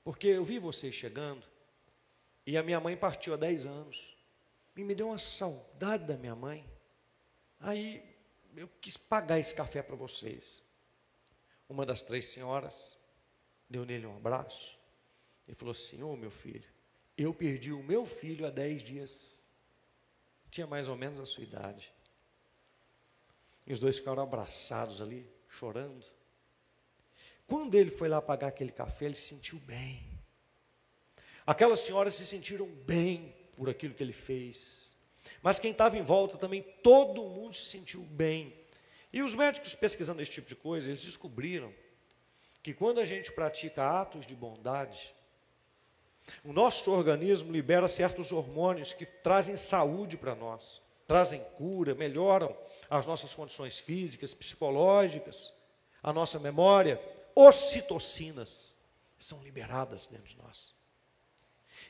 Porque 0.02 0.28
eu 0.28 0.44
vi 0.44 0.58
vocês 0.58 0.94
chegando, 0.94 1.46
e 2.46 2.56
a 2.56 2.62
minha 2.62 2.80
mãe 2.80 2.96
partiu 2.96 3.34
há 3.34 3.36
10 3.36 3.66
anos, 3.66 4.16
e 4.76 4.84
me 4.84 4.94
deu 4.94 5.08
uma 5.08 5.18
saudade 5.18 6.04
da 6.04 6.16
minha 6.16 6.34
mãe. 6.34 6.68
Aí 7.60 8.02
eu 8.56 8.68
quis 8.80 8.96
pagar 8.96 9.38
esse 9.38 9.54
café 9.54 9.82
para 9.82 9.96
vocês. 9.96 10.62
Uma 11.68 11.86
das 11.86 12.02
três 12.02 12.26
senhoras 12.26 12.98
deu 13.68 13.84
nele 13.84 14.06
um 14.06 14.16
abraço 14.16 14.78
e 15.48 15.54
falou 15.54 15.72
assim: 15.72 16.02
Ô 16.02 16.12
oh, 16.12 16.16
meu 16.16 16.30
filho, 16.30 16.68
eu 17.16 17.32
perdi 17.32 17.72
o 17.72 17.82
meu 17.82 18.04
filho 18.04 18.46
há 18.46 18.50
dez 18.50 18.82
dias. 18.82 19.42
Tinha 20.54 20.68
mais 20.68 20.88
ou 20.88 20.94
menos 20.94 21.18
a 21.18 21.26
sua 21.26 21.42
idade. 21.42 21.92
E 23.66 23.72
os 23.72 23.80
dois 23.80 23.98
ficaram 23.98 24.22
abraçados 24.22 25.02
ali, 25.02 25.28
chorando. 25.48 26.06
Quando 27.44 27.74
ele 27.74 27.90
foi 27.90 28.08
lá 28.08 28.22
pagar 28.22 28.46
aquele 28.46 28.70
café, 28.70 29.06
ele 29.06 29.16
se 29.16 29.26
sentiu 29.30 29.58
bem. 29.58 30.00
Aquelas 31.44 31.80
senhoras 31.80 32.14
se 32.14 32.24
sentiram 32.24 32.68
bem 32.68 33.34
por 33.56 33.68
aquilo 33.68 33.94
que 33.94 34.02
ele 34.04 34.12
fez. 34.12 34.96
Mas 35.42 35.58
quem 35.58 35.72
estava 35.72 35.98
em 35.98 36.02
volta 36.02 36.38
também, 36.38 36.62
todo 36.84 37.24
mundo 37.24 37.56
se 37.56 37.64
sentiu 37.64 38.02
bem. 38.02 38.54
E 39.12 39.24
os 39.24 39.34
médicos 39.34 39.74
pesquisando 39.74 40.22
esse 40.22 40.30
tipo 40.30 40.46
de 40.46 40.54
coisa, 40.54 40.88
eles 40.88 41.02
descobriram 41.02 41.74
que 42.62 42.72
quando 42.72 43.00
a 43.00 43.04
gente 43.04 43.32
pratica 43.32 44.00
atos 44.00 44.24
de 44.24 44.36
bondade, 44.36 45.12
o 46.44 46.52
nosso 46.52 46.90
organismo 46.90 47.52
libera 47.52 47.88
certos 47.88 48.32
hormônios 48.32 48.92
que 48.92 49.04
trazem 49.04 49.56
saúde 49.56 50.16
para 50.16 50.34
nós, 50.34 50.80
trazem 51.06 51.40
cura, 51.56 51.94
melhoram 51.94 52.56
as 52.88 53.06
nossas 53.06 53.34
condições 53.34 53.78
físicas, 53.78 54.32
psicológicas, 54.32 55.52
a 56.02 56.12
nossa 56.12 56.38
memória. 56.38 57.00
Ocitocinas 57.34 58.74
são 59.18 59.42
liberadas 59.42 60.06
dentro 60.06 60.28
de 60.28 60.36
nós. 60.38 60.74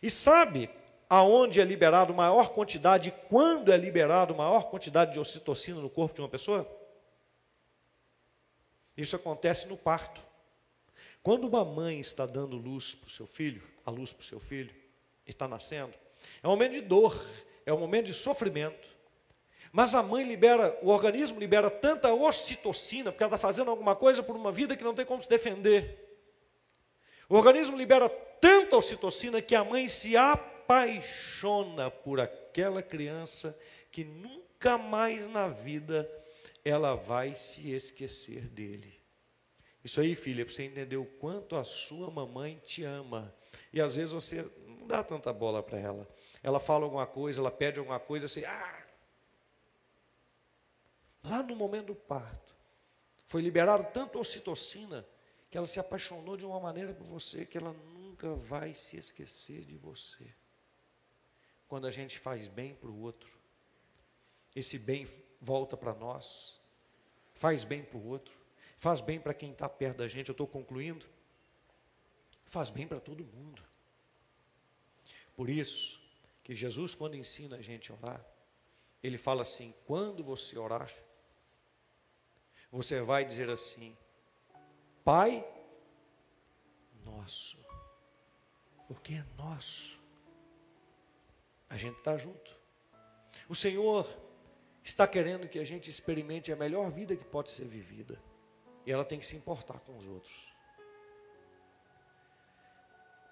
E 0.02 0.10
sabe 0.10 0.70
aonde 1.08 1.60
é 1.60 1.64
liberado 1.64 2.14
maior 2.14 2.50
quantidade, 2.50 3.14
quando 3.28 3.72
é 3.72 3.76
liberado 3.76 4.34
maior 4.34 4.64
quantidade 4.70 5.12
de 5.12 5.20
ocitocina 5.20 5.80
no 5.80 5.90
corpo 5.90 6.14
de 6.14 6.20
uma 6.22 6.28
pessoa? 6.28 6.68
Isso 8.96 9.16
acontece 9.16 9.68
no 9.68 9.76
parto. 9.76 10.20
Quando 11.22 11.46
uma 11.46 11.64
mãe 11.64 12.00
está 12.00 12.26
dando 12.26 12.56
luz 12.56 12.94
para 12.94 13.08
o 13.08 13.10
seu 13.10 13.26
filho, 13.26 13.73
a 13.84 13.90
luz 13.90 14.12
para 14.12 14.22
o 14.22 14.24
seu 14.24 14.40
filho, 14.40 14.74
está 15.26 15.48
nascendo, 15.48 15.94
é 16.42 16.46
um 16.46 16.50
momento 16.50 16.72
de 16.72 16.80
dor, 16.80 17.14
é 17.66 17.72
um 17.72 17.78
momento 17.78 18.06
de 18.06 18.14
sofrimento. 18.14 18.94
Mas 19.72 19.94
a 19.94 20.02
mãe 20.02 20.24
libera, 20.24 20.78
o 20.82 20.88
organismo 20.88 21.40
libera 21.40 21.68
tanta 21.68 22.12
ocitocina, 22.14 23.10
porque 23.10 23.24
ela 23.24 23.34
está 23.34 23.38
fazendo 23.38 23.70
alguma 23.70 23.96
coisa 23.96 24.22
por 24.22 24.36
uma 24.36 24.52
vida 24.52 24.76
que 24.76 24.84
não 24.84 24.94
tem 24.94 25.04
como 25.04 25.20
se 25.20 25.28
defender. 25.28 26.00
O 27.28 27.36
organismo 27.36 27.76
libera 27.76 28.08
tanta 28.08 28.76
ocitocina 28.76 29.42
que 29.42 29.54
a 29.54 29.64
mãe 29.64 29.88
se 29.88 30.16
apaixona 30.16 31.90
por 31.90 32.20
aquela 32.20 32.82
criança 32.82 33.58
que 33.90 34.04
nunca 34.04 34.78
mais 34.78 35.26
na 35.26 35.48
vida 35.48 36.08
ela 36.64 36.94
vai 36.94 37.34
se 37.34 37.72
esquecer 37.72 38.48
dele. 38.48 38.94
Isso 39.82 40.00
aí, 40.00 40.14
filha, 40.14 40.42
é 40.42 40.44
para 40.44 40.54
você 40.54 40.62
entender 40.62 40.96
o 40.96 41.04
quanto 41.04 41.56
a 41.56 41.64
sua 41.64 42.10
mamãe 42.10 42.60
te 42.64 42.84
ama. 42.84 43.34
E 43.74 43.80
às 43.80 43.96
vezes 43.96 44.14
você 44.14 44.48
não 44.68 44.86
dá 44.86 45.02
tanta 45.02 45.32
bola 45.32 45.60
para 45.60 45.76
ela. 45.76 46.08
Ela 46.44 46.60
fala 46.60 46.84
alguma 46.84 47.08
coisa, 47.08 47.40
ela 47.40 47.50
pede 47.50 47.80
alguma 47.80 47.98
coisa, 47.98 48.28
você. 48.28 48.44
Ah! 48.44 48.86
Lá 51.24 51.42
no 51.42 51.56
momento 51.56 51.86
do 51.86 51.94
parto, 51.96 52.54
foi 53.26 53.42
liberado 53.42 53.84
tanto 53.92 54.20
ocitocina 54.20 55.04
que 55.50 55.58
ela 55.58 55.66
se 55.66 55.80
apaixonou 55.80 56.36
de 56.36 56.46
uma 56.46 56.60
maneira 56.60 56.94
por 56.94 57.04
você 57.04 57.44
que 57.44 57.58
ela 57.58 57.72
nunca 57.72 58.32
vai 58.34 58.74
se 58.74 58.96
esquecer 58.96 59.64
de 59.64 59.76
você. 59.76 60.32
Quando 61.66 61.88
a 61.88 61.90
gente 61.90 62.16
faz 62.16 62.46
bem 62.46 62.76
para 62.76 62.88
o 62.88 63.00
outro, 63.00 63.36
esse 64.54 64.78
bem 64.78 65.08
volta 65.40 65.76
para 65.76 65.92
nós, 65.94 66.60
faz 67.34 67.64
bem 67.64 67.82
para 67.82 67.98
o 67.98 68.06
outro, 68.06 68.38
faz 68.76 69.00
bem 69.00 69.18
para 69.18 69.34
quem 69.34 69.50
está 69.50 69.68
perto 69.68 69.96
da 69.96 70.06
gente. 70.06 70.28
Eu 70.28 70.32
estou 70.32 70.46
concluindo. 70.46 71.12
Faz 72.54 72.70
bem 72.70 72.86
para 72.86 73.00
todo 73.00 73.24
mundo. 73.24 73.60
Por 75.34 75.50
isso 75.50 76.00
que 76.44 76.54
Jesus, 76.54 76.94
quando 76.94 77.16
ensina 77.16 77.56
a 77.56 77.60
gente 77.60 77.90
a 77.90 77.96
orar, 77.96 78.24
ele 79.02 79.18
fala 79.18 79.42
assim: 79.42 79.74
quando 79.84 80.22
você 80.22 80.56
orar, 80.56 80.88
você 82.70 83.00
vai 83.00 83.24
dizer 83.24 83.50
assim: 83.50 83.96
Pai 85.02 85.44
nosso, 87.04 87.58
porque 88.86 89.14
é 89.14 89.24
nosso. 89.36 90.00
A 91.68 91.76
gente 91.76 91.98
está 91.98 92.16
junto. 92.16 92.56
O 93.48 93.54
Senhor 93.56 94.06
está 94.84 95.08
querendo 95.08 95.48
que 95.48 95.58
a 95.58 95.64
gente 95.64 95.90
experimente 95.90 96.52
a 96.52 96.56
melhor 96.56 96.88
vida 96.88 97.16
que 97.16 97.24
pode 97.24 97.50
ser 97.50 97.64
vivida. 97.64 98.16
E 98.86 98.92
ela 98.92 99.04
tem 99.04 99.18
que 99.18 99.26
se 99.26 99.34
importar 99.34 99.80
com 99.80 99.96
os 99.96 100.06
outros. 100.06 100.53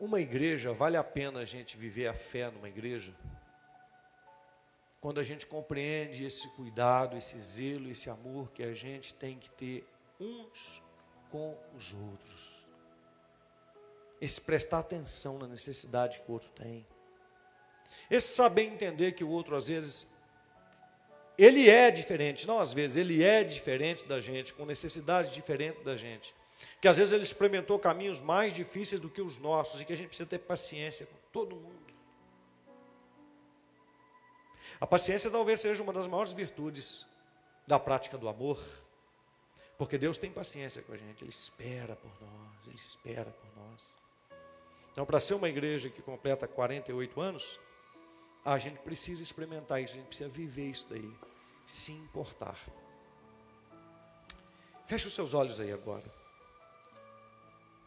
Uma 0.03 0.21
igreja, 0.21 0.73
vale 0.73 0.97
a 0.97 1.05
pena 1.05 1.39
a 1.39 1.45
gente 1.45 1.77
viver 1.77 2.09
a 2.09 2.13
fé 2.13 2.51
numa 2.51 2.69
igreja? 2.69 3.15
Quando 5.01 5.21
a 5.21 5.23
gente 5.23 5.47
compreende 5.47 6.25
esse 6.25 6.49
cuidado, 6.57 7.17
esse 7.17 7.39
zelo, 7.39 7.89
esse 7.89 8.11
amor 8.11 8.51
que 8.51 8.65
a 8.65 8.75
gente 8.75 9.15
tem 9.15 9.39
que 9.39 9.49
ter 9.51 9.87
uns 10.19 10.83
com 11.31 11.57
os 11.77 11.95
outros. 11.95 12.53
Esse 14.21 14.41
prestar 14.41 14.81
atenção 14.81 15.39
na 15.39 15.47
necessidade 15.47 16.19
que 16.19 16.29
o 16.29 16.35
outro 16.35 16.51
tem. 16.51 16.85
Esse 18.11 18.35
saber 18.35 18.63
entender 18.65 19.13
que 19.13 19.23
o 19.23 19.31
outro, 19.31 19.55
às 19.55 19.69
vezes, 19.69 20.13
ele 21.39 21.71
é 21.71 21.93
diferente, 21.93 22.45
não 22.45 22.59
às 22.59 22.73
vezes, 22.73 22.97
ele 22.97 23.23
é 23.23 23.45
diferente 23.45 24.05
da 24.09 24.21
gente, 24.21 24.53
com 24.53 24.67
necessidade 24.67 25.31
diferente 25.31 25.81
da 25.85 25.97
gente. 25.97 26.35
Que 26.81 26.89
às 26.89 26.97
vezes 26.97 27.13
ele 27.13 27.23
experimentou 27.23 27.79
caminhos 27.79 28.21
mais 28.21 28.55
difíceis 28.55 29.01
do 29.01 29.09
que 29.09 29.21
os 29.21 29.39
nossos 29.39 29.81
e 29.81 29.85
que 29.85 29.93
a 29.93 29.97
gente 29.97 30.09
precisa 30.09 30.29
ter 30.29 30.39
paciência 30.39 31.07
com 31.07 31.17
todo 31.33 31.57
mundo. 31.57 31.93
A 34.81 34.87
paciência 34.87 35.31
talvez 35.31 35.61
seja 35.61 35.83
uma 35.83 35.93
das 35.93 36.09
maiores 36.09 36.33
virtudes 36.33 37.07
da 37.67 37.79
prática 37.79 38.19
do 38.19 38.29
amor, 38.29 38.61
porque 39.79 39.97
Deus 39.97 40.19
tem 40.19 40.33
paciência 40.33 40.83
com 40.83 40.93
a 40.93 40.97
gente, 40.97 41.23
Ele 41.23 41.31
espera 41.31 41.95
por 41.95 42.11
nós, 42.21 42.67
Ele 42.67 42.75
espera 42.75 43.31
por 43.31 43.63
nós. 43.63 43.95
Então, 44.91 45.07
para 45.07 45.21
ser 45.21 45.35
uma 45.35 45.49
igreja 45.49 45.89
que 45.89 46.03
completa 46.03 46.49
48 46.49 47.21
anos, 47.21 47.61
a 48.45 48.59
gente 48.59 48.81
precisa 48.81 49.23
experimentar 49.23 49.81
isso, 49.81 49.95
a 49.95 49.97
gente 49.97 50.09
precisa 50.09 50.29
viver 50.29 50.69
isso 50.69 50.87
daí, 50.91 51.13
se 51.65 51.93
importar. 51.93 52.59
Feche 54.87 55.07
os 55.07 55.15
seus 55.15 55.33
olhos 55.33 55.61
aí 55.61 55.73
agora. 55.73 56.22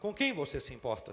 Com 0.06 0.14
quem 0.14 0.32
você 0.32 0.60
se 0.60 0.72
importa? 0.72 1.12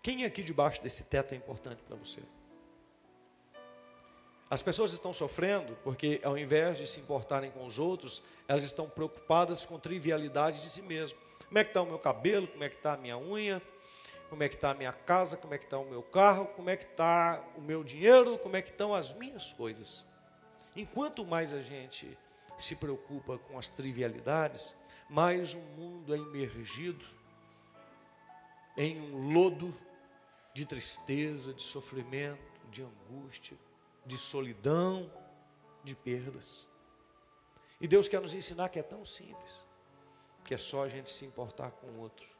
Quem 0.00 0.24
aqui 0.24 0.44
debaixo 0.44 0.80
desse 0.80 1.02
teto 1.06 1.34
é 1.34 1.36
importante 1.36 1.82
para 1.82 1.96
você? 1.96 2.22
As 4.48 4.62
pessoas 4.62 4.92
estão 4.92 5.12
sofrendo 5.12 5.76
porque, 5.82 6.20
ao 6.22 6.38
invés 6.38 6.78
de 6.78 6.86
se 6.86 7.00
importarem 7.00 7.50
com 7.50 7.66
os 7.66 7.80
outros, 7.80 8.22
elas 8.46 8.62
estão 8.62 8.88
preocupadas 8.88 9.66
com 9.66 9.76
trivialidades 9.76 10.62
de 10.62 10.70
si 10.70 10.82
mesmas. 10.82 11.20
Como 11.44 11.58
é 11.58 11.64
que 11.64 11.70
está 11.70 11.82
o 11.82 11.86
meu 11.86 11.98
cabelo? 11.98 12.46
Como 12.46 12.62
é 12.62 12.68
que 12.68 12.76
está 12.76 12.92
a 12.92 12.96
minha 12.96 13.18
unha? 13.18 13.60
como 14.30 14.42
é 14.44 14.48
que 14.48 14.54
está 14.54 14.70
a 14.70 14.74
minha 14.74 14.92
casa, 14.92 15.36
como 15.36 15.52
é 15.52 15.58
que 15.58 15.64
está 15.64 15.78
o 15.78 15.84
meu 15.84 16.02
carro, 16.02 16.46
como 16.46 16.70
é 16.70 16.76
que 16.76 16.84
está 16.84 17.42
o 17.56 17.60
meu 17.60 17.82
dinheiro, 17.82 18.38
como 18.38 18.56
é 18.56 18.62
que 18.62 18.70
estão 18.70 18.94
as 18.94 19.12
minhas 19.14 19.52
coisas. 19.52 20.06
Enquanto 20.76 21.24
mais 21.24 21.52
a 21.52 21.60
gente 21.60 22.16
se 22.58 22.74
preocupa 22.74 23.38
com 23.38 23.58
as 23.58 23.68
trivialidades, 23.68 24.74
mais 25.08 25.54
o 25.54 25.58
mundo 25.58 26.14
é 26.14 26.18
imergido 26.18 27.04
em 28.76 29.00
um 29.00 29.32
lodo 29.32 29.74
de 30.52 30.64
tristeza, 30.66 31.52
de 31.52 31.62
sofrimento, 31.62 32.66
de 32.70 32.82
angústia, 32.82 33.56
de 34.04 34.16
solidão, 34.16 35.10
de 35.84 35.94
perdas. 35.94 36.68
E 37.80 37.86
Deus 37.86 38.08
quer 38.08 38.20
nos 38.20 38.34
ensinar 38.34 38.68
que 38.68 38.78
é 38.78 38.82
tão 38.82 39.04
simples, 39.04 39.66
que 40.44 40.54
é 40.54 40.58
só 40.58 40.84
a 40.84 40.88
gente 40.88 41.10
se 41.10 41.24
importar 41.24 41.70
com 41.70 41.86
o 41.88 42.00
outro 42.00 42.36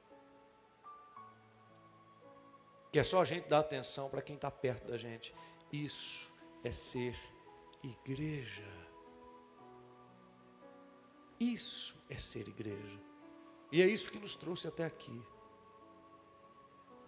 que 2.96 3.00
é 3.00 3.04
só 3.04 3.20
a 3.20 3.26
gente 3.26 3.46
dar 3.46 3.58
atenção 3.58 4.08
para 4.08 4.22
quem 4.22 4.36
está 4.36 4.50
perto 4.50 4.88
da 4.88 4.96
gente. 4.96 5.34
Isso 5.70 6.32
é 6.64 6.72
ser 6.72 7.14
igreja. 7.82 8.64
Isso 11.38 11.96
é 12.08 12.16
ser 12.16 12.48
igreja. 12.48 13.00
E 13.70 13.82
é 13.82 13.86
isso 13.86 14.10
que 14.10 14.18
nos 14.18 14.34
trouxe 14.34 14.68
até 14.68 14.84
aqui. 14.84 15.20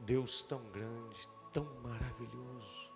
Deus 0.00 0.42
tão 0.42 0.62
grande, 0.70 1.28
tão 1.52 1.64
maravilhoso. 1.82 2.88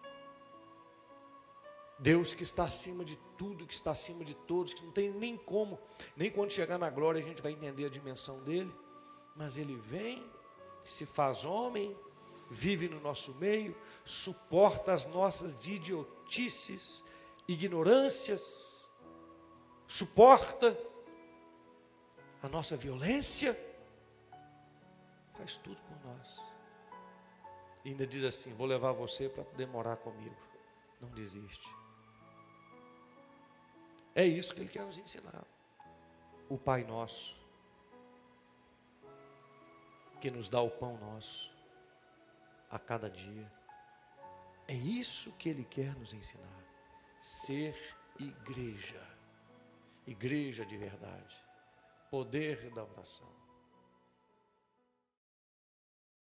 Deus 1.99 2.35
que 2.35 2.43
está 2.43 2.65
acima 2.65 3.05
de 3.05 3.17
tudo, 3.39 3.67
que 3.67 3.75
está 3.75 3.93
acima 3.93 4.25
de 4.25 4.35
todos, 4.35 4.75
que 4.75 4.85
não 4.85 4.91
tem 4.91 5.11
nem 5.11 5.37
como, 5.37 5.79
nem 6.17 6.31
quando 6.31 6.51
chegar 6.51 6.77
na 6.77 6.91
glória 6.91 7.23
a 7.23 7.25
gente 7.25 7.41
vai 7.41 7.53
entender 7.53 7.87
a 7.87 7.89
dimensão 7.89 8.43
dele, 8.43 8.75
mas 9.37 9.57
ele 9.57 9.77
vem, 9.77 10.29
se 10.85 11.07
faz 11.07 11.45
homem, 11.45 11.97
vive 12.51 12.89
no 12.89 13.01
nosso 13.01 13.33
meio, 13.35 13.77
suporta 14.05 14.93
as 14.93 15.07
nossas 15.07 15.53
idiotices, 15.65 17.05
ignorâncias, 17.47 18.91
suporta 19.87 20.77
a 22.43 22.49
nossa 22.49 22.77
violência, 22.77 23.57
faz 25.35 25.57
tudo 25.59 25.81
por 25.83 26.05
nós. 26.05 26.41
E 27.85 27.91
ainda 27.91 28.07
diz 28.07 28.25
assim: 28.25 28.53
Vou 28.55 28.67
levar 28.67 28.93
você 28.93 29.29
para 29.29 29.45
poder 29.45 29.67
morar 29.67 29.97
comigo. 29.97 30.37
Não 31.01 31.09
desiste. 31.11 31.69
É 34.15 34.27
isso 34.27 34.55
que 34.55 34.61
ele 34.61 34.69
quer 34.69 34.85
nos 34.85 34.99
ensinar. 34.99 35.45
O 36.49 36.59
Pai 36.59 36.85
Nosso, 36.85 37.41
que 40.21 40.31
nos 40.31 40.49
dá 40.49 40.61
o 40.61 40.71
pão 40.71 40.99
nosso 40.99 41.51
a 42.71 42.79
cada 42.79 43.09
dia. 43.09 43.51
É 44.69 44.75
isso 44.75 45.33
que 45.33 45.49
ele 45.49 45.65
quer 45.65 45.95
nos 45.97 46.13
ensinar. 46.13 46.63
Ser 47.21 47.75
igreja. 48.19 49.03
Igreja 50.07 50.65
de 50.65 50.77
verdade. 50.77 51.52
Poder 52.13 52.71
da 52.75 52.85
oração. 52.85 53.42